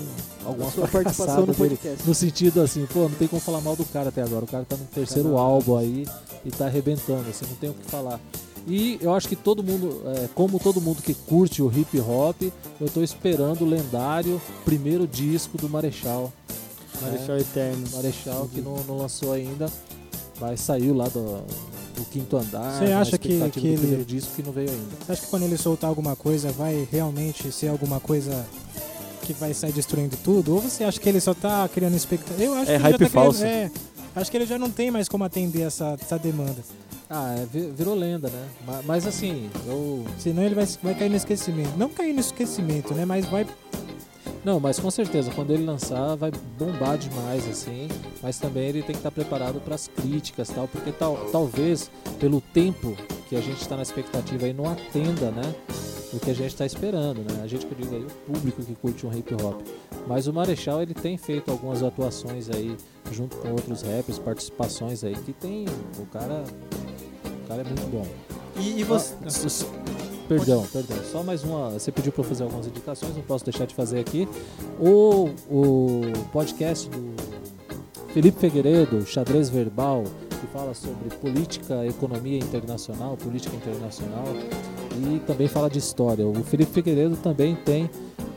alguma 0.45 0.69
Sua 0.69 0.87
participação 0.87 1.47
no 1.47 1.53
dele. 1.53 1.69
podcast. 1.69 2.07
No 2.07 2.13
sentido 2.13 2.61
assim, 2.61 2.85
pô, 2.85 3.01
não 3.01 3.15
tem 3.15 3.27
como 3.27 3.41
falar 3.41 3.59
mal 3.59 3.75
do 3.75 3.83
cara 3.85 4.09
até 4.09 4.21
agora. 4.21 4.45
O 4.45 4.47
cara 4.47 4.63
tá 4.65 4.77
no 4.77 4.85
terceiro 4.85 5.35
álbum 5.35 5.75
aí 5.75 6.05
e 6.45 6.51
tá 6.51 6.67
arrebentando, 6.67 7.27
assim, 7.27 7.45
não 7.49 7.55
tem 7.55 7.71
o 7.71 7.73
que 7.73 7.89
falar. 7.89 8.19
E 8.67 8.99
eu 9.01 9.13
acho 9.15 9.27
que 9.27 9.35
todo 9.35 9.63
mundo, 9.63 10.03
é, 10.05 10.29
como 10.35 10.59
todo 10.59 10.79
mundo 10.79 11.01
que 11.01 11.15
curte 11.15 11.63
o 11.63 11.71
hip 11.75 11.99
hop, 11.99 12.39
eu 12.79 12.87
tô 12.87 13.01
esperando 13.01 13.61
o 13.61 13.67
lendário 13.67 14.39
primeiro 14.63 15.07
disco 15.07 15.57
do 15.57 15.67
Marechal. 15.67 16.31
Marechal 17.01 17.37
Eterno. 17.37 17.83
Marechal 17.93 18.47
que 18.53 18.61
não, 18.61 18.75
não 18.83 18.97
lançou 18.97 19.33
ainda, 19.33 19.71
mas 20.39 20.59
saiu 20.61 20.93
lá 20.93 21.07
do, 21.07 21.41
do 21.99 22.05
quinto 22.05 22.37
andar. 22.37 22.77
Você 22.79 22.91
acha 22.91 23.17
que- 23.17 23.27
que 23.51 23.59
do 23.59 23.67
ele- 23.67 23.77
primeiro 23.77 24.05
disco 24.05 24.31
que 24.35 24.43
não 24.43 24.51
veio 24.51 24.69
ainda? 24.69 24.85
Você 25.05 25.11
acha 25.11 25.21
que 25.21 25.27
quando 25.27 25.43
ele 25.43 25.57
soltar 25.57 25.89
alguma 25.89 26.15
coisa 26.15 26.51
vai 26.51 26.87
realmente 26.91 27.51
ser 27.51 27.67
alguma 27.67 27.99
coisa 27.99 28.45
que 29.21 29.33
vai 29.33 29.53
sair 29.53 29.71
destruindo 29.71 30.17
tudo? 30.23 30.55
Ou 30.55 30.61
você 30.61 30.83
acha 30.83 30.99
que 30.99 31.07
ele 31.09 31.19
só 31.19 31.33
tá 31.33 31.67
criando 31.73 31.95
expectativa? 31.95 32.43
Eu 32.43 32.53
acho 32.53 32.61
É 32.63 32.65
que 32.65 32.71
ele 32.73 32.83
hype 32.83 32.99
já 32.99 33.05
tá 33.05 33.09
falso. 33.11 33.39
Criando, 33.39 33.53
é, 33.53 33.71
acho 34.15 34.31
que 34.31 34.37
ele 34.37 34.45
já 34.45 34.57
não 34.57 34.69
tem 34.69 34.89
mais 34.91 35.07
como 35.09 35.23
atender 35.23 35.61
essa, 35.61 35.95
essa 36.01 36.17
demanda. 36.17 36.57
Ah, 37.09 37.35
é, 37.39 37.45
vi- 37.51 37.71
virou 37.75 37.95
lenda, 37.95 38.29
né? 38.29 38.47
Ma- 38.67 38.81
Mas, 38.85 39.07
assim, 39.07 39.49
eu. 39.67 40.05
Senão 40.19 40.43
ele 40.43 40.53
vai, 40.53 40.65
vai 40.83 40.93
cair 40.95 41.09
no 41.09 41.15
esquecimento. 41.15 41.75
Não 41.75 41.89
cair 41.89 42.13
no 42.13 42.19
esquecimento, 42.19 42.93
né? 42.93 43.03
Mas 43.03 43.25
vai. 43.25 43.47
Não, 44.43 44.59
mas 44.59 44.79
com 44.79 44.89
certeza, 44.89 45.31
quando 45.31 45.51
ele 45.51 45.65
lançar, 45.65 46.15
vai 46.15 46.31
bombar 46.57 46.97
demais, 46.97 47.47
assim. 47.47 47.89
Mas 48.23 48.37
também 48.37 48.69
ele 48.69 48.81
tem 48.81 48.93
que 48.93 48.99
estar 48.99 49.11
preparado 49.11 49.59
para 49.59 49.75
as 49.75 49.87
críticas 49.87 50.49
tal, 50.49 50.67
porque 50.67 50.91
tal, 50.91 51.17
talvez, 51.31 51.91
pelo 52.19 52.39
tempo 52.39 52.95
que 53.27 53.35
a 53.35 53.41
gente 53.41 53.61
está 53.61 53.75
na 53.75 53.81
expectativa 53.81 54.45
aí, 54.45 54.53
não 54.53 54.65
atenda, 54.65 55.29
né? 55.31 55.53
O 56.11 56.19
que 56.19 56.31
a 56.31 56.33
gente 56.33 56.47
está 56.51 56.65
esperando, 56.65 57.19
né? 57.19 57.41
A 57.43 57.47
gente 57.47 57.65
que 57.65 57.71
eu 57.73 57.77
digo 57.77 57.95
aí, 57.95 58.03
o 58.03 58.33
público 58.33 58.63
que 58.63 58.73
curte 58.75 59.05
um 59.05 59.15
hip 59.15 59.33
hop. 59.35 59.61
Mas 60.07 60.25
o 60.25 60.33
Marechal, 60.33 60.81
ele 60.81 60.93
tem 60.93 61.17
feito 61.17 61.51
algumas 61.51 61.83
atuações 61.83 62.49
aí, 62.49 62.75
junto 63.11 63.37
com 63.37 63.51
outros 63.51 63.83
rappers, 63.83 64.17
participações 64.17 65.03
aí, 65.03 65.15
que 65.15 65.33
tem. 65.33 65.65
O 65.99 66.05
cara. 66.07 66.43
O 67.43 67.47
cara 67.47 67.61
é 67.61 67.65
muito 67.65 67.87
bom. 67.91 68.07
E, 68.57 68.79
e 68.79 68.83
você. 68.83 69.13
Ah, 69.23 70.18
Perdão, 70.29 70.63
perdão. 70.71 70.97
Só 71.11 71.23
mais 71.23 71.43
uma. 71.43 71.71
Você 71.71 71.91
pediu 71.91 72.11
para 72.11 72.21
eu 72.21 72.27
fazer 72.27 72.43
algumas 72.43 72.67
indicações, 72.67 73.15
não 73.15 73.23
posso 73.23 73.43
deixar 73.43 73.65
de 73.65 73.73
fazer 73.73 73.99
aqui. 73.99 74.29
O, 74.79 75.29
o 75.49 76.01
podcast 76.31 76.87
do 76.87 77.15
Felipe 78.13 78.39
Figueiredo, 78.39 79.03
Xadrez 79.07 79.49
Verbal, 79.49 80.03
que 80.29 80.47
fala 80.53 80.75
sobre 80.75 81.09
política, 81.15 81.83
economia 81.85 82.37
internacional, 82.37 83.17
política 83.17 83.55
internacional 83.55 84.25
e 84.99 85.19
também 85.21 85.47
fala 85.47 85.67
de 85.67 85.79
história. 85.79 86.27
O 86.27 86.43
Felipe 86.43 86.73
Figueiredo 86.73 87.15
também 87.17 87.55
tem 87.55 87.89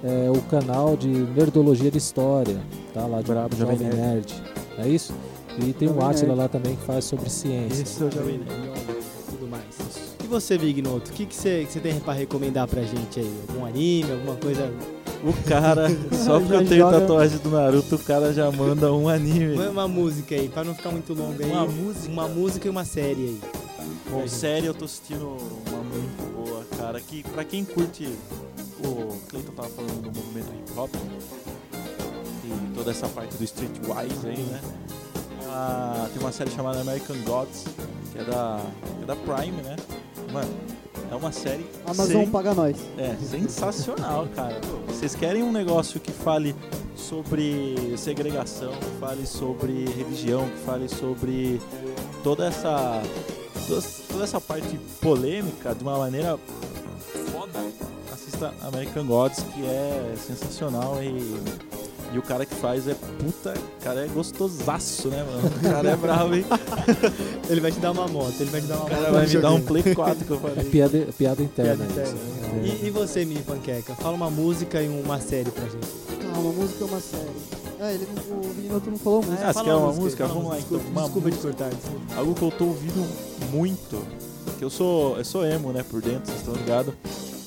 é, 0.03 0.31
o 0.31 0.41
canal 0.43 0.97
de 0.97 1.09
Nerdologia 1.09 1.91
de 1.91 1.99
História, 1.99 2.59
tá? 2.95 3.07
Lá 3.07 3.21
de 3.21 3.29
Brabo, 3.29 3.55
Jovem 3.55 3.77
Jovem 3.77 3.95
Nerd. 3.95 4.43
É 4.79 4.89
isso? 4.89 5.13
E 5.59 5.75
tem 5.75 5.89
o 5.89 5.95
Jovem 5.95 6.09
Atila 6.09 6.29
Nerd. 6.29 6.39
lá 6.39 6.49
também 6.49 6.75
que 6.75 6.83
faz 6.85 7.05
sobre 7.05 7.29
ciência. 7.29 7.83
Esse 7.83 8.03
é 8.03 8.07
o 8.07 8.11
Jovem 8.11 8.39
Nerd, 8.39 8.92
você, 10.33 10.59
Vignoto, 10.59 11.11
o 11.11 11.15
que 11.15 11.27
que 11.27 11.35
você 11.35 11.65
que 11.67 11.73
você 11.73 11.81
tem 11.81 11.99
pra 12.01 12.13
recomendar 12.13 12.67
pra 12.67 12.83
gente 12.83 13.21
aí? 13.21 13.41
Algum 13.49 13.65
anime, 13.65 14.11
alguma 14.13 14.37
coisa? 14.37 14.73
O 15.25 15.33
cara, 15.49 15.87
só 16.25 16.41
porque 16.41 16.55
eu 16.55 16.67
tenho 16.69 16.81
joga- 16.81 17.01
tatuagem 17.01 17.39
do 17.39 17.51
Naruto, 17.51 17.95
o 17.95 17.99
cara 18.01 18.33
já 18.33 18.51
manda 18.51 18.93
um 18.93 19.09
anime. 19.09 19.55
Põe 19.57 19.69
uma 19.69 19.87
música 19.87 20.35
aí, 20.35 20.49
pra 20.49 20.65
não 20.65 20.75
ficar 20.75 20.91
muito 20.91 21.15
longo 21.15 21.41
aí. 21.43 21.49
Uma 21.51 21.67
música? 21.67 22.09
Uma 22.13 22.29
música 22.29 22.67
e 22.67 22.71
uma 22.71 22.85
série 22.85 23.23
aí. 23.23 23.41
Bom, 24.11 24.27
série 24.29 24.67
eu 24.67 24.75
tô 24.75 24.85
assistindo 24.85 25.37
uma 25.69 25.79
muito 25.83 26.35
boa, 26.35 26.65
cara, 26.77 27.01
que 27.01 27.23
pra 27.23 27.45
quem 27.45 27.65
curte 27.65 28.09
o 28.85 29.17
Clayton 29.31 29.53
tava 29.53 29.69
falando 29.69 30.03
do 30.03 30.11
movimento 30.21 30.49
hip 30.53 30.73
hop 30.79 30.91
e 32.45 32.75
toda 32.75 32.91
essa 32.91 33.09
parte 33.09 33.37
do 33.37 33.45
streetwise 33.45 34.27
aí, 34.27 34.39
né? 34.43 34.61
Ah, 35.49 36.09
tem 36.13 36.21
uma 36.21 36.33
série 36.33 36.51
chamada 36.51 36.81
American 36.81 37.17
Gods, 37.25 37.65
que 38.13 38.19
é 38.19 38.25
da, 38.25 38.61
que 38.99 39.03
é 39.03 39.07
da 39.07 39.17
Prime, 39.17 39.63
né? 39.63 39.77
Mano, 40.33 40.51
é 41.11 41.15
uma 41.15 41.31
série 41.33 41.67
Amazon 41.87 42.23
sem- 42.23 42.31
paga 42.31 42.55
nós. 42.55 42.77
É, 42.97 43.15
sensacional, 43.25 44.27
cara. 44.35 44.61
Vocês 44.87 45.15
querem 45.15 45.43
um 45.43 45.53
negócio 45.53 46.01
que 46.01 46.11
fale 46.13 46.55
sobre 46.97 47.95
segregação, 47.99 48.73
que 48.73 49.01
fale 49.01 49.27
sobre 49.27 49.85
religião, 49.91 50.49
que 50.49 50.59
fale 50.65 50.89
sobre 50.89 51.61
toda 52.23 52.47
essa 52.47 53.03
toda, 53.69 53.83
toda 54.09 54.25
essa 54.25 54.41
parte 54.41 54.79
polêmica 55.01 55.75
de 55.75 55.83
uma 55.83 55.99
maneira 55.99 56.39
foda. 57.33 57.61
Assista 58.13 58.55
American 58.63 59.05
Gods, 59.07 59.43
que 59.55 59.65
é 59.67 60.15
sensacional 60.17 60.97
e 61.03 61.19
e 62.13 62.19
o 62.19 62.23
cara 62.23 62.45
que 62.45 62.55
faz 62.55 62.87
é 62.89 62.95
puta, 62.95 63.55
o 63.81 63.85
cara 63.85 64.05
é 64.05 64.09
gostosaço, 64.09 65.09
né, 65.09 65.23
mano? 65.25 65.49
O 65.57 65.61
cara 65.63 65.91
é 65.91 65.97
bravo, 65.97 66.35
hein? 66.35 66.45
Ele 67.49 67.61
vai 67.61 67.73
te 67.73 67.79
dar 67.81 67.93
uma 67.93 68.07
moto, 68.09 68.35
ele 68.41 68.51
vai 68.51 68.61
te 68.61 68.67
dar 68.67 68.77
uma 68.77 68.85
O 68.85 68.89
moto. 68.89 68.99
cara 68.99 69.13
vai 69.13 69.27
me 69.27 69.39
dar 69.39 69.51
um. 69.53 69.61
Play 69.63 69.95
4 69.95 70.25
que 70.25 70.31
eu 70.31 70.37
É 70.37 70.41
falei. 70.41 70.65
piada, 70.71 71.09
piada 71.17 71.43
interna. 71.43 71.85
Piada 71.87 72.03
isso, 72.03 72.15
né? 72.15 72.79
E, 72.83 72.87
e 72.87 72.91
você, 72.91 73.25
mini 73.25 73.43
panqueca? 73.43 73.95
Fala 73.95 74.15
uma 74.15 74.31
música 74.31 74.83
e 74.83 74.89
uma 74.89 75.21
série 75.21 75.51
pra 75.51 75.65
gente. 75.65 75.87
Ah, 76.35 76.39
uma 76.39 76.53
música 76.53 76.85
é 76.85 76.87
uma 76.87 77.01
série. 77.01 77.63
Ah, 77.81 77.93
ele 77.93 78.07
não, 78.15 78.37
o 78.39 78.43
Vignoto 78.53 78.91
não 78.91 78.99
falou 78.99 79.23
música. 79.23 79.43
Ah, 79.43 79.47
você 79.49 79.53
fala 79.55 79.65
quer 79.67 79.75
uma 79.75 79.91
aí, 79.93 79.97
música? 79.99 80.27
fala 80.29 80.35
Vamos 80.35 80.51
lá, 80.51 80.57
Desculpa, 80.59 80.85
então. 80.85 80.93
Uma 80.93 81.03
desculpa 81.03 81.31
te 81.31 81.35
música. 81.35 81.53
cortar. 81.55 81.75
desculpa. 81.77 82.15
Algo 82.17 82.35
que 82.35 82.43
eu 82.43 82.51
tô 82.53 82.65
ouvindo 82.67 83.51
muito, 83.51 84.07
que 84.59 84.65
eu 84.65 84.71
sou, 84.71 85.17
eu 85.19 85.25
sou 85.25 85.45
emo, 85.47 85.73
né, 85.73 85.83
por 85.89 86.01
dentro, 86.01 86.27
vocês 86.27 86.39
estão 86.39 86.55
ligados? 86.55 86.95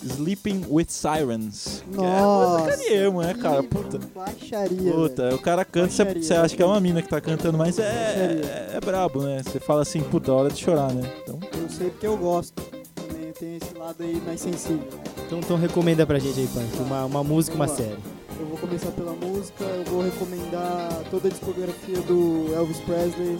Sleeping 0.05 0.65
with 0.69 0.87
Sirens. 0.89 1.83
Que 1.91 1.97
é 1.99 2.01
Nossa. 2.01 2.65
música 2.65 3.11
né, 3.23 3.33
cara? 3.33 3.63
Puta. 3.63 3.99
Baixaria. 4.13 4.91
Puta, 4.93 5.35
o 5.35 5.39
cara 5.39 5.65
canta, 5.65 5.91
você- 6.21 6.33
acha 6.33 6.55
que 6.55 6.61
é 6.61 6.65
uma 6.65 6.79
mina 6.79 7.01
que 7.01 7.09
tá 7.09 7.19
cantando, 7.19 7.57
mas 7.57 7.79
é, 7.79 7.83
é, 7.83 8.77
é 8.77 8.79
brabo, 8.79 9.21
né? 9.23 9.41
Você 9.43 9.59
fala 9.59 9.81
assim, 9.81 10.01
puta, 10.01 10.31
hora 10.31 10.49
de 10.49 10.59
chorar, 10.59 10.93
né? 10.93 11.11
Então. 11.23 11.39
Eu 11.59 11.69
sei 11.69 11.89
porque 11.89 12.07
eu 12.07 12.17
gosto. 12.17 12.61
Também 12.95 13.31
tem 13.33 13.57
esse 13.57 13.73
lado 13.77 14.01
aí 14.03 14.21
mais 14.25 14.39
sensível. 14.41 14.87
Então, 15.25 15.39
então 15.39 15.57
recomenda 15.57 16.05
pra 16.05 16.19
gente 16.19 16.39
aí, 16.39 16.47
Punk. 16.47 16.79
Uma, 16.81 17.05
uma 17.05 17.23
música 17.23 17.55
e 17.55 17.59
uma 17.59 17.67
série. 17.67 17.97
Eu 18.39 18.45
vou 18.47 18.57
começar 18.57 18.91
pela 18.91 19.13
música, 19.13 19.63
eu 19.63 19.83
vou 19.85 20.03
recomendar 20.03 20.89
toda 21.09 21.27
a 21.29 21.31
discografia 21.31 21.99
do 22.01 22.53
Elvis 22.53 22.79
Presley. 22.81 23.37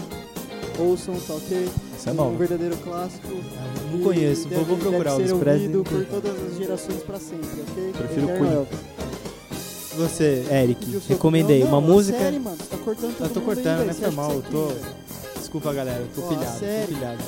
Ouçam, 0.78 1.16
tá 1.28 1.34
ok? 1.36 1.70
isso 1.98 2.10
é 2.10 2.12
um 2.12 2.16
novo. 2.16 2.38
verdadeiro 2.38 2.76
clássico. 2.78 3.28
Não 3.92 4.00
conheço, 4.02 4.42
vou, 4.42 4.50
deve- 4.50 4.64
vou 4.66 4.78
procurar 4.78 5.12
deve 5.18 5.24
o 5.24 5.28
ser 5.28 5.34
ouvido 5.50 5.84
por 5.84 6.06
todas 6.06 6.52
as 6.52 6.58
gerações 6.58 7.04
pra 7.04 7.18
sempre, 7.20 7.62
ok? 7.72 7.94
Prefiro 7.98 8.28
Queen. 8.28 8.68
Você, 9.98 10.46
Eric, 10.52 11.02
recomendei 11.08 11.62
Não, 11.62 11.68
uma 11.70 11.80
não, 11.82 11.88
música. 11.88 12.18
A 12.18 12.22
série, 12.22 12.40
mano, 12.40 12.58
você 12.58 12.66
tá 12.66 12.78
cortando 12.84 13.12
Eu 13.12 13.16
todo 13.18 13.34
tô 13.34 13.42
cortando, 13.42 13.86
né? 13.86 13.94
Foi 13.94 14.12
mal, 14.12 14.32
eu 14.32 14.40
isso 14.42 14.52
tô. 14.52 15.40
Desculpa, 15.40 15.72
galera, 15.74 16.02
eu 16.02 16.08
tô 16.14 16.22
Ó, 16.22 16.28
pilhado, 16.36 16.60
série- 16.60 16.88
tô 16.88 16.94
pilhado. 16.96 17.24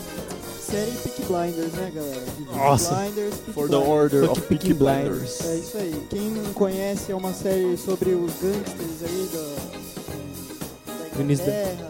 Série 0.60 0.92
Peaky 0.92 1.22
Blinders, 1.24 1.72
né, 1.74 1.92
galera? 1.96 2.20
Peaky 2.20 2.58
Nossa. 2.58 2.94
Blinders, 2.96 3.36
Peaky 3.36 3.52
For 3.54 3.70
the 3.70 3.76
Blinders. 3.78 3.90
order 3.90 4.20
Fuck 4.28 4.32
of 4.34 4.42
Peaky 4.42 4.68
Peaky 4.68 4.74
Blinders. 4.74 5.46
É 5.46 5.56
isso 5.56 5.78
aí. 5.78 6.08
Quem 6.10 6.30
não 6.32 6.54
conhece, 6.54 7.12
é 7.12 7.16
uma 7.16 7.34
série 7.34 7.78
sobre 7.78 8.10
os 8.10 8.34
gangsters 8.42 9.04
aí 9.06 9.30
da, 9.32 10.94
da 10.94 11.16
Do 11.16 11.22
início 11.22 11.46
da- 11.46 11.52
Inglaterra, 11.54 11.90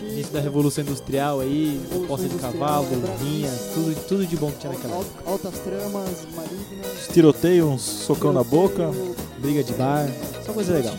Início 0.00 0.32
da 0.32 0.40
Revolução 0.40 0.82
Industrial 0.84 1.40
aí, 1.40 1.80
posse 2.06 2.28
de 2.28 2.36
cavalo, 2.36 2.86
rinha, 3.20 3.50
tudo, 3.74 4.06
tudo 4.06 4.26
de 4.26 4.36
bom 4.36 4.50
que 4.50 4.58
tinha 4.58 4.72
naquela 4.72 4.96
época. 4.96 5.22
al- 5.26 5.32
Altas 5.32 5.54
tramas, 5.60 6.10
malignas. 6.34 7.08
Tiroteio, 7.12 7.66
um 7.68 7.78
socão 7.78 8.32
na 8.32 8.42
boca. 8.44 8.90
tiroteio, 8.90 9.16
Briga 9.38 9.62
de 9.62 9.72
bar, 9.74 10.08
só 10.44 10.52
coisa 10.52 10.72
legal. 10.72 10.94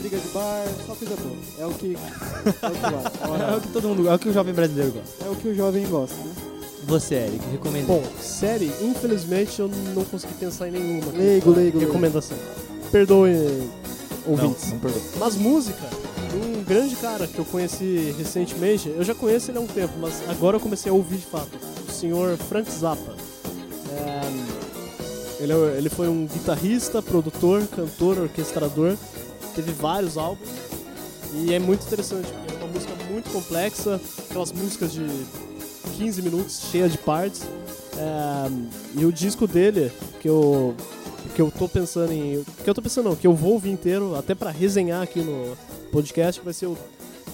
Briga 0.00 0.16
de 0.18 0.28
bar, 0.28 0.64
só 0.86 0.94
coisa 0.94 1.16
boa. 1.16 1.36
É 1.58 1.66
o 1.66 1.70
que, 1.74 1.96
é 1.96 2.66
o 2.68 2.70
que 2.70 2.80
vai. 2.80 3.50
É 3.52 3.56
o 3.56 3.60
que 3.60 3.68
todo 3.68 3.88
mundo, 3.88 4.08
é 4.08 4.14
o 4.14 4.18
que 4.18 4.28
o 4.28 4.32
jovem 4.32 4.54
brasileiro 4.54 4.92
gosta. 4.92 5.24
É 5.24 5.28
o 5.30 5.34
que 5.36 5.48
o 5.48 5.54
jovem 5.54 5.84
gosta, 5.86 6.14
né? 6.16 6.32
Você, 6.86 7.14
Eric, 7.14 7.40
recomenda. 7.50 7.86
Bom, 7.86 8.02
série, 8.20 8.70
infelizmente 8.82 9.58
eu 9.58 9.68
não 9.94 10.04
consegui 10.04 10.34
pensar 10.34 10.68
em 10.68 10.72
nenhuma. 10.72 11.10
Leigo, 11.12 11.50
leigo. 11.50 11.78
Recomendação. 11.78 12.36
Perdoe, 12.92 13.32
Não, 13.32 14.32
ouvintes. 14.32 14.70
não 14.70 14.78
perdoa. 14.78 15.02
Mas 15.18 15.34
música, 15.34 15.82
um 16.34 16.62
grande 16.64 16.96
cara 16.96 17.26
que 17.26 17.38
eu 17.38 17.44
conheci 17.44 18.14
recentemente, 18.18 18.88
eu 18.88 19.04
já 19.04 19.14
conheço 19.14 19.50
ele 19.50 19.58
há 19.58 19.60
um 19.60 19.66
tempo, 19.66 19.92
mas 20.00 20.22
agora 20.28 20.56
eu 20.56 20.60
comecei 20.60 20.90
a 20.90 20.94
ouvir 20.94 21.18
de 21.18 21.26
fato, 21.26 21.50
o 21.88 21.92
senhor 21.92 22.36
Frank 22.36 22.70
Zappa. 22.70 23.14
É, 23.90 25.42
ele, 25.42 25.52
é- 25.52 25.76
ele 25.78 25.88
foi 25.88 26.08
um 26.08 26.26
guitarrista, 26.26 27.00
produtor, 27.02 27.66
cantor, 27.68 28.18
orquestrador, 28.18 28.96
teve 29.54 29.72
vários 29.72 30.16
álbuns 30.16 30.48
e 31.34 31.52
é 31.54 31.58
muito 31.58 31.84
interessante, 31.86 32.28
porque 32.30 32.54
é 32.54 32.58
uma 32.64 32.72
música 32.72 32.92
muito 33.10 33.30
complexa, 33.30 34.00
aquelas 34.30 34.52
músicas 34.52 34.92
de 34.92 35.06
15 35.96 36.22
minutos, 36.22 36.60
cheia 36.70 36.88
de 36.88 36.98
partes. 36.98 37.42
É, 37.96 38.50
e 39.00 39.04
o 39.04 39.12
disco 39.12 39.46
dele, 39.46 39.92
que 40.20 40.28
eu 40.28 40.74
que 41.34 41.42
eu 41.42 41.50
tô 41.50 41.68
pensando 41.68 42.12
em. 42.12 42.44
Que 42.62 42.68
eu 42.70 42.74
tô 42.74 42.80
pensando 42.82 43.08
não, 43.10 43.16
que 43.16 43.26
eu 43.26 43.34
vou 43.34 43.52
ouvir 43.52 43.70
inteiro, 43.70 44.14
até 44.14 44.34
pra 44.34 44.50
resenhar 44.50 45.02
aqui 45.02 45.20
no 45.20 45.56
podcast, 45.92 46.40
vai 46.44 46.52
ser 46.54 46.66
o 46.66 46.76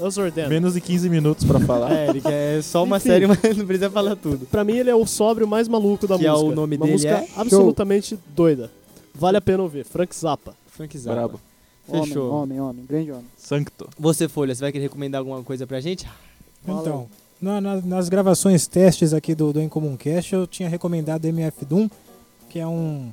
Us 0.01 0.17
or 0.17 0.33
Them. 0.33 0.49
Menos 0.49 0.75
de 0.75 0.81
15 0.81 1.09
minutos 1.11 1.45
pra 1.45 1.61
falar. 1.61 1.91
É, 1.93 2.09
Eric, 2.09 2.27
é 2.27 2.61
só 2.63 2.83
uma 2.85 2.97
Enfim. 2.97 3.09
série, 3.09 3.27
mas 3.27 3.39
não 3.57 3.67
precisa 3.67 3.91
falar 3.91 4.17
tudo. 4.17 4.47
Pra 4.47 4.65
mim 4.65 4.77
ele 4.77 4.89
é 4.91 4.95
o 4.95 5.07
sóbrio 5.07 5.47
mais 5.47 5.69
maluco 5.69 6.07
da 6.07 6.17
Que 6.19 6.27
é 6.27 6.31
música. 6.31 6.49
o 6.49 6.55
nome 6.55 6.77
Uma 6.77 6.87
dele 6.87 6.93
música 6.95 7.13
é? 7.15 7.29
absolutamente 7.37 8.19
doida. 8.35 8.71
Vale 9.15 9.37
a 9.37 9.41
pena 9.41 9.63
ouvir. 9.63 9.85
Frank 9.85 10.15
Zappa. 10.17 10.55
Frank 10.69 10.97
Zappa. 10.97 11.15
Brabo. 11.17 11.41
Fechou. 11.91 12.31
Homem, 12.31 12.59
homem, 12.59 12.61
homem, 12.61 12.87
grande 12.87 13.11
homem. 13.11 13.27
Sancto. 13.37 13.89
Você, 13.99 14.29
Folha, 14.29 14.55
você 14.55 14.61
vai 14.61 14.71
querer 14.73 14.85
recomendar 14.85 15.19
alguma 15.19 15.43
coisa 15.43 15.67
pra 15.67 15.81
gente? 15.81 16.09
Fala 16.65 16.81
Então, 16.81 17.09
na- 17.43 17.61
na- 17.61 17.81
nas 17.81 18.09
gravações 18.09 18.67
testes 18.69 19.13
aqui 19.13 19.35
do, 19.35 19.53
do 19.53 19.61
Incomum 19.61 19.97
Cast, 19.97 20.33
eu 20.35 20.47
tinha 20.47 20.69
recomendado 20.69 21.25
MF 21.27 21.65
Doom, 21.65 21.89
que 22.49 22.59
é 22.61 22.67
um, 22.67 23.11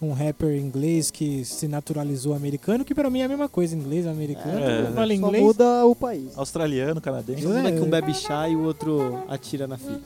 um 0.00 0.12
rapper 0.12 0.56
inglês 0.56 1.10
que 1.10 1.44
se 1.44 1.66
naturalizou 1.66 2.32
americano, 2.34 2.84
que 2.84 2.94
pra 2.94 3.10
mim 3.10 3.20
é 3.20 3.24
a 3.24 3.28
mesma 3.28 3.48
coisa, 3.48 3.74
inglês 3.74 4.06
americano. 4.06 4.58
É, 4.60 4.84
fala 4.92 5.06
Só 5.08 5.12
inglês. 5.12 5.42
muda 5.44 5.84
o 5.86 5.94
país. 5.96 6.36
Australiano, 6.38 7.00
canadense. 7.00 7.46
Um 7.46 7.66
É. 7.66 7.72
que 7.72 7.80
um 7.80 7.90
bebe 7.90 8.14
chá 8.14 8.48
e 8.48 8.54
o 8.54 8.62
outro 8.62 9.24
atira 9.28 9.66
na 9.66 9.76
filha. 9.76 10.00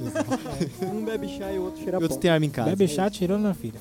Um 0.94 1.04
bebe 1.04 1.28
chá 1.28 1.50
e 1.52 1.58
o 1.58 1.62
outro 1.64 1.78
cheira 1.82 1.92
E 1.98 2.02
outro 2.02 2.08
pão. 2.10 2.18
tem 2.18 2.30
arma 2.30 2.44
em 2.46 2.50
casa. 2.50 2.70
Bebe 2.70 2.86
chá 2.88 3.08
tirando 3.10 3.42
na 3.42 3.54
filha. 3.54 3.80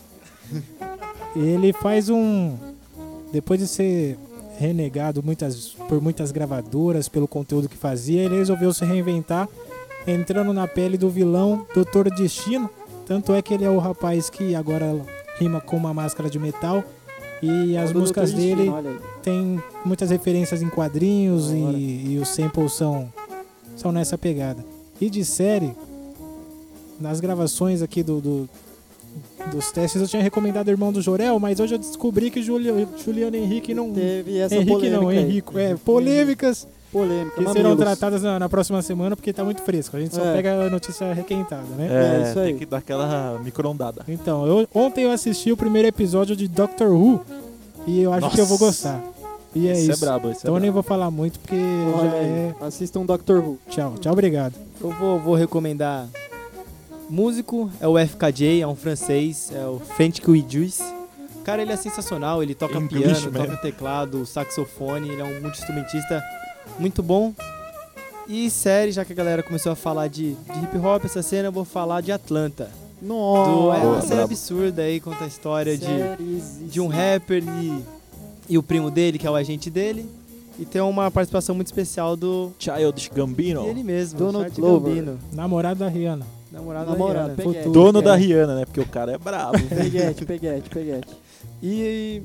Ele 1.35 1.73
faz 1.73 2.09
um. 2.09 2.55
Depois 3.31 3.59
de 3.59 3.67
ser 3.67 4.17
renegado 4.57 5.21
muitas, 5.21 5.75
por 5.89 6.01
muitas 6.01 6.31
gravadoras 6.31 7.07
pelo 7.09 7.27
conteúdo 7.27 7.69
que 7.69 7.75
fazia, 7.77 8.23
ele 8.23 8.37
resolveu 8.37 8.73
se 8.73 8.83
reinventar, 8.85 9.47
entrando 10.07 10.51
na 10.53 10.67
pele 10.67 10.97
do 10.97 11.09
vilão 11.09 11.65
Doutor 11.75 12.09
Destino. 12.09 12.69
Tanto 13.05 13.33
é 13.33 13.41
que 13.41 13.53
ele 13.53 13.63
é 13.65 13.69
o 13.69 13.77
rapaz 13.77 14.29
que 14.29 14.55
agora 14.55 14.95
rima 15.39 15.59
com 15.61 15.75
uma 15.77 15.93
máscara 15.93 16.29
de 16.29 16.39
metal. 16.39 16.83
E 17.41 17.77
as 17.77 17.93
músicas 17.93 18.33
dele 18.33 18.71
tem 19.21 19.61
muitas 19.85 20.09
referências 20.09 20.61
em 20.63 20.69
quadrinhos 20.69 21.51
e, 21.51 21.55
e 22.13 22.19
os 22.21 22.29
samples 22.29 22.73
são, 22.73 23.11
são 23.75 23.91
nessa 23.91 24.17
pegada. 24.17 24.65
E 24.99 25.07
de 25.09 25.23
série, 25.23 25.71
nas 26.99 27.19
gravações 27.19 27.81
aqui 27.83 28.01
do, 28.01 28.19
do- 28.19 28.49
dos 29.51 29.71
testes 29.71 30.01
eu 30.01 30.07
tinha 30.07 30.21
recomendado 30.21 30.69
Irmão 30.69 30.91
do 30.91 30.99
Jorel, 31.01 31.39
mas 31.39 31.59
hoje 31.59 31.75
eu 31.75 31.79
descobri 31.79 32.31
que 32.31 32.41
Julio, 32.41 32.87
Juliano 33.03 33.35
Henrique 33.35 33.73
não. 33.73 33.93
Teve 33.93 34.39
essa 34.39 34.55
Henrique 34.55 34.71
polêmica 34.71 35.01
não. 35.01 35.11
Henrico. 35.11 35.57
É, 35.59 35.75
polêmicas 35.75 36.67
Polêmica, 36.91 37.31
que 37.35 37.41
mamilos. 37.41 37.53
serão 37.53 37.75
tratadas 37.75 38.23
na, 38.23 38.39
na 38.39 38.47
próxima 38.47 38.81
semana 38.81 39.15
porque 39.15 39.33
tá 39.33 39.43
muito 39.43 39.61
fresco. 39.61 39.97
A 39.97 39.99
gente 39.99 40.15
só 40.15 40.23
É. 40.23 40.33
pega 40.33 40.53
a 40.65 40.69
notícia 40.69 41.11
requentada, 41.13 41.63
né? 41.77 41.87
É, 41.89 42.25
É, 42.25 42.29
isso 42.29 42.39
aí. 42.39 42.45
tem 42.49 42.57
que 42.57 42.65
dar 42.65 42.77
aquela 42.77 43.37
micro-ondada. 43.43 44.03
Então, 44.07 44.45
eu- 44.47 44.67
ontem 44.73 45.03
eu 45.03 45.11
assisti 45.11 45.51
o 45.51 45.57
primeiro 45.57 45.87
episódio 45.87 46.35
de 46.35 46.47
Doctor 46.47 46.89
Who 46.91 47.21
e 47.85 48.01
eu 48.01 48.13
acho 48.13 48.29
que 48.29 48.39
eu 48.39 48.45
vou 48.45 48.57
Nossa. 48.59 48.93
gostar. 48.93 49.03
E 49.55 49.67
é 49.67 49.71
esse 49.73 49.89
isso. 49.91 50.03
é 50.03 50.07
brabo, 50.07 50.29
esse 50.29 50.41
Então 50.41 50.53
eu 50.53 50.57
é 50.57 50.61
nem 50.61 50.69
brabo. 50.71 50.83
vou 50.83 50.83
falar 50.83 51.09
muito 51.11 51.39
porque 51.39 51.55
Olha 51.95 52.09
já 52.09 52.17
é. 52.17 52.55
Assistam 52.61 53.05
Doctor 53.05 53.39
Who. 53.39 53.57
Tchau, 53.69 53.95
tchau, 53.99 54.13
obrigado. 54.13 54.53
Eu 54.79 54.91
vou, 54.91 55.19
vou 55.19 55.35
recomendar 55.35 56.07
músico, 57.09 57.69
é 57.79 57.87
o 57.87 57.97
FKJ, 57.97 58.61
é 58.61 58.67
um 58.67 58.75
francês, 58.75 59.51
é 59.53 59.65
o 59.65 59.79
French 59.79 60.21
Juice. 60.47 60.83
Cara, 61.43 61.61
ele 61.61 61.71
é 61.71 61.77
sensacional, 61.77 62.43
ele 62.43 62.53
toca 62.53 62.77
English 62.77 63.21
piano, 63.21 63.31
man. 63.31 63.45
toca 63.45 63.57
teclado, 63.61 64.25
saxofone, 64.25 65.09
ele 65.09 65.21
é 65.21 65.23
um 65.23 65.41
multi-instrumentista 65.41 66.21
muito 66.79 67.01
bom. 67.03 67.33
E 68.27 68.49
série, 68.49 68.91
já 68.91 69.05
que 69.05 69.13
a 69.13 69.15
galera 69.15 69.41
começou 69.41 69.71
a 69.71 69.75
falar 69.75 70.07
de, 70.09 70.33
de 70.33 70.63
hip 70.63 70.77
hop 70.77 71.05
essa 71.05 71.21
cena, 71.21 71.47
eu 71.47 71.51
vou 71.51 71.63
falar 71.63 72.01
de 72.01 72.11
Atlanta. 72.11 72.69
Do, 73.01 73.07
Nossa. 73.07 73.79
é 73.79 73.85
uma 73.85 74.01
série 74.01 74.21
absurda 74.21 74.81
aí, 74.81 74.99
conta 74.99 75.23
a 75.23 75.27
história 75.27 75.77
de, 75.77 75.85
Séries 75.85 76.59
de 76.69 76.81
um 76.81 76.87
rapper 76.87 77.43
e, 77.61 77.83
e 78.49 78.57
o 78.57 78.63
primo 78.63 78.89
dele, 78.91 79.17
que 79.17 79.25
é 79.27 79.31
o 79.31 79.35
agente 79.35 79.69
dele. 79.69 80.09
E 80.59 80.65
tem 80.65 80.81
uma 80.81 81.11
participação 81.11 81.53
muito 81.53 81.67
especial 81.67 82.17
do 82.17 82.51
Childish 82.57 83.09
Gambino. 83.13 83.65
ele 83.67 83.83
mesmo, 83.83 84.17
Donald 84.17 84.49
Glover. 84.51 84.95
Gambino, 84.95 85.19
Namorado 85.31 85.79
da 85.79 85.87
Rihanna. 85.87 86.25
namorado, 86.51 86.91
Namorado, 86.91 87.27
da 87.29 87.35
Rihanna. 87.35 87.53
peguete. 87.53 87.69
Dono 87.69 88.01
da. 88.01 88.15
Rihanna, 88.15 88.55
né? 88.55 88.65
Porque 88.65 88.81
o 88.81 88.87
cara 88.87 89.11
é 89.13 89.17
brabo. 89.17 89.59
Peguete, 89.69 90.25
peguete, 90.25 90.69
peguete. 90.69 91.15
E 91.61 92.23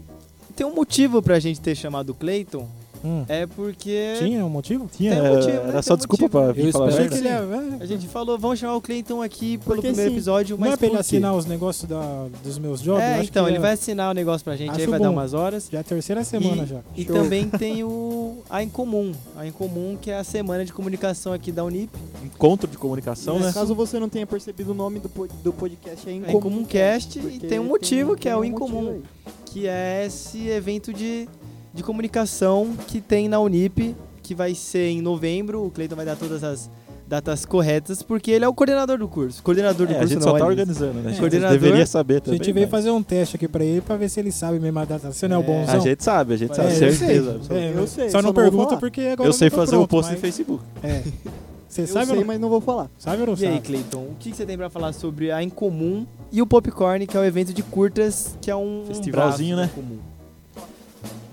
tem 0.57 0.67
um 0.67 0.75
motivo 0.75 1.21
pra 1.21 1.39
gente 1.39 1.61
ter 1.61 1.75
chamado 1.75 2.11
o 2.11 2.15
Clayton, 2.15 2.67
Hum. 3.05 3.25
é 3.29 3.47
porque 3.47 4.15
Tinha 4.19 4.45
um 4.45 4.49
motivo? 4.49 4.89
Tinha, 4.97 5.13
Tem 5.13 5.21
um 5.23 5.35
motivo, 5.35 5.53
né? 5.53 5.63
era 5.65 5.73
Tem 5.73 5.83
só 5.83 5.95
um 5.95 5.97
desculpa 5.97 6.23
motivo. 6.25 6.43
pra 6.45 6.53
vir 6.53 6.67
Eu 6.67 6.73
falar 6.73 6.87
a 6.87 6.89
espero 6.91 7.09
Achei 7.09 7.23
verdade. 7.23 7.47
que 7.49 7.63
ele 7.65 7.77
ia- 7.77 7.83
a 7.83 7.87
gente 7.87 8.09
falou, 8.09 8.39
vamos 8.39 8.59
chamar 8.59 8.77
o 8.77 8.81
Clayton 8.81 9.23
aqui 9.23 9.59
pelo 9.59 9.75
Porque 9.77 9.89
primeiro 9.89 10.11
sim. 10.11 10.17
episódio, 10.17 10.57
Não 10.57 10.61
mas 10.65 10.75
é 10.75 10.77
pra 10.77 10.87
ele 10.87 10.97
assinar 10.99 11.35
os 11.35 11.47
negócios 11.47 11.89
da- 11.89 12.27
dos 12.45 12.59
meus 12.59 12.81
jobs? 12.81 13.03
É, 13.03 13.15
Acho 13.15 13.31
então, 13.31 13.45
que 13.45 13.51
ele 13.51 13.59
é- 13.59 13.61
vai 13.61 13.73
assinar 13.73 14.11
o 14.11 14.15
negócio 14.15 14.45
pra 14.45 14.57
gente, 14.57 14.71
aí 14.71 14.77
Acho 14.83 14.91
vai 14.91 15.01
dar 15.01 15.09
bom. 15.09 15.13
umas 15.15 15.35
horas. 15.35 15.69
Já 15.71 15.79
é 15.79 15.81
a 15.81 15.85
terceira 15.85 16.23
semana 16.25 16.63
e, 16.63 16.67
já. 16.67 16.81
E 16.97 17.05
Show. 17.05 17.15
também 17.17 17.49
tem 17.51 17.83
o 17.85 18.39
a 18.49 18.63
Incomum. 18.63 19.13
A 19.37 19.47
Incomum, 19.47 19.97
que 20.01 20.11
é 20.11 20.17
a 20.19 20.25
semana 20.25 20.65
de 20.65 20.73
comunicação 20.73 21.33
aqui 21.33 21.51
da 21.51 21.65
Unip. 21.65 21.91
Encontro 22.25 22.69
de 22.71 22.79
comunicação, 22.79 23.39
né? 23.41 23.51
Caso 23.53 23.75
você 23.75 23.99
não 23.99 24.09
tenha 24.09 24.27
percebido 24.27 24.71
o 24.71 24.75
nome 24.75 25.01
do, 25.01 25.11
do 25.43 25.53
podcast, 25.53 26.09
é 26.09 26.13
É 26.13 26.17
Incomum. 26.17 26.39
Incomum 26.39 26.65
Cast 26.65 27.19
e 27.19 27.39
tem 27.41 27.59
um 27.59 27.65
motivo, 27.65 28.17
que 28.17 28.29
é 28.29 28.37
o 28.37 28.41
um 28.41 28.45
Incomum. 28.45 28.91
aí. 28.91 29.03
que 29.47 29.67
é 29.67 30.05
esse 30.07 30.49
evento 30.49 30.95
de, 30.95 31.29
de 31.75 31.83
comunicação 31.83 32.75
que 32.87 33.01
tem 33.01 33.29
na 33.29 33.41
Unip, 33.41 33.95
que 34.23 34.35
vai 34.35 34.55
ser 34.55 34.89
em 34.91 35.01
novembro. 35.03 35.64
O 35.66 35.70
Cleiton 35.70 35.97
vai 35.97 36.05
dar 36.07 36.16
todas 36.16 36.43
as 36.45 36.70
datas 37.09 37.45
corretas, 37.45 38.03
porque 38.03 38.31
ele 38.31 38.45
é 38.45 38.49
o 38.49 38.55
coordenador 38.55 38.97
do 38.97 39.07
curso. 39.07 39.43
Coordenador 39.43 39.87
do 39.87 39.93
É, 39.93 39.97
a 39.97 39.99
curso 39.99 40.14
gente 40.14 40.25
não, 40.25 40.33
só 40.33 40.39
tá 40.39 40.45
aliás. 40.45 40.51
organizando, 40.61 40.95
né? 40.95 41.03
A 41.07 41.09
gente 41.11 41.18
Coordenador. 41.18 41.59
deveria 41.59 41.87
saber 41.87 42.16
A 42.16 42.20
também. 42.20 42.39
gente 42.39 42.53
veio 42.53 42.66
mas- 42.66 42.70
fazer 42.70 42.91
um 42.91 43.03
teste 43.03 43.37
aqui 43.37 43.47
pra 43.49 43.62
ele 43.64 43.81
pra 43.83 43.97
ver 43.97 44.09
se 44.09 44.18
ele 44.20 44.33
sabe 44.33 44.59
mesmo 44.59 44.79
a 44.79 44.85
data. 44.85 45.12
Você 45.12 45.29
não 45.29 45.37
é 45.37 45.39
o 45.39 45.43
É, 45.43 45.47
bonzão? 45.47 45.75
A 45.75 45.79
gente 45.79 46.03
sabe, 46.05 46.35
a 46.35 46.37
gente 46.39 46.57
sabe, 46.57 46.68
É, 46.68 46.73
eu 46.73 46.79
sei. 46.79 46.93
certeza. 46.93 47.41
É. 47.51 47.73
Eu 47.77 47.87
sei, 47.87 48.05
Só 48.07 48.18
só 48.18 48.23
não 48.23 48.29
não 48.29 48.35
pergunta 48.35 48.77
porque 48.79 49.01
agora 49.03 49.29
Eu 49.29 49.33
sei 49.33 49.49
não 49.51 49.51
tô 49.51 49.57
fazer 49.57 49.77
o 49.77 49.79
pronto, 49.81 49.91
post 49.91 50.11
mas- 50.12 50.18
no 50.18 50.20
Facebook. 50.23 50.64
É. 50.83 51.03
Você 51.68 51.83
Eu 51.83 51.87
sabe 51.87 52.01
ou 52.01 52.07
sei, 52.09 52.16
não? 52.20 52.27
mas 52.27 52.41
não 52.41 52.49
vou 52.51 52.61
falar. 52.61 52.91
Sabe 52.99 53.20
ou 53.23 53.27
não 53.29 53.35
E 53.35 53.47
aí, 53.47 53.55
sabe? 53.55 53.66
Cleiton, 53.66 53.99
o 54.03 54.14
que 54.18 54.35
você 54.35 54.45
tem 54.47 54.57
pra 54.59 54.68
falar 54.70 54.93
sobre 54.93 55.31
a 55.33 55.43
Incomum 55.43 56.07
e 56.31 56.41
o 56.43 56.47
Popcorn, 56.47 57.07
que 57.07 57.16
é 57.16 57.20
o 57.20 57.25
evento 57.25 57.53
de 57.55 57.62
curtas, 57.62 58.37
que 58.43 58.51
é 58.51 58.57
um 58.57 58.85
Festivalzinho, 58.87 59.57
um 59.57 59.61
né? 59.61 59.64
braço 59.66 59.77
da 59.77 59.83
Incomum. 59.83 59.99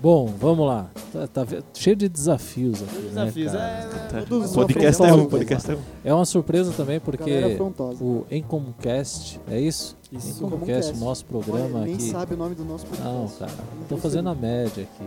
Bom, 0.00 0.26
vamos 0.26 0.66
lá. 0.66 0.88
Tá, 1.12 1.26
tá 1.26 1.46
cheio 1.74 1.94
de 1.94 2.08
desafios 2.08 2.82
aqui. 2.82 2.96
né, 2.96 3.08
Desafios, 3.08 3.52
cara? 3.52 3.64
é, 3.64 4.08
Tá. 4.08 4.22
Todos 4.26 4.52
Podcast 4.52 5.02
é 5.02 5.12
um, 5.12 5.26
podcast 5.26 5.70
é 5.70 5.74
um. 5.74 5.78
É 6.04 6.14
uma 6.14 6.24
surpresa 6.24 6.72
também 6.72 6.98
porque 6.98 7.58
o 8.00 8.24
Encomcast, 8.30 9.38
é 9.50 9.60
isso? 9.60 9.98
Isso, 10.10 10.44
Encomcast, 10.44 10.96
nosso 10.98 11.24
programa 11.26 11.80
Olha, 11.80 11.84
nem 11.84 11.94
aqui. 11.96 12.10
sabe 12.10 12.34
o 12.34 12.36
nome 12.36 12.54
do 12.54 12.64
nosso 12.64 12.86
podcast. 12.86 13.14
Não, 13.14 13.28
cara, 13.28 13.52
tô 13.88 13.96
fazendo 13.98 14.30
a 14.30 14.34
média 14.34 14.84
aqui. 14.84 15.04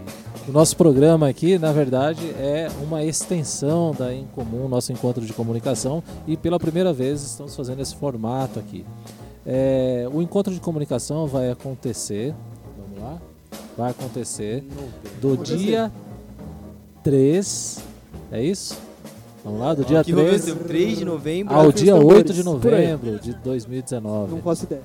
O 0.48 0.52
nosso 0.52 0.78
programa 0.78 1.28
aqui, 1.28 1.58
na 1.58 1.72
verdade, 1.72 2.30
é 2.38 2.70
uma 2.84 3.04
extensão 3.04 3.94
da 3.98 4.14
Incomum, 4.14 4.68
nosso 4.68 4.94
encontro 4.94 5.26
de 5.26 5.34
comunicação, 5.34 6.04
e 6.28 6.38
pela 6.38 6.60
primeira 6.60 6.94
vez 6.94 7.24
estamos 7.24 7.56
fazendo 7.56 7.82
esse 7.82 7.96
formato 7.96 8.60
aqui. 8.60 8.86
É, 9.46 10.08
o 10.14 10.22
encontro 10.22 10.54
de 10.54 10.60
comunicação 10.62 11.28
vai 11.28 11.52
acontecer, 11.52 12.34
vai 13.78 13.92
acontecer 13.92 14.64
do 15.22 15.38
dia 15.38 15.92
3, 17.04 17.80
é 18.32 18.44
isso? 18.44 18.78
Vamos 19.44 19.60
lá, 19.60 19.74
do 19.74 19.84
dia 19.84 20.02
rolou 20.02 20.26
3 20.28 20.48
esse 20.48 20.56
3 20.56 20.98
de 21.00 21.04
novembro. 21.06 21.54
ao 21.54 21.70
dia 21.70 21.94
tambores, 21.94 22.18
8 22.20 22.34
de 22.34 22.40
aí. 22.40 22.46
novembro 22.46 23.20
de 23.20 23.34
2019. 23.34 24.32
Não 24.36 24.42
faço 24.42 24.64
ideia. 24.64 24.82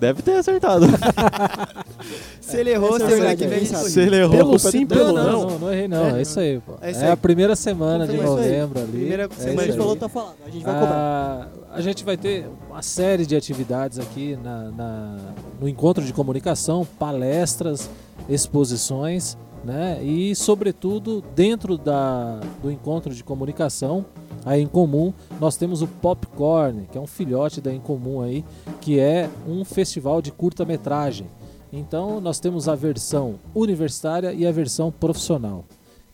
Deve 0.00 0.20
ter 0.20 0.32
acertado. 0.32 0.84
Se 2.40 2.56
ele 2.56 2.70
errou, 2.70 2.96
Essa 2.96 3.04
é 3.04 3.08
semana 3.08 3.16
verdade, 3.28 3.36
que 3.36 3.46
vem 3.48 3.58
quem 3.60 3.66
ele 3.68 3.76
sabe? 3.76 3.90
Se 3.90 4.00
ele 4.00 4.16
errou, 4.16 4.30
Pelo 4.36 4.50
culpa 4.50 4.68
é 4.68 4.70
sim, 4.72 4.84
pelo 4.86 5.12
Não, 5.12 5.32
não. 5.48 5.58
não, 5.60 5.72
errei 5.72 5.86
não, 5.88 6.16
é, 6.16 6.22
isso 6.22 6.40
aí, 6.40 6.58
pô. 6.60 6.72
É 6.80 6.88
É, 6.88 6.90
isso 6.90 7.04
aí. 7.04 7.10
a 7.12 7.16
primeira 7.16 7.54
semana 7.54 8.04
de 8.06 8.14
Então 8.16 8.26
foi 8.26 8.34
isso 8.40 8.42
aí. 8.50 8.58
novembro 8.58 8.80
ali. 8.80 8.90
Primeira 8.92 9.22
é 9.22 9.28
semana 9.28 9.52
isso 9.52 9.60
a 9.60 9.62
gente 9.64 9.72
aí. 9.72 9.78
falou, 9.78 9.96
tá 9.96 10.08
falado. 10.08 10.34
A 10.44 10.50
gente 10.50 10.64
vai 10.64 10.74
cobrar. 10.74 10.96
Ah, 10.96 11.46
a 11.72 11.80
gente 11.80 12.04
vai 12.04 12.16
ter 12.16 12.46
uma 12.68 12.82
série 12.82 13.24
de 13.24 13.36
atividades 13.36 13.98
aqui 14.00 14.36
na, 14.42 14.70
na- 14.72 15.16
no 15.60 15.68
encontro 15.68 16.02
de 16.04 16.12
comunicação, 16.12 16.84
palestras, 16.98 17.88
exposições, 18.28 19.36
né? 19.64 20.02
E, 20.02 20.34
sobretudo, 20.34 21.22
dentro 21.34 21.78
da, 21.78 22.40
do 22.60 22.70
encontro 22.70 23.14
de 23.14 23.22
comunicação, 23.22 24.04
a 24.44 24.58
Incomum, 24.58 25.12
nós 25.40 25.56
temos 25.56 25.82
o 25.82 25.86
Popcorn, 25.86 26.88
que 26.90 26.98
é 26.98 27.00
um 27.00 27.06
filhote 27.06 27.60
da 27.60 27.72
Incomum 27.72 28.20
aí, 28.22 28.44
que 28.80 28.98
é 28.98 29.30
um 29.46 29.64
festival 29.64 30.20
de 30.20 30.32
curta-metragem. 30.32 31.26
Então, 31.72 32.20
nós 32.20 32.38
temos 32.40 32.68
a 32.68 32.74
versão 32.74 33.36
universitária 33.54 34.32
e 34.32 34.46
a 34.46 34.52
versão 34.52 34.90
profissional. 34.92 35.64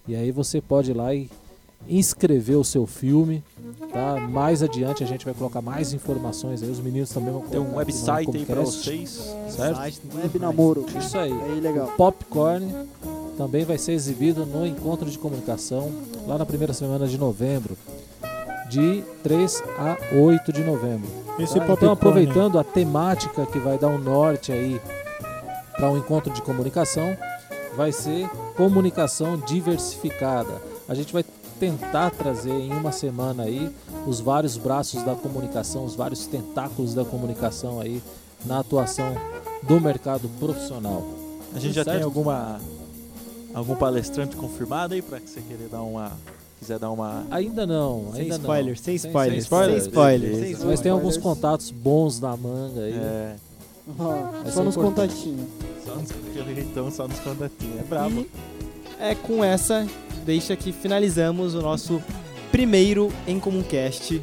E 0.07 0.15
aí 0.15 0.31
você 0.31 0.61
pode 0.61 0.91
ir 0.91 0.95
lá 0.95 1.15
e 1.15 1.29
inscrever 1.89 2.57
o 2.57 2.65
seu 2.65 2.87
filme, 2.87 3.43
tá? 3.93 4.17
Mais 4.29 4.63
adiante 4.63 5.03
a 5.03 5.07
gente 5.07 5.25
vai 5.25 5.33
colocar 5.33 5.63
mais 5.63 5.93
informações 5.93 6.63
aí, 6.63 6.69
os 6.71 6.81
meninos 6.81 7.11
também 7.11 7.33
vão 7.33 7.43
Tem 7.43 7.59
um 7.61 7.65
colocar 7.65 7.79
website 7.79 8.37
aí 8.37 8.45
pra 8.45 8.57
Comcast, 8.57 8.85
vocês. 8.85 9.35
certo? 9.49 10.17
Web 10.17 10.39
namoro. 10.39 10.87
Isso 10.99 11.17
aí. 11.17 11.33
Aí, 11.33 11.61
legal. 11.61 11.89
Popcorn 11.97 12.67
também 13.39 13.65
vai 13.65 13.79
ser 13.79 13.93
exibido 13.93 14.45
no 14.45 14.67
encontro 14.67 15.09
de 15.09 15.17
comunicação 15.17 15.93
lá 16.27 16.37
na 16.37 16.45
primeira 16.45 16.75
semana 16.75 17.07
de 17.07 17.17
novembro, 17.17 17.79
de 18.69 19.05
3 19.23 19.63
a 19.79 19.97
8 20.17 20.53
de 20.53 20.65
novembro. 20.65 21.09
Tá? 21.37 21.73
Então, 21.73 21.93
aproveitando 21.93 22.59
a 22.59 22.65
temática 22.65 23.47
que 23.47 23.61
vai 23.61 23.79
dar 23.79 23.87
um 23.87 23.97
norte 23.99 24.51
aí 24.51 24.81
para 25.77 25.89
um 25.89 25.97
encontro 25.97 26.33
de 26.33 26.43
comunicação, 26.43 27.17
vai 27.77 27.93
ser 27.93 28.29
comunicação 28.57 29.37
diversificada. 29.39 30.61
A 30.89 30.95
gente 30.95 31.13
vai 31.13 31.25
tentar 31.61 32.11
trazer 32.11 32.51
em 32.51 32.73
uma 32.73 32.91
semana 32.91 33.45
aí 33.45 33.71
os 34.05 34.19
vários 34.19 34.57
braços 34.57 35.05
da 35.05 35.15
comunicação, 35.15 35.85
os 35.85 35.95
vários 35.95 36.27
tentáculos 36.27 36.93
da 36.93 37.05
comunicação 37.05 37.81
aí 37.81 38.03
na 38.45 38.59
atuação 38.59 39.17
do 39.63 39.81
mercado 39.81 40.29
profissional. 40.41 41.07
A 41.55 41.59
gente 41.61 41.75
já 41.75 41.85
Certo. 41.85 41.97
tem 41.97 42.05
alguma 42.05 42.61
algum 43.59 43.75
palestrante 43.77 44.37
confirmado 44.37 44.95
aí 44.95 45.03
pra 45.03 45.21
que 45.21 45.29
você 45.29 45.41
querer 45.41 45.69
dar 45.69 45.83
uma 45.83 46.13
quiser 46.59 46.79
dar 46.79 46.91
uma 46.91 47.25
Ainda 47.31 47.67
não, 47.67 48.11
Sem 48.13 48.23
ainda 48.23 48.37
spoiler, 48.37 48.75
não. 48.75 48.83
sem 48.83 48.99
Sem- 48.99 49.09
spoiler, 49.11 49.33
sem 49.43 49.51
sem 49.51 49.79
spoiler. 49.89 50.31
Beleza. 50.31 50.57
sem 50.59 50.67
Mas 50.67 50.81
tem 50.81 50.91
alguns 50.93 51.17
contatos 51.17 51.71
bons 51.71 52.19
na 52.21 52.37
manga 52.37 52.81
aí. 52.83 52.95
é, 52.95 53.37
Essa 54.45 54.53
só 54.57 54.65
nos 54.65 54.75
contatinhos. 54.77 55.47
só 55.85 55.95
nos, 55.95 56.11
então 56.59 56.91
só 56.91 57.07
nos 57.09 57.19
contatinhos. 57.21 57.79
É 57.81 57.83
brabo. 57.85 58.21
E 58.21 58.31
é 59.01 59.15
com 59.15 59.45
essa, 59.45 59.87
deixa 60.27 60.57
que 60.57 60.73
finalizamos 60.73 61.55
o 61.55 61.63
nosso 61.63 62.03
primeiro 62.51 63.13
em 63.27 63.39
Comuncast. 63.39 64.21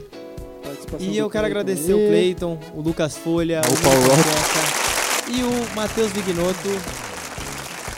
Participação 0.61 1.07
E 1.07 1.17
eu 1.17 1.29
quero 1.29 1.43
Cleiton 1.45 1.59
agradecer 1.61 1.93
aí. 1.93 2.05
o 2.05 2.07
Cleiton, 2.09 2.59
o 2.75 2.81
Lucas 2.81 3.15
Folha, 3.15 3.61
O 3.69 3.73
o 3.73 3.81
Paulo 3.81 3.99
Rocha. 4.01 5.31
E 5.31 5.41
o 5.43 5.75
Matheus 5.75 6.11
Vignoto. 6.11 6.67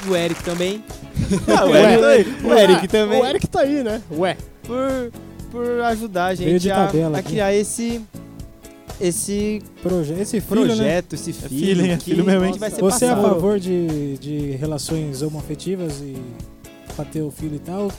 E 0.05 0.09
o 0.09 0.15
Eric 0.15 0.43
também. 0.43 0.83
Ah, 1.47 1.65
o 1.65 1.75
Eric 1.75 2.01
tá 2.01 2.07
aí. 2.09 2.25
O 2.43 2.53
Eric 2.53 2.87
também. 2.87 3.21
O 3.21 3.25
Eric 3.25 3.47
tá 3.47 3.59
aí, 3.61 3.83
né? 3.83 4.01
Ué. 4.11 4.37
Por, 4.63 5.11
por 5.51 5.81
ajudar 5.85 6.25
a 6.27 6.35
gente 6.35 6.69
a, 6.69 6.85
tabela 6.87 7.19
a 7.19 7.23
criar 7.23 7.53
esse, 7.53 8.01
esse 8.99 9.61
Proje 9.81 10.13
esse 10.19 10.41
filho, 10.41 10.61
né? 10.61 10.67
projeto, 10.67 11.13
esse 11.13 11.33
filho. 11.33 11.49
filho, 11.49 11.85
é 11.85 11.97
que 11.97 12.05
filho 12.05 12.25
mesmo, 12.25 12.41
a 12.41 12.45
hein? 12.47 12.53
gente 12.53 12.59
vai 12.59 12.69
ser 12.71 12.81
Você 12.81 13.05
é 13.05 13.09
a 13.09 13.15
passado. 13.15 13.33
favor 13.33 13.59
de, 13.59 14.17
de 14.17 14.51
relações 14.51 15.21
homoafetivas 15.21 16.01
e 16.01 16.15
pra 16.97 17.05
ter 17.05 17.21
o 17.21 17.29
filho 17.29 17.55
e 17.55 17.59
tal? 17.59 17.91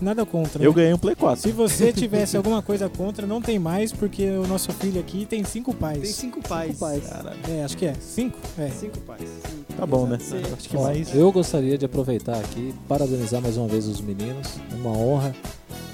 Nada 0.00 0.26
contra. 0.26 0.62
Eu 0.62 0.70
né? 0.70 0.76
ganhei 0.76 0.92
um 0.92 0.98
Play 0.98 1.14
4. 1.16 1.40
Se 1.40 1.50
você 1.50 1.90
tivesse 1.92 2.36
alguma 2.36 2.60
coisa 2.60 2.88
contra, 2.88 3.26
não 3.26 3.40
tem 3.40 3.58
mais, 3.58 3.92
porque 3.92 4.28
o 4.28 4.46
nosso 4.46 4.70
filho 4.72 5.00
aqui 5.00 5.24
tem 5.24 5.42
cinco 5.42 5.74
pais. 5.74 6.02
Tem 6.02 6.12
cinco 6.12 6.46
pais. 6.46 6.72
Cinco 6.72 6.80
pais. 6.80 7.08
Caralho. 7.08 7.38
É, 7.48 7.64
acho 7.64 7.76
que 7.76 7.86
é. 7.86 7.94
Cinco? 7.94 8.38
É. 8.58 8.68
Cinco 8.68 9.00
pais. 9.00 9.28
Tá 9.74 9.86
bom, 9.86 10.06
né? 10.06 10.18
Sim. 10.20 10.42
Acho 10.52 10.68
que 10.68 10.76
Bom, 10.76 10.82
mais. 10.84 11.14
Eu 11.14 11.32
gostaria 11.32 11.78
de 11.78 11.86
aproveitar 11.86 12.36
aqui, 12.38 12.74
parabenizar 12.86 13.40
mais 13.40 13.56
uma 13.56 13.66
vez 13.66 13.86
os 13.86 14.00
meninos. 14.02 14.48
Uma 14.74 14.90
honra. 14.90 15.34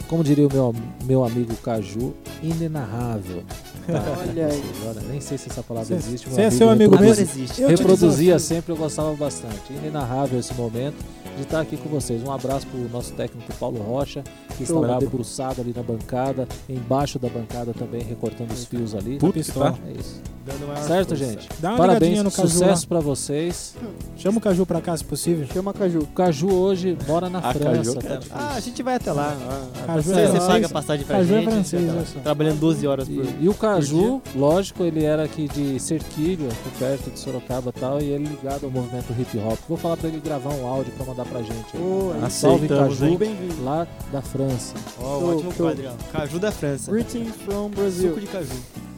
Como 0.09 0.25
diria 0.25 0.49
o 0.49 0.53
meu, 0.53 0.75
meu 1.05 1.25
amigo 1.25 1.55
Caju, 1.57 2.15
inenarrável. 2.43 3.45
Tá? 3.89 4.03
Olha 4.21 4.49
aí. 4.49 4.63
Nem 5.09 5.19
sei 5.19 5.39
se 5.39 5.49
essa 5.49 5.63
palavra 5.63 5.89
Cê- 5.89 5.95
existe. 5.95 6.27
meu 6.27 6.37
cê 6.37 6.43
é 6.43 6.51
seu 6.51 6.69
amigo 6.69 6.95
mesmo? 7.01 7.23
existe. 7.23 7.65
Reproduzia 7.65 8.39
sempre, 8.39 8.71
eu 8.71 8.77
gostava 8.77 9.15
bastante. 9.15 9.73
Inenarrável 9.73 10.39
esse 10.39 10.53
momento 10.53 11.03
de 11.39 11.45
estar 11.45 11.61
aqui 11.61 11.77
com 11.77 11.89
vocês. 11.89 12.23
Um 12.23 12.33
abraço 12.33 12.67
pro 12.67 12.79
nosso 12.91 13.13
técnico 13.13 13.53
Paulo 13.55 13.79
Rocha 13.83 14.23
que 14.57 14.67
Show. 14.67 14.77
estava 14.77 14.81
Brabo. 14.87 15.01
debruçado 15.01 15.61
ali 15.61 15.73
na 15.75 15.83
bancada, 15.83 16.47
embaixo 16.69 17.19
da 17.19 17.29
bancada 17.29 17.73
também, 17.73 18.03
recortando 18.03 18.53
os 18.53 18.65
fios 18.65 18.95
ali. 18.95 19.19
Puta 19.19 19.41
que 19.41 19.53
tá. 19.53 19.75
É 19.87 19.93
isso. 20.01 20.21
Dando 20.45 20.67
maior 20.67 20.83
Certo, 20.83 21.09
força. 21.11 21.25
gente? 21.27 21.49
Dá 21.59 21.69
uma 21.71 21.77
Parabéns, 21.77 22.23
no 22.23 22.31
Caju 22.31 22.49
sucesso 22.49 22.89
pra 22.89 23.01
vocês. 23.01 23.75
Chama 24.17 24.39
o 24.39 24.41
Caju 24.41 24.65
pra 24.65 24.81
cá, 24.81 24.97
se 24.97 25.05
possível. 25.05 25.47
Chama 25.53 25.75
Caju. 25.75 25.99
O 26.01 26.07
Caju 26.07 26.51
hoje 26.55 26.97
mora 27.07 27.29
na 27.29 27.39
Ah, 27.41 27.53
França. 27.53 27.77
Caju, 27.77 27.95
tá 27.97 28.17
difícil. 28.17 28.33
Ah, 28.35 28.55
a 28.55 28.61
gente 28.61 28.83
vai 28.83 28.95
até 28.95 29.13
lá. 29.13 29.37
Ah, 29.39 29.87
Caju 29.87 30.03
você, 30.11 30.21
é 30.21 30.27
você 30.29 30.39
paga 30.47 30.67
a 30.67 30.71
passagem 30.71 31.05
pra 31.05 31.17
Caju 31.19 31.35
é 31.35 31.41
gente. 31.43 31.51
francês, 31.53 31.93
tá. 32.15 32.21
Trabalhando 32.23 32.59
12 32.61 32.87
horas 32.87 33.07
por 33.07 33.25
E, 33.27 33.35
e 33.43 33.49
o 33.49 33.53
Caju, 33.55 34.23
lógico, 34.35 34.83
ele 34.85 35.05
era 35.05 35.25
aqui 35.25 35.49
de 35.49 35.79
Serquilho, 35.79 36.47
aqui 36.47 36.79
perto 36.79 37.11
de 37.11 37.19
Sorocaba 37.19 37.69
e 37.77 37.79
tal, 37.79 38.01
e 38.01 38.05
ele 38.07 38.25
ligado 38.25 38.65
ao 38.65 38.71
movimento 38.71 39.13
hip 39.21 39.37
hop. 39.39 39.59
Vou 39.69 39.77
falar 39.77 39.99
pra 39.99 40.09
ele 40.09 40.19
gravar 40.19 40.51
um 40.55 40.67
áudio 40.67 40.93
pra 40.97 41.05
mandar 41.05 41.27
pra 41.29 41.43
gente. 41.43 41.77
Ô, 41.77 42.13
aí. 42.23 42.31
Salve 42.31 42.69
Caju, 42.69 43.19
lá 43.63 43.87
da 44.13 44.23
França. 44.23 44.75
Show, 44.97 45.37
ótimo 45.37 45.53
show. 45.53 45.71
Caju 46.13 46.39
da 46.39 46.51
França. 46.53 46.91
Greetings 46.91 47.35
from 47.45 47.69
Brazil. 47.71 48.09
Suco 48.11 48.21
de 48.21 48.27
caju. 48.27 48.53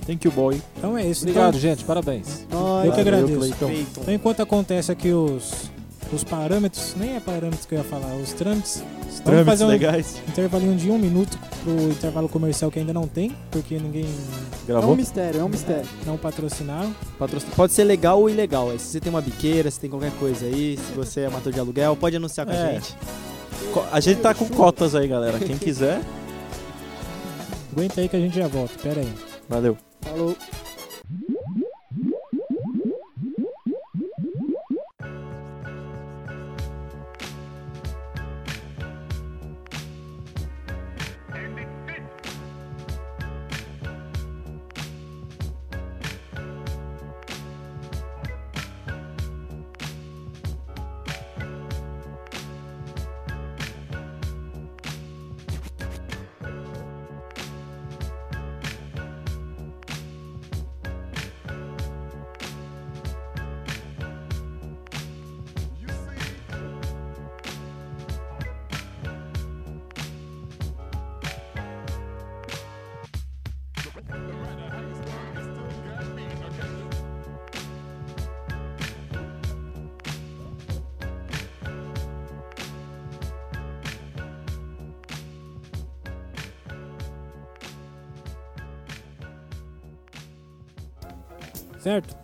Thank 0.07 0.27
you, 0.27 0.33
boy. 0.33 0.61
Então 0.77 0.97
é 0.97 1.07
isso. 1.07 1.23
Obrigado, 1.23 1.49
Então, 1.51 1.61
gente, 1.61 1.85
parabéns. 1.85 2.47
eu 2.51 2.59
Nós. 2.59 2.83
que 2.83 2.89
Valeu, 2.89 3.01
agradeço. 3.01 3.55
Feito. 3.67 4.01
Então, 4.01 4.15
enquanto 4.15 4.43
acontece 4.43 4.91
aqui 4.91 5.13
os, 5.13 5.71
os 6.13 6.25
parâmetros, 6.25 6.95
nem 6.97 7.15
é 7.17 7.21
parâmetros 7.21 7.65
que 7.67 7.75
eu 7.75 7.79
ia 7.79 7.85
falar, 7.85 8.15
os 8.17 8.33
trâmites. 8.33 8.83
Vamos 9.01 9.21
Trâmites 9.21 9.45
fazer 9.47 9.65
um 9.65 9.69
legais. 9.69 10.17
intervalinho 10.29 10.77
de 10.77 10.91
um 10.91 10.99
minuto 10.99 11.39
pro 11.63 11.73
intervalo 11.91 12.29
comercial 12.29 12.71
que 12.71 12.79
ainda 12.79 12.93
não 12.93 13.07
tem, 13.07 13.37
porque 13.51 13.79
ninguém 13.79 14.05
É 14.05 14.09
um 14.09 14.67
Gravou? 14.67 14.97
mistério, 14.97 15.41
é 15.41 15.45
um 15.45 15.49
mistério. 15.49 15.89
não 16.07 16.17
patrocinaram. 16.17 16.95
Patrocínio. 17.19 17.55
Pode 17.55 17.73
ser 17.73 17.85
legal 17.85 18.19
ou 18.21 18.29
ilegal. 18.31 18.71
aí. 18.71 18.79
Se 18.79 18.87
você 18.87 19.01
tem 19.01 19.11
uma 19.11 19.21
biqueira, 19.21 19.71
se 19.71 19.79
tem 19.79 19.89
qualquer 19.91 20.13
coisa 20.19 20.47
aí, 20.47 20.77
se 20.79 20.93
você 20.93 21.21
é 21.21 21.27
amador 21.27 21.53
de 21.53 21.61
aluguel, 21.61 21.95
pode 21.97 22.17
anunciar 22.17 22.47
com 22.47 22.53
a 22.53 22.57
É. 22.57 22.73
gente. 22.75 22.97
Co- 23.73 23.85
A 23.93 24.01
gente 24.01 24.21
tá 24.21 24.35
com 24.35 24.49
cotas 24.49 24.95
aí, 24.95 25.07
galera. 25.07 25.39
Quem 25.39 25.57
quiser, 25.59 26.01
Aguenta 27.73 28.01
aí 28.01 28.09
que 28.09 28.17
a 28.17 28.21
gente 28.21 28.35
já 28.37 28.49
volta, 28.49 28.73
pera 28.83 29.01
aí. 29.01 29.13
valeu. 29.49 29.77
Falou. 30.03 30.37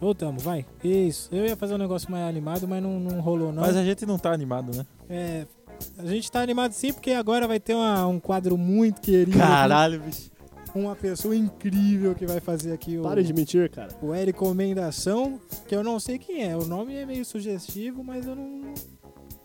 Voltamos, 0.00 0.42
vai. 0.42 0.64
Isso. 0.84 1.28
Eu 1.32 1.46
ia 1.46 1.56
fazer 1.56 1.74
um 1.74 1.78
negócio 1.78 2.10
mais 2.10 2.28
animado, 2.28 2.66
mas 2.68 2.82
não, 2.82 3.00
não 3.00 3.20
rolou 3.20 3.52
não. 3.52 3.62
Mas 3.62 3.76
a 3.76 3.84
gente 3.84 4.04
não 4.04 4.18
tá 4.18 4.30
animado, 4.32 4.76
né? 4.76 4.86
É, 5.08 5.46
a 5.98 6.06
gente 6.06 6.30
tá 6.30 6.40
animado 6.40 6.72
sim, 6.72 6.92
porque 6.92 7.12
agora 7.12 7.48
vai 7.48 7.58
ter 7.58 7.74
uma- 7.74 8.06
um 8.06 8.20
quadro 8.20 8.56
muito 8.58 9.00
querido. 9.00 9.38
Caralho, 9.38 10.00
bicho. 10.00 10.30
Uma 10.74 10.94
pessoa 10.94 11.34
incrível 11.34 12.14
que 12.14 12.26
vai 12.26 12.38
fazer 12.38 12.72
aqui 12.72 12.98
o, 12.98 13.02
Pare 13.02 13.22
de 13.22 13.32
mentir, 13.32 13.70
cara. 13.70 13.88
o 14.02 14.10
Recomendação, 14.12 15.40
que 15.66 15.74
eu 15.74 15.82
não 15.82 15.98
sei 15.98 16.18
quem 16.18 16.42
é. 16.50 16.54
O 16.54 16.66
nome 16.66 16.94
é 16.94 17.06
meio 17.06 17.24
sugestivo, 17.24 18.04
mas 18.04 18.26
eu 18.26 18.36
não, 18.36 18.74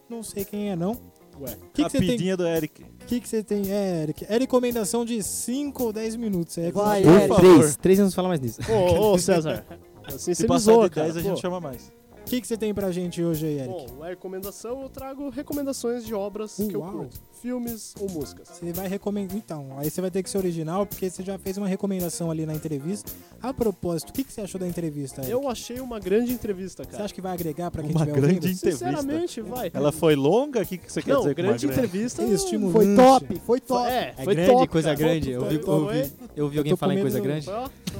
não 0.09 0.21
sei 0.23 0.43
quem 0.43 0.69
é 0.71 0.75
não. 0.75 0.99
Ué. 1.39 1.53
O 1.53 1.69
que 1.73 1.83
que 1.85 1.89
você 1.89 1.97
tem? 1.99 2.07
Rapidinha 2.09 2.35
do 2.37 2.45
Eric. 2.45 2.83
O 2.83 3.05
que 3.07 3.21
que 3.21 3.29
você 3.29 3.41
tem? 3.41 3.71
É, 3.71 4.03
Eric. 4.03 4.25
É 4.27 4.37
recomendação 4.37 5.05
de 5.05 5.23
5 5.23 5.81
ou 5.83 5.93
10 5.93 6.17
minutos. 6.17 6.57
É 6.57 6.69
Vai, 6.69 7.01
Por 7.01 7.11
Eric. 7.13 7.27
favor. 7.29 7.39
Três. 7.59 7.75
Três 7.77 7.99
anos 8.01 8.13
falar 8.13 8.27
mais 8.27 8.41
nisso. 8.41 8.59
Ô, 8.69 9.13
ô, 9.13 9.17
César. 9.17 9.65
Assim 10.15 10.33
Se 10.33 10.35
você 10.35 10.43
me 10.43 10.47
passar 10.49 10.71
zoa, 10.73 10.89
de 10.89 10.95
cara. 10.95 11.07
10, 11.07 11.17
a 11.17 11.21
gente 11.21 11.35
Pô. 11.35 11.41
chama 11.41 11.59
mais. 11.59 11.91
O 12.31 12.33
que, 12.33 12.39
que 12.39 12.47
você 12.47 12.55
tem 12.55 12.73
pra 12.73 12.89
gente 12.93 13.21
hoje 13.21 13.45
aí, 13.45 13.57
Eric? 13.59 13.67
Bom, 13.67 14.03
a 14.03 14.07
recomendação 14.07 14.81
eu 14.83 14.87
trago 14.87 15.29
recomendações 15.29 16.05
de 16.05 16.13
obras 16.13 16.55
que 16.55 16.71
eu 16.73 16.79
Uau. 16.79 16.91
curto. 16.93 17.19
Filmes 17.41 17.93
ou 17.99 18.09
músicas. 18.09 18.47
Você 18.47 18.71
vai 18.71 18.87
recomendar. 18.87 19.35
Então, 19.35 19.67
aí 19.77 19.89
você 19.89 19.99
vai 19.99 20.09
ter 20.09 20.23
que 20.23 20.29
ser 20.29 20.37
original, 20.37 20.85
porque 20.85 21.09
você 21.09 21.23
já 21.23 21.37
fez 21.37 21.57
uma 21.57 21.67
recomendação 21.67 22.31
ali 22.31 22.45
na 22.45 22.53
entrevista. 22.53 23.11
A 23.41 23.53
propósito, 23.53 24.11
o 24.11 24.13
que, 24.13 24.23
que 24.23 24.31
você 24.31 24.39
achou 24.39 24.57
da 24.61 24.65
entrevista? 24.65 25.19
Eric? 25.19 25.29
Eu 25.33 25.49
achei 25.49 25.81
uma 25.81 25.99
grande 25.99 26.31
entrevista, 26.31 26.85
Você 26.85 26.91
cara. 26.91 27.03
acha 27.03 27.13
que 27.13 27.19
vai 27.19 27.33
agregar 27.33 27.69
pra 27.69 27.81
quem 27.83 27.91
Uma 27.91 27.99
estiver 28.05 28.21
grande 28.21 28.35
ouvindo? 28.37 28.53
entrevista. 28.53 28.71
Sinceramente, 28.71 29.41
vai. 29.41 29.69
Ela 29.73 29.91
foi 29.91 30.15
longa? 30.15 30.61
O 30.61 30.65
que, 30.65 30.77
que 30.77 30.89
você 30.89 31.01
quer 31.01 31.11
Não, 31.11 31.19
dizer 31.23 31.35
com 31.35 31.41
uma 31.41 31.47
grande 31.49 31.67
grande? 31.67 31.79
entrevista. 31.85 32.23
Estimulante. 32.23 32.71
Foi 32.73 32.95
top, 32.95 33.41
foi 33.45 33.59
top. 33.59 33.89
É, 33.89 34.13
É 34.17 34.23
foi 34.23 34.35
grande, 34.35 34.51
top, 34.51 34.67
coisa 34.69 34.87
cara. 34.95 34.97
grande. 34.99 35.31
Eu 35.31 35.41
ouvi, 35.43 35.59
foi- 35.59 35.73
ouvi, 35.73 36.11
eu 36.37 36.45
ouvi 36.45 36.57
alguém 36.59 36.75
falar 36.77 36.95
em 36.95 37.01
coisa 37.01 37.19
grande. 37.19 37.45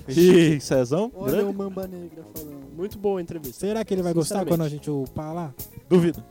Ih, 0.08 0.58
Cezão? 0.62 1.12
Olha 1.16 1.32
Grande? 1.34 1.50
o 1.50 1.54
Mamba 1.54 1.86
Negra 1.86 2.24
falando. 2.34 2.62
Muito 2.74 2.98
boa 2.98 3.20
a 3.20 3.22
entrevista. 3.22 3.60
Será 3.68 3.84
que 3.84 3.94
ele 3.94 4.02
vai 4.02 4.14
gostar 4.22 4.46
quando 4.46 4.62
a 4.62 4.70
gente 4.70 4.90
upar 4.90 5.34
lá? 5.34 5.54
Duvido. 5.90 6.24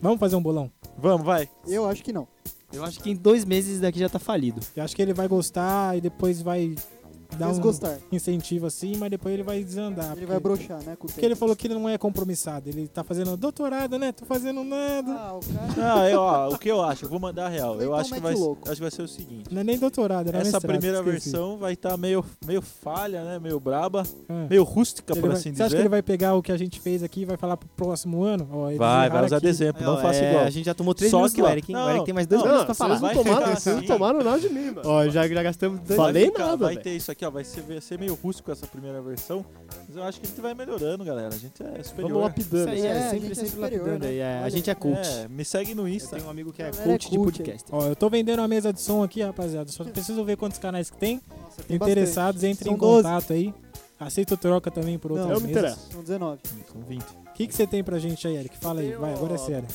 Vamos 0.00 0.18
fazer 0.18 0.36
um 0.36 0.42
bolão. 0.42 0.70
Vamos, 0.98 1.24
vai. 1.24 1.48
Eu 1.66 1.88
acho 1.88 2.02
que 2.02 2.12
não. 2.12 2.28
Eu 2.72 2.84
acho 2.84 3.00
que 3.00 3.10
em 3.10 3.14
dois 3.14 3.44
meses 3.44 3.74
isso 3.74 3.82
daqui 3.82 3.98
já 3.98 4.08
tá 4.08 4.18
falido. 4.18 4.60
Eu 4.74 4.82
acho 4.82 4.94
que 4.94 5.00
ele 5.00 5.14
vai 5.14 5.28
gostar 5.28 5.96
e 5.96 6.00
depois 6.00 6.42
vai 6.42 6.74
dar 7.34 7.48
um 7.48 7.50
Desgostar. 7.50 7.98
incentivo 8.10 8.66
assim, 8.66 8.96
mas 8.96 9.10
depois 9.10 9.34
ele 9.34 9.42
vai 9.42 9.62
desandar. 9.62 10.06
Ele 10.06 10.12
porque- 10.14 10.26
vai 10.26 10.40
broxar, 10.40 10.78
né? 10.84 10.96
Com 10.98 11.06
o 11.06 11.10
Porque 11.10 11.24
ele 11.24 11.34
falou 11.34 11.54
que 11.56 11.66
ele 11.66 11.74
não 11.74 11.88
é 11.88 11.96
compromissado. 11.98 12.68
Ele 12.68 12.86
tá 12.88 13.02
fazendo 13.04 13.36
doutorado, 13.36 13.98
né? 13.98 14.12
Tô 14.12 14.24
fazendo 14.24 14.62
nada. 14.64 15.12
Ah, 15.12 15.34
o 15.34 15.40
cara. 15.40 15.94
Não, 15.96 16.08
eu, 16.08 16.20
ó, 16.20 16.48
o 16.50 16.58
que 16.58 16.68
eu 16.70 16.82
acho? 16.82 17.04
Eu 17.04 17.08
vou 17.08 17.18
mandar 17.20 17.46
a 17.46 17.48
real. 17.48 17.80
Eu 17.80 17.94
acho 17.94 18.12
que, 18.12 18.20
vai, 18.20 18.34
o 18.34 18.38
louco. 18.38 18.62
acho 18.68 18.76
que 18.76 18.80
vai 18.82 18.90
ser 18.90 19.02
o 19.02 19.08
seguinte. 19.08 19.52
Não 19.52 19.60
é 19.60 19.64
nem 19.64 19.78
doutorado, 19.78 20.28
era 20.28 20.38
Essa 20.38 20.52
mestrado, 20.52 20.66
primeira 20.70 20.98
esqueci. 20.98 21.30
versão 21.30 21.56
vai 21.56 21.72
estar 21.74 21.96
meio, 21.96 22.24
meio 22.46 22.62
falha, 22.62 23.22
né? 23.24 23.38
Meio 23.38 23.58
braba, 23.60 24.04
Ah. 24.28 24.46
meio 24.48 24.62
rústica, 24.64 25.12
Ele 25.12 25.20
por 25.20 25.28
vai- 25.28 25.36
assim 25.36 25.44
Você 25.44 25.50
dizer. 25.52 25.62
acha 25.64 25.74
que 25.76 25.82
ele 25.82 25.88
vai 25.88 26.02
pegar 26.02 26.34
o 26.34 26.42
que 26.42 26.52
a 26.52 26.56
gente 26.56 26.80
fez 26.80 27.02
aqui 27.02 27.22
e 27.22 27.24
vai 27.24 27.36
falar 27.36 27.56
pro 27.56 27.68
próximo 27.76 28.22
ano? 28.22 28.48
Ó, 28.52 28.66
eles 28.68 28.78
Vai, 28.78 29.08
vai 29.10 29.24
usar 29.24 29.36
aqui. 29.36 29.44
de 29.46 29.50
exemplo, 29.50 29.82
não 29.84 29.96
faça 30.00 30.20
é, 30.24 30.30
igual. 30.30 30.44
A 30.44 30.50
gente 30.50 30.64
já 30.66 30.74
tomou 30.74 30.94
três 30.94 31.10
Só 31.10 31.18
minutos 31.18 31.34
que, 31.34 31.42
do 31.42 31.46
ó, 31.46 31.50
Eric, 31.50 31.72
hein? 31.72 31.76
não, 31.78 31.86
o 31.86 31.90
Eric 31.90 32.04
tem 32.04 32.14
mais 32.14 32.26
dois 32.26 32.40
não, 32.42 32.48
minutos 32.48 32.64
pra 32.66 32.74
vocês 32.74 33.00
falar. 33.00 33.14
vocês 33.54 33.66
não 33.66 33.78
assim. 33.78 33.86
tomaram 33.86 34.22
nada 34.22 34.40
de 34.40 34.48
mim, 34.48 34.70
mano. 34.70 34.82
Ó, 34.88 35.08
já, 35.08 35.26
já 35.26 35.42
gastamos 35.42 35.80
dois 35.80 35.96
Falei 35.96 36.30
nada, 36.30 36.56
Vai 36.64 36.76
ter 36.76 36.94
isso 36.96 37.10
aqui, 37.10 37.23
ó. 37.24 37.30
Vai 37.30 37.44
ser, 37.44 37.62
vai 37.62 37.80
ser 37.80 37.98
meio 37.98 38.14
rústico 38.14 38.50
essa 38.52 38.66
primeira 38.66 39.00
versão. 39.02 39.44
Mas 39.88 39.96
eu 39.96 40.02
acho 40.02 40.20
que 40.20 40.26
a 40.26 40.28
gente 40.28 40.40
vai 40.40 40.54
melhorando, 40.54 41.04
galera. 41.04 41.28
A 41.34 41.38
gente 41.38 41.62
é 41.62 41.82
superior. 41.82 42.10
Vamos 42.12 42.22
lapidando. 42.24 42.72
Isso 42.74 42.82
aí, 42.84 42.86
É, 42.86 42.86
é, 42.86 42.98
a 42.98 43.10
sempre, 43.10 43.20
gente 43.20 43.32
é 43.32 43.34
sempre 43.34 43.50
superior, 43.50 43.80
lapidando 43.82 44.04
né? 44.04 44.10
aí. 44.10 44.18
é, 44.18 44.38
a 44.44 44.48
gente 44.48 44.70
é 44.70 44.74
cult. 44.74 44.98
É, 45.08 45.28
me 45.28 45.44
segue 45.44 45.74
no 45.74 45.88
Insta. 45.88 46.16
tenho 46.16 46.26
um 46.26 46.30
amigo 46.30 46.52
que 46.52 46.62
é 46.62 46.70
Galera, 46.70 46.84
coach 46.90 47.06
é 47.06 47.10
de 47.10 47.16
cult, 47.16 47.38
podcast. 47.38 47.68
Ó, 47.72 47.86
eu 47.86 47.96
tô 47.96 48.08
vendendo 48.10 48.38
uma 48.40 48.48
mesa 48.48 48.72
de 48.72 48.80
som 48.80 49.02
aqui, 49.02 49.22
rapaziada. 49.22 49.70
Só 49.70 49.84
preciso 49.84 50.24
ver 50.24 50.36
quantos 50.36 50.58
canais 50.58 50.90
que 50.90 50.96
tem. 50.96 51.20
Nossa, 51.40 51.62
tem 51.62 51.76
Interessados, 51.76 52.42
bastante. 52.42 52.52
entrem 52.52 52.76
São 52.76 52.76
em 52.76 52.78
12. 52.92 53.02
contato 53.08 53.32
aí. 53.32 53.54
Aceito 53.98 54.36
troca 54.36 54.70
também 54.70 54.98
por 54.98 55.12
Não, 55.12 55.18
outras 55.20 55.38
eu 55.40 55.46
me 55.46 55.54
mesas. 55.54 55.72
interesso. 55.72 55.92
São 55.92 56.02
19. 56.02 56.40
São 56.72 56.80
20. 56.82 57.02
O 57.02 57.32
que, 57.34 57.46
que 57.46 57.54
você 57.54 57.66
tem 57.66 57.82
pra 57.82 57.98
gente 57.98 58.26
aí, 58.26 58.36
Eric? 58.36 58.58
Fala 58.58 58.80
aí, 58.80 58.92
vai, 58.92 59.12
agora 59.14 59.34
é 59.34 59.38
sério. 59.38 59.66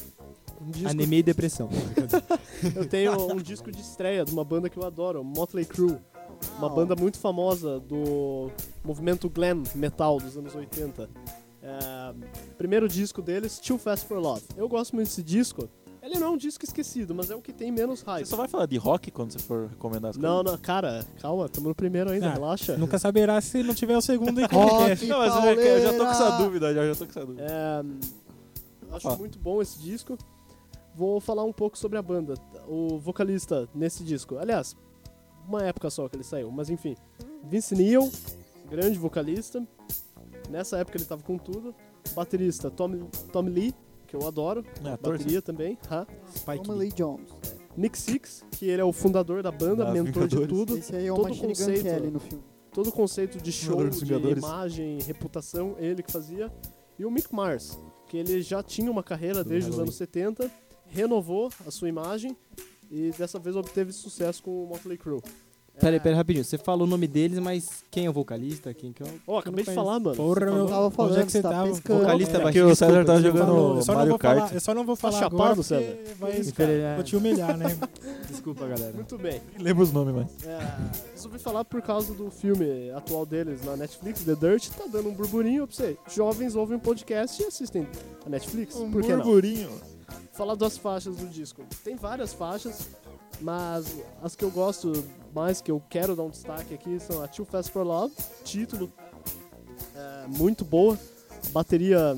Um 0.62 0.72
disco- 0.72 0.89
Anemia 0.89 1.20
e 1.20 1.24
depressão. 1.24 1.70
Eu 2.76 2.86
tenho 2.86 3.34
um 3.34 3.38
disco 3.38 3.72
de 3.72 3.80
estreia 3.82 4.26
de 4.26 4.32
uma 4.34 4.43
banda 4.43 4.70
que 4.70 4.78
eu 4.78 4.84
adoro, 4.86 5.24
Motley 5.24 5.64
Crue. 5.64 5.97
Uma 6.58 6.70
banda 6.70 6.96
muito 6.96 7.18
famosa 7.20 7.80
do 7.80 8.52
movimento 8.84 9.30
glam 9.30 9.64
metal 9.76 10.18
dos 10.20 10.38
anos 10.38 10.54
80. 10.56 11.10
É, 11.62 12.14
primeiro 12.58 12.88
disco 12.88 13.22
deles, 13.22 13.60
Too 13.60 13.78
Fast 13.78 14.06
for 14.08 14.18
Love. 14.20 14.44
Eu 14.58 14.68
gosto 14.68 14.96
muito 14.96 15.08
desse 15.08 15.24
disco. 15.24 15.70
Ele 16.02 16.18
não 16.18 16.28
é 16.28 16.30
um 16.32 16.38
disco 16.38 16.64
esquecido, 16.64 17.14
mas 17.14 17.30
é 17.30 17.36
o 17.36 17.42
que 17.42 17.52
tem 17.52 17.72
menos 17.72 18.00
Você 18.00 18.06
hype. 18.06 18.26
só 18.26 18.38
vai 18.38 18.48
falar 18.48 18.66
de 18.66 18.78
rock 18.78 19.12
quando 19.12 19.32
você 19.34 19.40
for 19.40 19.68
recomendar 19.68 20.12
as 20.12 20.18
Não, 20.18 20.36
coisas? 20.38 20.52
não, 20.54 20.58
cara, 20.60 21.06
calma, 21.22 21.46
estamos 21.46 21.68
no 21.68 21.76
primeiro 21.76 22.10
ainda, 22.10 22.30
Ah, 22.30 22.34
relaxa. 22.34 22.78
Nunca 22.78 22.98
saberá 22.98 23.40
se 23.42 23.62
não 23.62 23.74
tiver 23.74 23.98
o 23.98 24.02
segundo 24.02 24.36
que 24.48 24.56
Rock. 24.56 25.06
Não, 25.06 25.20
mas 25.20 25.36
eu, 25.46 25.62
eu 25.62 25.82
já 25.82 25.92
tô 25.92 26.06
com 26.06 26.12
essa 26.12 26.30
dúvida, 26.38 26.74
já, 26.74 26.86
já 26.88 26.96
tô 26.96 27.06
com 27.06 27.12
essa 27.12 27.26
dúvida. 27.26 27.44
É, 27.46 28.96
acho 28.96 29.08
Ó. 29.10 29.18
muito 29.18 29.38
bom 29.38 29.62
esse 29.62 29.78
disco. 29.80 30.18
Vou 30.96 31.20
falar 31.20 31.44
um 31.44 31.54
pouco 31.54 31.78
sobre 31.78 31.98
a 31.98 32.02
banda. 32.02 32.34
O 32.68 32.98
vocalista 32.98 33.68
nesse 33.76 34.02
disco. 34.04 34.38
Aliás, 34.38 34.76
uma 35.50 35.64
época 35.64 35.89
só 35.89 36.08
que 36.08 36.16
ele 36.16 36.24
saiu, 36.24 36.52
mas 36.52 36.70
enfim. 36.70 36.95
Vince 37.43 37.76
Neil, 37.76 38.10
grande 38.70 38.97
vocalista. 38.97 39.66
Nessa 40.50 40.78
época 40.78 40.97
ele 40.97 41.06
tava 41.06 41.24
com 41.24 41.38
tudo. 41.38 41.74
Baterista 42.16 42.70
Tom, 42.72 43.06
Tom 43.32 43.41
Lee, 43.41 43.74
que 44.08 44.16
eu 44.16 44.28
adoro. 44.28 44.64
É, 44.84 44.97
Bateria 44.97 45.41
também. 45.41 45.78
ha. 45.89 46.06
Spike 46.36 46.64
Tommy 46.64 46.80
Lee 46.80 46.91
Jones. 46.91 47.30
Nick 47.78 47.97
Six, 47.97 48.43
que 48.52 48.66
ele 48.66 48.82
é 48.82 48.86
o 48.86 48.91
fundador 48.91 49.41
da 49.43 49.52
banda, 49.52 49.88
Ah, 49.88 49.91
mentor 49.91 50.28
de 50.28 50.36
Vingadores. 50.36 50.50
tudo. 50.50 50.78
Esse 50.78 50.95
aí 50.95 51.06
é 51.08 51.12
o 51.12 51.16
todo 51.16 51.30
Machine 51.30 51.47
Gun 51.47 51.54
conceito. 51.54 51.84
Kelly 51.84 52.12
no 52.12 52.20
filme. 52.20 52.43
todo 52.74 52.88
o 52.88 52.91
conceito 52.91 53.38
de 53.41 53.52
show, 53.52 53.72
Vingadores, 53.78 54.00
de 54.00 54.06
Vingadores. 54.06 54.43
imagem, 54.43 55.00
reputação, 55.02 55.76
ele 55.80 56.02
que 56.04 56.12
fazia. 56.12 56.52
E 56.97 57.06
o 57.06 57.12
Mick 57.12 57.34
Mars, 57.34 57.80
que 58.08 58.18
ele 58.18 58.41
já 58.41 58.62
tinha 58.64 58.89
uma 58.91 59.04
carreira 59.04 59.43
desde 59.43 59.70
os 59.70 59.76
Halloween. 59.76 59.84
anos 59.89 59.95
70, 59.95 60.52
renovou 60.88 61.50
a 61.66 61.72
sua 61.72 61.88
imagem 61.88 62.36
e 62.92 63.12
dessa 63.18 63.40
vez 63.40 63.56
obteve 63.56 63.92
sucesso 63.94 64.42
com 64.44 64.64
o 64.64 64.68
Motley 64.68 64.98
Crue. 64.98 65.22
Peraí, 65.80 65.98
peraí, 65.98 66.18
rapidinho. 66.18 66.44
Você 66.44 66.58
falou 66.58 66.86
o 66.86 66.90
nome 66.90 67.08
deles, 67.08 67.40
mas 67.40 67.86
quem 67.90 68.06
é 68.06 68.10
o 68.10 68.12
vocalista? 68.12 68.74
Quem 68.74 68.92
que 68.92 69.02
é 69.02 69.06
o... 69.06 69.10
Ó, 69.26 69.40
acabei 69.40 69.64
de 69.64 69.74
falar, 69.74 69.98
mano. 69.98 70.14
Porra, 70.14 70.46
meu. 70.48 70.66
tava 70.66 70.88
onde 70.88 70.96
falando, 70.98 71.20
é 71.20 71.26
que 71.26 71.32
você 71.32 71.42
tá 71.42 71.50
tava? 71.52 71.70
pescando. 71.70 72.00
Vocalista 72.02 72.32
É 72.34 72.38
que 72.38 72.44
baixista, 72.44 72.68
o 72.68 72.76
César 72.76 73.06
tá 73.06 73.14
desculpa, 73.14 73.22
jogando 73.40 73.46
Falou, 73.56 73.76
eu 73.78 73.82
só 73.82 73.92
não 73.94 73.98
Mario 74.00 74.10
vou 74.10 74.20
Kart. 74.20 74.38
falar, 74.40 74.54
eu 74.54 74.60
só 74.60 74.74
não 74.74 74.86
vou 74.86 74.96
falar 74.98 75.20
chapado, 75.20 75.44
agora 75.44 75.64
César? 75.64 75.98
vai, 76.20 76.32
Infeliz- 76.40 76.96
vou 76.96 77.04
te 77.06 77.16
humilhar, 77.16 77.58
né? 77.58 77.78
Desculpa, 78.30 78.68
galera. 78.68 78.92
Muito 78.92 79.18
bem. 79.18 79.42
Lembra 79.58 79.84
os 79.84 79.94
nomes, 79.94 80.16
mas. 80.16 80.46
É, 80.46 80.60
resolvi 81.14 81.40
falar 81.40 81.64
por 81.64 81.82
causa 81.82 82.14
do 82.14 82.30
filme 82.30 82.92
atual 82.92 83.26
deles 83.26 83.64
na 83.64 83.78
Netflix, 83.78 84.26
The 84.26 84.36
Dirt, 84.36 84.68
tá 84.72 84.84
dando 84.92 85.08
um 85.08 85.14
burburinho 85.14 85.66
pra 85.66 85.74
você. 85.78 85.98
Jovens 86.14 86.56
ouvem 86.58 86.76
um 86.76 86.82
podcast 86.82 87.42
e 87.42 87.46
assistem 87.46 87.88
a 88.26 88.30
Netflix. 88.30 88.76
por 88.76 89.02
que 89.02 89.16
não? 89.16 89.24
Falar 90.40 90.56
das 90.56 90.78
faixas 90.78 91.18
do 91.18 91.28
disco. 91.28 91.66
Tem 91.84 91.98
várias 91.98 92.32
faixas, 92.34 92.88
mas 93.42 93.98
as 94.24 94.38
que 94.38 94.46
eu 94.46 94.50
gosto 94.50 94.94
mais, 95.36 95.60
que 95.60 95.70
eu 95.70 95.84
quero 95.90 96.16
dar 96.16 96.24
um 96.24 96.30
destaque 96.30 96.74
aqui, 96.74 96.98
são 96.98 97.22
a 97.22 97.28
Too 97.28 97.44
Fast 97.44 97.70
for 97.74 97.86
Love, 97.86 98.16
título 98.46 98.90
é, 99.94 100.28
muito 100.28 100.64
boa, 100.64 100.98
bateria 101.52 102.16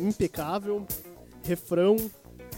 impecável, 0.00 0.84
refrão, 1.44 1.94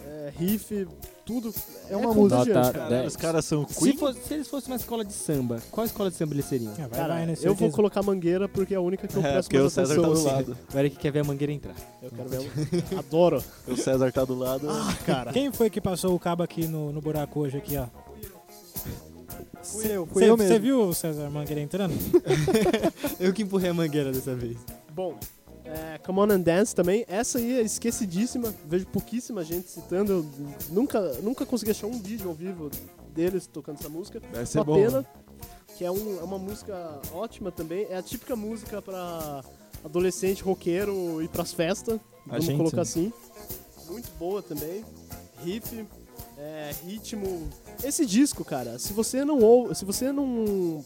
é, 0.06 0.32
riff, 0.34 0.88
tudo. 1.32 1.54
É 1.88 1.96
uma 1.96 2.14
contagiante, 2.14 2.58
música. 2.58 2.78
cara. 2.78 3.06
Os 3.06 3.16
caras 3.16 3.44
são 3.44 3.66
Se, 3.66 3.78
Queen. 3.80 3.96
fosse- 3.96 4.20
se 4.20 4.34
eles 4.34 4.48
fossem 4.48 4.70
uma 4.72 4.76
escola 4.76 5.04
de 5.04 5.12
samba, 5.12 5.62
qual 5.70 5.86
escola 5.86 6.10
de 6.10 6.16
samba 6.16 6.34
eles 6.34 6.44
seriam? 6.44 6.72
Ah, 6.72 6.76
vai, 6.88 6.88
Cara, 6.90 7.14
vai, 7.14 7.26
né? 7.26 7.34
eu 7.42 7.54
vou 7.54 7.70
colocar 7.70 8.02
Mangueira 8.02 8.48
porque 8.48 8.74
é 8.74 8.76
a 8.76 8.80
única 8.80 9.08
que 9.08 9.16
eu 9.16 9.24
É, 9.24 9.32
presto 9.32 9.48
porque 9.48 9.58
o 9.62 9.70
César 9.70 9.92
atenção. 9.94 10.02
tá 10.02 10.08
do 10.08 10.14
assim. 10.14 10.36
lado. 10.36 10.58
O 10.74 10.78
Eric 10.78 10.96
quer 10.96 11.10
ver 11.12 11.20
a 11.20 11.24
mangueira 11.24 11.52
entrar. 11.52 11.74
Eu 12.02 12.10
quero 12.10 12.28
ver. 12.28 12.50
Adoro. 12.98 13.42
O 13.66 13.76
César 13.76 14.12
tá 14.12 14.24
do 14.24 14.34
lado. 14.38 14.68
Ah, 14.70 14.94
cara. 15.06 15.32
Quem 15.32 15.50
foi 15.52 15.70
que 15.70 15.80
passou 15.80 16.14
o 16.14 16.18
cabo 16.18 16.42
aqui 16.42 16.66
no, 16.66 16.92
no 16.92 17.00
buraco 17.00 17.40
hoje 17.40 17.56
aqui, 17.56 17.76
ó? 17.78 17.86
Fui 19.62 19.86
eu, 19.86 20.06
fui 20.06 20.24
eu 20.28 20.36
Você 20.36 20.42
mesmo. 20.44 20.60
viu 20.60 20.80
o 20.88 20.92
César 20.94 21.30
Mangueira 21.30 21.60
entrando? 21.60 21.94
Eu 23.20 23.32
que 23.32 23.42
empurrei 23.42 23.70
a 23.70 23.74
mangueira 23.74 24.10
dessa 24.10 24.34
vez. 24.34 24.56
Bom, 24.92 25.14
é, 25.64 25.98
Come 25.98 26.18
On 26.20 26.30
and 26.30 26.40
Dance 26.40 26.74
também. 26.74 27.04
Essa 27.08 27.38
aí 27.38 27.58
é 27.58 27.62
esquecidíssima. 27.62 28.54
Vejo 28.66 28.86
pouquíssima 28.86 29.44
gente 29.44 29.68
citando. 29.70 30.12
Eu 30.12 30.26
nunca, 30.70 31.00
nunca 31.22 31.46
consegui 31.46 31.70
achar 31.70 31.86
um 31.86 32.00
vídeo 32.00 32.28
ao 32.28 32.34
vivo 32.34 32.70
deles 33.14 33.46
tocando 33.46 33.78
essa 33.80 33.88
música. 33.88 34.20
Deve 34.20 34.46
ser 34.46 34.58
Uma 34.58 34.64
bom. 34.64 34.74
pena. 34.74 35.00
né? 35.00 35.06
Que 35.76 35.84
é, 35.84 35.90
um- 35.90 36.18
é 36.20 36.22
uma 36.22 36.38
música 36.38 37.00
ótima 37.12 37.50
também. 37.50 37.86
É 37.90 37.96
a 37.96 38.02
típica 38.02 38.36
música 38.36 38.82
pra 38.82 39.42
adolescente 39.84 40.42
roqueiro 40.42 41.22
ir 41.22 41.28
pras 41.28 41.52
festas. 41.52 41.98
A 42.26 42.30
Vamos 42.32 42.44
gente, 42.44 42.56
colocar 42.58 42.76
né? 42.76 42.82
assim. 42.82 43.12
Muito 43.88 44.10
boa 44.18 44.42
também. 44.42 44.84
Riff, 45.42 45.84
é, 46.38 46.72
ritmo. 46.84 47.48
Esse 47.82 48.04
disco, 48.06 48.44
cara, 48.44 48.78
se 48.78 48.92
você 48.92 49.24
não 49.24 49.38
ou, 49.40 49.74
se 49.74 49.84
você 49.84 50.12
não 50.12 50.84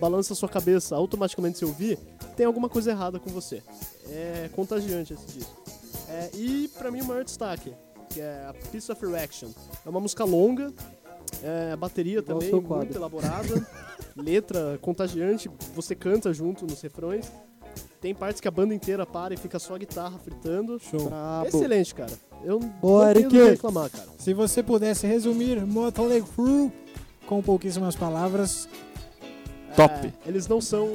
balança 0.00 0.32
a 0.32 0.36
sua 0.36 0.48
cabeça 0.48 0.96
automaticamente 0.96 1.58
se 1.58 1.64
ouvir, 1.64 1.98
tem 2.36 2.46
alguma 2.46 2.68
coisa 2.68 2.90
errada 2.90 3.18
com 3.18 3.30
você. 3.30 3.62
É 4.08 4.50
contagiante 4.54 5.14
esse 5.14 5.26
disco. 5.26 5.62
É, 6.08 6.30
e 6.34 6.68
pra 6.76 6.90
mim 6.90 7.00
o 7.00 7.04
maior 7.04 7.24
destaque, 7.24 7.72
que 8.08 8.20
é 8.20 8.46
a 8.48 8.54
Piece 8.70 8.90
of 8.90 9.04
Erection. 9.04 9.48
É 9.84 9.88
uma 9.88 10.00
música 10.00 10.24
longa, 10.24 10.72
é, 11.42 11.72
a 11.72 11.76
bateria 11.76 12.18
Igual 12.18 12.38
também 12.40 12.52
muito 12.60 12.96
elaborada, 12.96 13.66
letra 14.16 14.78
contagiante, 14.80 15.50
você 15.74 15.94
canta 15.94 16.32
junto 16.32 16.66
nos 16.66 16.80
refrões. 16.80 17.30
Tem 18.00 18.14
partes 18.14 18.40
que 18.40 18.48
a 18.48 18.50
banda 18.50 18.74
inteira 18.74 19.06
para 19.06 19.32
e 19.32 19.36
fica 19.36 19.58
só 19.58 19.76
a 19.76 19.78
guitarra 19.78 20.18
fritando. 20.18 20.78
Show. 20.78 21.08
Brabo. 21.08 21.46
Excelente, 21.46 21.94
cara. 21.94 22.12
Eu 22.44 22.58
Boa, 22.58 23.06
não 23.06 23.14
tenho 23.14 23.36
Eric. 23.36 23.50
reclamar, 23.52 23.88
cara. 23.90 24.08
Se 24.18 24.34
você 24.34 24.62
pudesse 24.62 25.06
resumir 25.06 25.64
Motley 25.64 26.20
Crue 26.22 26.72
com 27.26 27.40
pouquíssimas 27.40 27.94
palavras, 27.94 28.68
Top. 29.76 29.92
É, 30.06 30.12
eles 30.26 30.46
não 30.46 30.60
são 30.60 30.90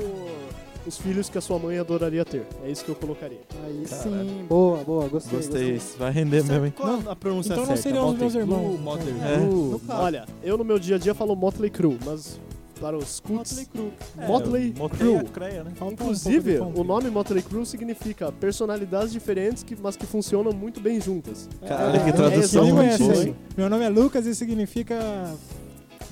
os 0.87 0.97
filhos 0.97 1.29
que 1.29 1.37
a 1.37 1.41
sua 1.41 1.59
mãe 1.59 1.77
adoraria 1.77 2.23
ter. 2.23 2.45
É 2.63 2.71
isso 2.71 2.83
que 2.85 2.89
eu 2.91 2.95
colocaria. 2.95 3.39
Aí 3.65 3.83
Caralho. 3.89 4.09
sim, 4.29 4.45
boa, 4.47 4.83
boa, 4.83 5.07
gostei. 5.07 5.37
Gostei. 5.37 5.75
Isso 5.75 5.97
vai 5.97 6.11
render 6.11 6.43
mesmo, 6.43 6.65
hein? 6.65 6.73
Qual 6.75 6.99
a 7.07 7.15
pronúncia 7.15 7.49
então 7.53 7.65
não 7.65 7.75
certa? 7.75 7.81
seriam 7.81 8.07
os 8.09 8.17
meus 8.17 8.33
Motley 8.33 8.43
irmãos. 8.57 8.79
Motley 8.79 9.13
É. 9.21 9.35
Crue. 9.37 9.79
Caso. 9.87 10.01
Olha, 10.01 10.25
eu 10.43 10.57
no 10.57 10.63
meu 10.63 10.79
dia 10.79 10.95
a 10.95 10.99
dia 10.99 11.13
falo 11.13 11.35
Motley 11.35 11.69
Crue, 11.69 11.97
mas 12.05 12.39
para 12.79 12.95
os 12.95 13.19
cults... 13.19 13.51
Motley 13.53 13.65
Crue. 13.65 13.91
Motley 14.27 14.73
Motley 14.77 14.99
Crue. 14.99 15.15
a 15.17 15.23
creia, 15.23 15.63
né? 15.63 15.71
um 15.81 15.91
Inclusive, 15.91 16.53
de 16.53 16.59
o 16.61 16.83
nome 16.83 17.09
Motley 17.09 17.41
Crue 17.41 17.65
significa 17.65 18.31
personalidades 18.31 19.11
diferentes, 19.11 19.63
que, 19.63 19.75
mas 19.81 19.95
que 19.97 20.05
funcionam 20.05 20.51
muito 20.53 20.79
bem 20.79 21.01
juntas. 21.01 21.49
Caralho, 21.67 22.03
que 22.03 22.09
É, 22.09 22.13
tradução 22.13 22.69
ruim. 22.71 22.87
isso. 22.87 23.35
Meu 23.57 23.67
nome 23.69 23.83
é 23.83 23.89
Lucas 23.89 24.25
e 24.27 24.35
significa 24.35 24.95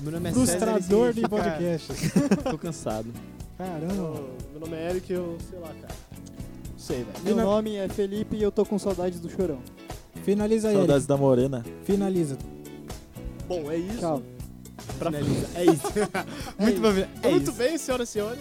Meu 0.00 0.10
nome 0.12 0.28
é 0.28 0.32
frustrador 0.32 1.12
de 1.12 1.20
César, 1.20 1.20
ele 1.20 1.28
podcast. 1.28 1.92
significa- 1.94 2.50
Tô 2.50 2.58
cansado. 2.58 3.06
Caramba. 3.58 3.94
Eu- 3.94 4.36
meu 4.52 4.60
nome 4.60 4.76
é 4.76 4.90
Eric, 4.90 5.12
eu 5.12 5.36
sei 5.48 5.58
lá, 5.58 5.68
cara. 5.68 5.94
Não 6.72 6.78
sei, 6.78 6.96
velho. 6.98 7.24
Meu 7.24 7.36
na- 7.36 7.44
nome 7.44 7.76
é 7.76 7.88
Felipe 7.88 8.36
e 8.36 8.42
eu 8.42 8.52
tô 8.52 8.64
com 8.64 8.78
saudades 8.78 9.18
do 9.20 9.30
chorão. 9.30 9.58
Finaliza 10.24 10.68
aí. 10.68 10.74
Saudades 10.76 11.06
da 11.06 11.16
Morena. 11.16 11.64
Finaliza. 11.84 12.36
Bom, 13.48 13.70
é 13.70 13.76
isso. 13.78 13.98
Tchau. 13.98 14.22
Pra- 14.98 15.10
Finaliza. 15.12 15.46
É 15.54 15.64
isso. 15.64 15.82
Muito 16.58 16.80
bom. 16.80 16.88
É 17.22 17.30
Muito 17.30 17.42
isso. 17.50 17.52
bem, 17.58 17.78
senhoras 17.78 18.08
e 18.08 18.12
senhores. 18.12 18.40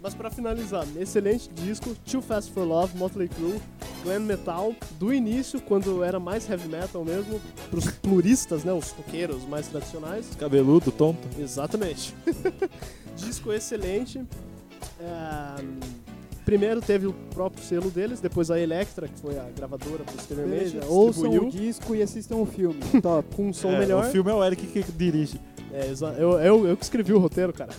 Mas 0.00 0.14
pra 0.14 0.30
finalizar, 0.30 0.86
excelente 0.96 1.50
disco, 1.50 1.94
Too 2.10 2.22
Fast 2.22 2.52
for 2.52 2.62
Love, 2.64 2.96
Motley 2.96 3.28
Crue, 3.28 3.60
glam 4.08 4.20
metal, 4.20 4.74
do 4.98 5.12
início, 5.12 5.60
quando 5.60 6.02
era 6.02 6.18
mais 6.18 6.48
heavy 6.48 6.66
metal 6.66 7.04
mesmo, 7.04 7.38
pros 7.70 7.90
pluristas, 7.90 8.64
né, 8.64 8.72
os 8.72 8.90
roqueiros 8.90 9.44
mais 9.46 9.68
tradicionais. 9.68 10.30
Cabeludo, 10.38 10.90
tonto. 10.90 11.28
Exatamente. 11.38 12.14
disco 13.14 13.52
excelente. 13.52 14.24
É, 14.98 15.62
Primeiro 16.42 16.80
teve 16.80 17.06
o 17.06 17.12
próprio 17.12 17.62
selo 17.62 17.90
deles, 17.90 18.20
depois 18.20 18.50
a 18.50 18.58
Electra, 18.58 19.06
que 19.06 19.20
foi 19.20 19.38
a 19.38 19.44
gravadora 19.54 20.02
posteriormente, 20.04 20.76
Veja, 20.76 20.86
ouçam 20.86 21.30
o 21.30 21.50
disco 21.50 21.94
e 21.94 22.00
assistam 22.00 22.36
o 22.36 22.46
filme. 22.46 22.80
Top. 23.02 23.36
com 23.36 23.48
um 23.48 23.52
som 23.52 23.72
É, 23.72 23.78
melhor. 23.78 24.06
O 24.06 24.10
filme 24.10 24.30
é 24.30 24.34
o 24.34 24.42
Eric 24.42 24.66
que 24.66 24.82
dirige. 24.92 25.38
É, 25.70 25.92
eu, 26.18 26.38
eu, 26.40 26.66
eu 26.68 26.76
que 26.78 26.82
escrevi 26.84 27.12
o 27.12 27.18
roteiro, 27.18 27.52
cara. 27.52 27.70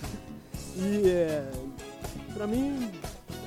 E 0.76 1.08
é, 1.08 1.50
pra 2.32 2.46
mim 2.46 2.88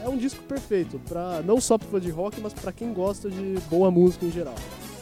é 0.04 0.10
um 0.10 0.18
disco 0.18 0.42
perfeito, 0.44 1.00
pra, 1.08 1.42
não 1.44 1.60
só 1.62 1.78
pro 1.78 1.88
fã 1.88 2.00
de 2.00 2.10
rock, 2.10 2.40
mas 2.42 2.54
pra 2.54 2.72
quem 2.72 2.94
gosta 2.94 3.30
de 3.30 3.58
boa 3.70 3.90
música 3.90 4.26
em 4.26 4.32
geral. 4.32 4.56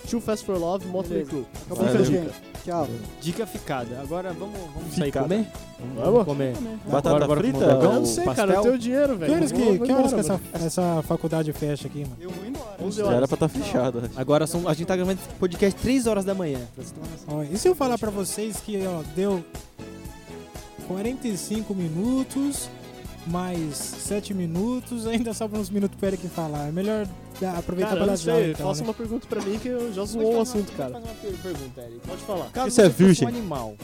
Too 0.09 0.19
Fast 0.19 0.45
for 0.45 0.57
Love, 0.57 0.85
Motley. 0.87 1.23
Crue. 1.25 1.45
Acabou 1.65 1.87
a 1.87 2.03
gente. 2.03 2.31
Tchau. 2.65 2.87
Dica 3.21 3.47
ficada. 3.47 3.99
Agora 4.01 4.33
vamos, 4.33 4.59
vamos 4.75 4.93
sair 4.93 5.05
Ficada. 5.05 5.27
comer? 5.27 5.47
Vamos? 5.95 6.25
comer. 6.25 6.53
Batata 6.85 7.09
Bora, 7.11 7.27
bora 7.27 7.39
frita? 7.39 7.63
Eu 7.63 7.81
não 7.93 8.05
sei, 8.05 8.25
pastel? 8.25 8.47
cara, 8.47 8.57
eu 8.59 8.61
tenho 8.63 8.77
dinheiro, 8.77 9.17
velho. 9.17 9.31
Que 9.31 9.37
horas 9.37 9.51
que, 9.51 9.79
que, 9.79 9.91
horas 9.91 10.13
que 10.13 10.19
essa, 10.19 10.41
essa 10.53 11.01
faculdade 11.03 11.53
fecha 11.53 11.87
aqui, 11.87 11.99
mano? 12.01 12.17
Eu 12.19 12.29
vou 12.29 12.45
embora. 12.45 12.75
11 12.83 12.97
Já 12.97 13.03
horas. 13.05 13.17
era 13.17 13.27
pra 13.27 13.35
estar 13.35 13.47
fechado. 13.47 14.09
Agora 14.15 14.45
são, 14.45 14.67
a 14.67 14.73
gente 14.73 14.87
tá 14.87 14.95
gravando 14.95 15.19
podcast 15.39 15.79
3 15.81 16.07
horas 16.07 16.25
da 16.25 16.33
manhã. 16.35 16.59
E 17.51 17.57
se 17.57 17.67
eu 17.67 17.73
falar 17.75 17.97
pra 17.97 18.11
vocês 18.11 18.57
que 18.57 18.85
ó, 18.85 19.01
deu 19.15 19.43
45 20.87 21.73
minutos, 21.73 22.69
mais 23.27 23.75
7 23.75 24.33
minutos, 24.33 25.05
ainda 25.07 25.33
sobram 25.33 25.61
uns 25.61 25.69
minutos 25.69 25.97
pro 25.97 26.07
Eric 26.07 26.27
falar. 26.29 26.67
É 26.67 26.71
melhor 26.71 27.07
aproveitar 27.57 27.91
Cara, 27.93 28.05
para 28.05 28.17
sei, 28.17 28.51
então, 28.51 28.67
faça 28.67 28.81
né? 28.81 28.87
uma 28.87 28.93
pergunta 28.93 29.27
pra 29.27 29.41
mim 29.41 29.57
que 29.59 29.67
eu 29.67 29.93
já 29.93 30.03
zoou 30.05 30.35
o 30.37 30.41
assunto, 30.41 30.71
cara. 30.73 30.91
Fazer 30.93 31.05
uma 31.05 31.13
per- 31.15 31.37
pergunta, 31.41 31.81
Eric. 31.81 31.99
Pode 32.07 32.21
falar. 32.23 32.45
Caso 32.51 32.67
Isso 32.69 32.81
é 32.81 32.89
virgem. 32.89 33.27
um 33.27 33.29
animal. 33.29 33.75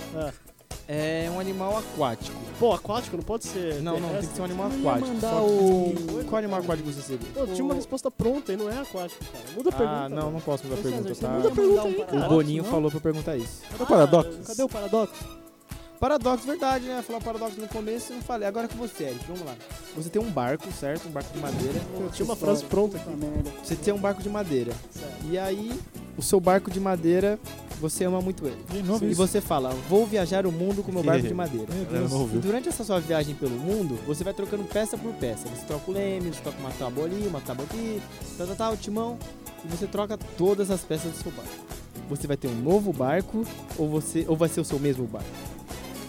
É 0.90 1.30
um 1.36 1.38
animal 1.40 1.78
aquático. 1.78 2.38
Pô, 2.58 2.72
aquático 2.72 3.18
não 3.18 3.24
pode 3.24 3.46
ser. 3.46 3.82
Não, 3.82 4.00
não, 4.00 4.08
tem 4.10 4.20
que 4.30 4.36
ser 4.36 4.42
um 4.42 4.46
animal 4.46 4.68
aquático. 4.68 5.08
mandar 5.10 5.32
Só 5.32 5.46
o- 5.46 5.94
que- 5.96 6.24
Qual 6.24 6.40
animal 6.40 6.60
aquático 6.62 6.90
você 6.92 7.02
seria? 7.02 7.28
Pô, 7.34 7.46
tinha 7.48 7.66
uma 7.66 7.74
resposta 7.74 8.10
pronta 8.10 8.54
e 8.54 8.58
não 8.58 8.70
é 8.70 8.80
aquático, 8.80 9.24
cara. 9.26 9.44
Muda 9.56 9.70
a 9.70 9.72
pergunta. 9.74 10.00
Ah, 10.00 10.10
não, 10.10 10.16
mano. 10.18 10.32
não 10.32 10.40
posso 10.40 10.64
mudar 10.66 10.80
a 10.80 10.84
pergunta, 10.84 11.10
tá? 11.10 11.14
você 11.16 11.28
não 11.28 11.40
ia 11.42 11.50
mandar 11.50 12.14
um 12.16 12.26
O 12.26 12.30
Boninho 12.30 12.64
não? 12.64 12.72
falou 12.72 12.90
pra 12.90 12.98
eu 12.98 13.02
perguntar 13.02 13.36
isso. 13.36 13.62
Cadê 13.70 13.84
o 13.84 13.88
paradoxo? 13.88 14.40
Cadê 14.48 14.64
o 14.64 14.70
paradoxo? 14.70 15.26
Paradoxo, 16.00 16.46
verdade, 16.46 16.86
né? 16.86 17.02
Falar 17.02 17.20
paradoxo 17.22 17.60
no 17.60 17.68
começo, 17.68 18.12
eu 18.12 18.18
não 18.18 18.24
falei. 18.24 18.48
Agora 18.48 18.68
com 18.68 18.78
você, 18.78 19.06
Eric, 19.06 19.26
vamos 19.28 19.44
lá. 19.46 19.56
Você 19.96 20.10
tem 20.10 20.22
um 20.22 20.30
barco, 20.30 20.72
certo? 20.72 21.08
Um 21.08 21.12
barco 21.12 21.34
de 21.34 21.40
madeira. 21.40 21.82
Eu 22.00 22.10
tinha 22.12 22.26
uma 22.26 22.36
frase 22.36 22.64
pronta 22.66 22.98
aqui. 22.98 23.10
Você 23.64 23.76
tem 23.76 23.94
um 23.94 23.98
barco 23.98 24.22
de 24.22 24.30
madeira. 24.30 24.72
Certo. 24.92 25.26
E 25.30 25.40
aí, 25.40 25.72
o 26.16 26.22
seu 26.22 26.40
barco 26.40 26.70
de 26.70 26.80
madeira, 26.80 27.40
você 27.82 28.04
ama 28.06 28.22
muito 28.22 28.46
ele. 28.46 28.64
E 29.10 29.14
você 29.16 29.42
fala, 29.42 29.70
vou 29.90 30.06
viajar 30.06 30.46
o 30.46 30.52
mundo 30.52 30.84
com 30.84 30.92
meu 30.92 31.02
barco 31.04 31.28
de 31.28 31.34
madeira. 31.34 31.68
E 32.36 32.38
durante 32.38 32.70
essa 32.70 32.84
sua 32.84 33.00
viagem 33.00 33.34
pelo 33.34 33.56
mundo, 33.58 33.98
você 34.06 34.24
vai 34.24 34.36
trocando 34.36 34.64
peça 34.66 34.96
por 34.98 35.14
peça. 35.14 35.48
Você 35.48 35.66
troca 35.66 35.90
o 35.90 35.94
leme, 35.94 36.32
você 36.32 36.42
troca 36.42 36.60
uma 36.60 36.72
tábua 36.72 37.06
ali, 37.06 37.28
uma 37.28 37.42
tábua 37.42 37.66
aqui, 37.66 38.00
tal, 38.38 38.46
tal, 38.48 38.56
tal, 38.56 38.74
o 38.74 38.78
timão. 38.78 39.18
E 39.66 39.68
você 39.68 39.88
troca 39.88 40.16
todas 40.38 40.70
as 40.70 40.82
peças 40.82 41.12
do 41.12 41.18
seu 41.18 41.32
barco. 41.32 41.52
você 42.08 42.28
vai 42.28 42.38
ter 42.38 42.48
um 42.48 42.56
novo 42.56 42.94
barco 42.94 43.44
ou, 43.78 43.90
você, 43.90 44.24
ou 44.28 44.38
vai 44.38 44.48
ser 44.48 44.62
o 44.62 44.66
seu 44.66 44.80
mesmo 44.80 45.06
barco? 45.08 45.28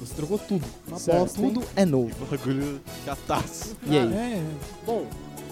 Você 0.01 0.14
trocou 0.14 0.38
tudo. 0.38 0.64
Uma 0.86 0.99
Certo. 0.99 1.18
bosta, 1.18 1.40
hein? 1.40 1.53
Tudo 1.55 1.66
é 1.76 1.84
novo. 1.84 2.11
Bagulho 2.30 2.80
chataço. 3.05 3.76
E 3.86 3.99
aí? 3.99 4.12
É, 4.14 4.42
Bom, 4.86 5.07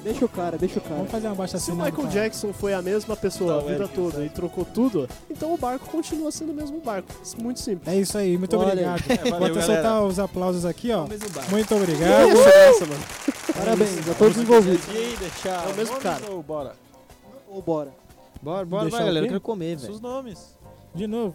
Deixa 0.05 0.25
o 0.25 0.29
cara, 0.29 0.57
deixa 0.57 0.79
o 0.79 0.83
cara. 0.83 0.95
vamos 0.97 1.11
fazer 1.11 1.27
uma 1.27 1.35
baixa 1.35 1.59
se 1.59 1.69
o 1.73 1.75
Michael 1.75 1.93
cara. 1.97 2.09
Jackson 2.11 2.53
foi 2.53 2.73
a 2.73 2.81
mesma 2.81 3.17
pessoa 3.17 3.55
Não, 3.55 3.59
a 3.59 3.63
vida 3.63 3.75
Eric, 3.87 3.95
toda 3.97 4.13
sabe? 4.13 4.27
e 4.27 4.29
trocou 4.29 4.65
tudo, 4.65 5.09
então 5.29 5.53
o 5.53 5.57
barco 5.59 5.85
continua 5.91 6.31
sendo 6.31 6.53
o 6.53 6.55
mesmo 6.55 6.79
barco. 6.81 7.09
Muito 7.43 7.59
simples. 7.59 7.93
É 7.93 7.99
isso 7.99 8.17
aí, 8.17 8.39
muito 8.39 8.57
Olha 8.57 8.69
obrigado. 8.69 9.03
É, 9.11 9.17
valeu, 9.17 9.31
Vou 9.31 9.47
até 9.47 9.67
galera. 9.67 9.83
soltar 9.83 10.03
os 10.05 10.19
aplausos 10.21 10.65
aqui, 10.65 10.93
ó. 10.93 11.07
É. 11.07 11.51
Muito 11.51 11.75
obrigado. 11.75 12.29
Nossa, 12.29 12.87
mano. 12.87 13.03
Parabéns 13.53 14.09
a 14.09 14.15
todos 14.15 14.37
envolvidos. 14.39 14.87
E 14.95 14.97
aí, 14.97 15.17
deixar 15.19 15.69
É 15.69 15.73
o 15.73 15.77
mesmo 15.77 15.97
cara. 15.97 16.31
ou 16.31 16.41
bora? 16.41 16.77
Ou 17.49 17.61
bora. 17.61 17.93
Bora, 18.41 18.65
bora, 18.65 18.89
vai, 18.89 19.05
galera. 19.07 19.27
Eu 19.27 19.29
quero 19.31 19.41
comer, 19.41 19.77
Seus 19.81 19.99
velho. 19.99 20.15
nomes. 20.15 20.57
De 20.95 21.09
novo. 21.09 21.35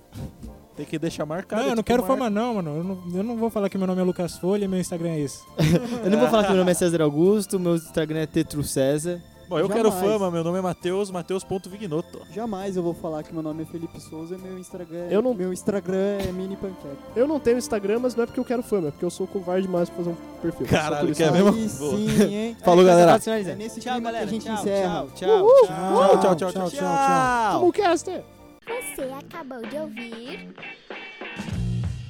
Tem 0.81 0.89
que 0.89 0.97
deixar 0.99 1.25
marcado. 1.27 1.61
Não, 1.61 1.69
eu 1.69 1.75
não 1.75 1.83
tipo 1.83 1.87
quero 1.87 2.01
marca. 2.01 2.15
fama 2.17 2.29
não, 2.29 2.55
mano. 2.55 2.77
Eu 2.77 2.83
não, 2.83 3.03
eu 3.17 3.23
não 3.23 3.37
vou 3.37 3.49
falar 3.51 3.69
que 3.69 3.77
meu 3.77 3.85
nome 3.85 4.01
é 4.01 4.03
Lucas 4.03 4.37
Folha 4.39 4.65
e 4.65 4.67
meu 4.67 4.79
Instagram 4.79 5.09
é 5.09 5.19
esse. 5.19 5.43
Eu 6.03 6.09
não 6.09 6.19
vou 6.19 6.27
falar 6.27 6.43
que 6.43 6.49
meu 6.49 6.57
nome 6.57 6.71
é 6.71 6.73
César 6.73 7.01
Augusto, 7.03 7.59
meu 7.59 7.75
Instagram 7.75 8.19
é 8.19 8.25
Tetru 8.25 8.63
César. 8.63 9.21
Bom, 9.47 9.59
eu 9.59 9.67
Jamais. 9.67 9.83
quero 9.83 9.91
fama, 9.91 10.31
meu 10.31 10.45
nome 10.45 10.59
é 10.59 10.61
Matheus, 10.61 11.11
Matheus.vignoto. 11.11 12.21
Jamais 12.33 12.77
eu 12.77 12.81
vou 12.83 12.93
falar 12.93 13.21
que 13.21 13.33
meu 13.33 13.43
nome 13.43 13.63
é 13.63 13.65
Felipe 13.65 13.99
Souza 13.99 14.35
e 14.35 14.37
meu 14.37 14.57
Instagram, 14.57 15.07
Eu 15.09 15.21
não- 15.21 15.33
meu 15.33 15.51
Instagram 15.51 16.19
é 16.25 16.31
mini 16.31 16.55
panqueca. 16.55 16.95
Eu 17.17 17.27
não 17.27 17.37
tenho 17.37 17.57
Instagram, 17.57 17.99
mas 17.99 18.15
não 18.15 18.23
é 18.23 18.27
porque 18.27 18.39
eu 18.39 18.45
quero 18.45 18.63
fama, 18.63 18.87
é 18.87 18.91
porque 18.91 19.03
eu 19.03 19.09
sou 19.09 19.27
covarde 19.27 19.63
demais 19.67 19.89
pra 19.89 19.97
fazer 19.97 20.11
um 20.11 20.15
perfil. 20.41 20.65
Caralho, 20.67 21.13
que 21.13 21.21
é 21.21 21.29
mesmo? 21.31 21.49
Aí 21.49 21.67
sim, 21.67 22.33
hein? 22.33 22.57
Falou, 22.63 22.85
galera. 22.85 23.19
É 23.25 23.55
nesse 23.55 23.81
clima 23.81 24.09
que 24.09 24.17
a 24.17 24.25
gente 24.25 24.47
encerra. 24.49 25.05
Tchau, 25.15 25.47
tchau, 25.67 25.67
Tchau, 25.67 26.17
tchau, 26.17 26.35
tchau, 26.35 26.51
tchau, 26.53 26.69
tchau. 26.69 27.59
Como 27.59 27.73
caster? 27.73 28.23
Você 28.71 29.01
acabou 29.11 29.61
de 29.67 29.75
ouvir 29.75 30.49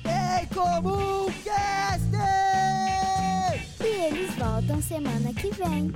Ei, 0.05 0.45
Comum 0.53 1.26
Cast! 1.43 2.12
e 3.82 3.88
eles 3.88 4.36
voltam 4.36 4.80
semana 4.80 5.34
que 5.34 5.49
vem. 5.55 5.91